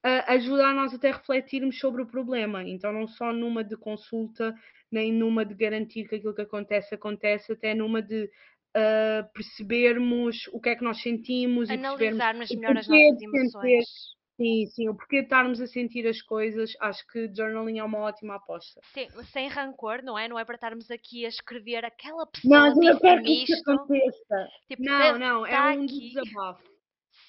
[0.04, 2.62] uh, ajuda a nós até refletirmos sobre o problema.
[2.62, 4.54] Então, não só numa de consulta,
[4.90, 10.60] nem numa de garantir que aquilo que acontece acontece, até numa de uh, percebermos o
[10.60, 14.18] que é que nós sentimos Analisarmos e melhor as nossas emoções.
[14.40, 17.98] Sim, sim, o porquê de estarmos a sentir as coisas, acho que journaling é uma
[17.98, 18.80] ótima aposta.
[18.94, 20.28] Sim, sem rancor, não é?
[20.28, 24.48] Não é para estarmos aqui a escrever aquela pessoa não, não quero que aconteça.
[24.68, 26.12] Tipo, não, não, é tá um aqui.
[26.14, 26.62] desabafo.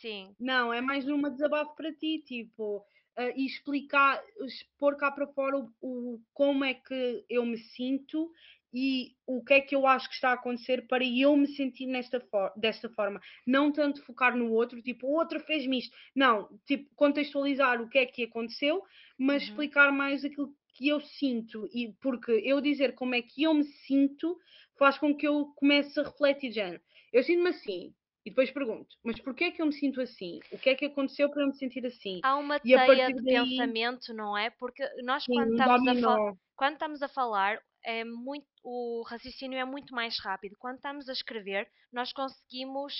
[0.01, 0.33] Sim.
[0.39, 5.57] Não, é mais uma desabafo para ti, tipo, uh, e explicar, expor cá para fora
[5.57, 8.31] o, o, como é que eu me sinto
[8.73, 11.87] e o que é que eu acho que está a acontecer para eu me sentir
[11.87, 13.19] nesta for desta forma.
[13.45, 15.95] Não tanto focar no outro, tipo, o outro fez-me isto.
[16.15, 18.83] Não, tipo, contextualizar o que é que aconteceu,
[19.17, 19.49] mas uhum.
[19.49, 21.67] explicar mais aquilo que eu sinto.
[21.73, 24.37] E porque eu dizer como é que eu me sinto
[24.77, 26.81] faz com que eu comece a refletir, género.
[27.11, 27.93] Eu sinto-me assim,
[28.25, 30.39] e depois pergunto, mas porquê é que eu me sinto assim?
[30.51, 32.19] O que é que aconteceu para eu me sentir assim?
[32.23, 33.49] Há uma e teia de daí...
[33.49, 34.49] pensamento, não é?
[34.49, 39.63] Porque nós Sim, quando, estamos a quando estamos a falar, é muito, o raciocínio é
[39.63, 40.55] muito mais rápido.
[40.59, 42.93] Quando estamos a escrever, nós conseguimos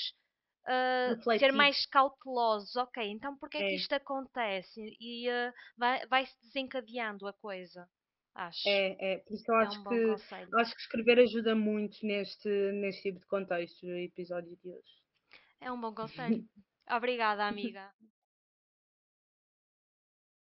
[0.65, 2.75] uh, ser mais cautelosos.
[2.77, 4.95] Ok, então porquê é, que isto acontece?
[4.99, 7.85] E uh, vai, vai se desencadeando a coisa.
[8.33, 8.69] Acho.
[8.69, 10.15] É, é, por isso eu é acho, um que,
[10.55, 14.98] acho que escrever ajuda muito neste, neste tipo de contexto, episódio de hoje.
[15.61, 16.38] É um bom conselho.
[16.90, 17.94] Obrigada, amiga.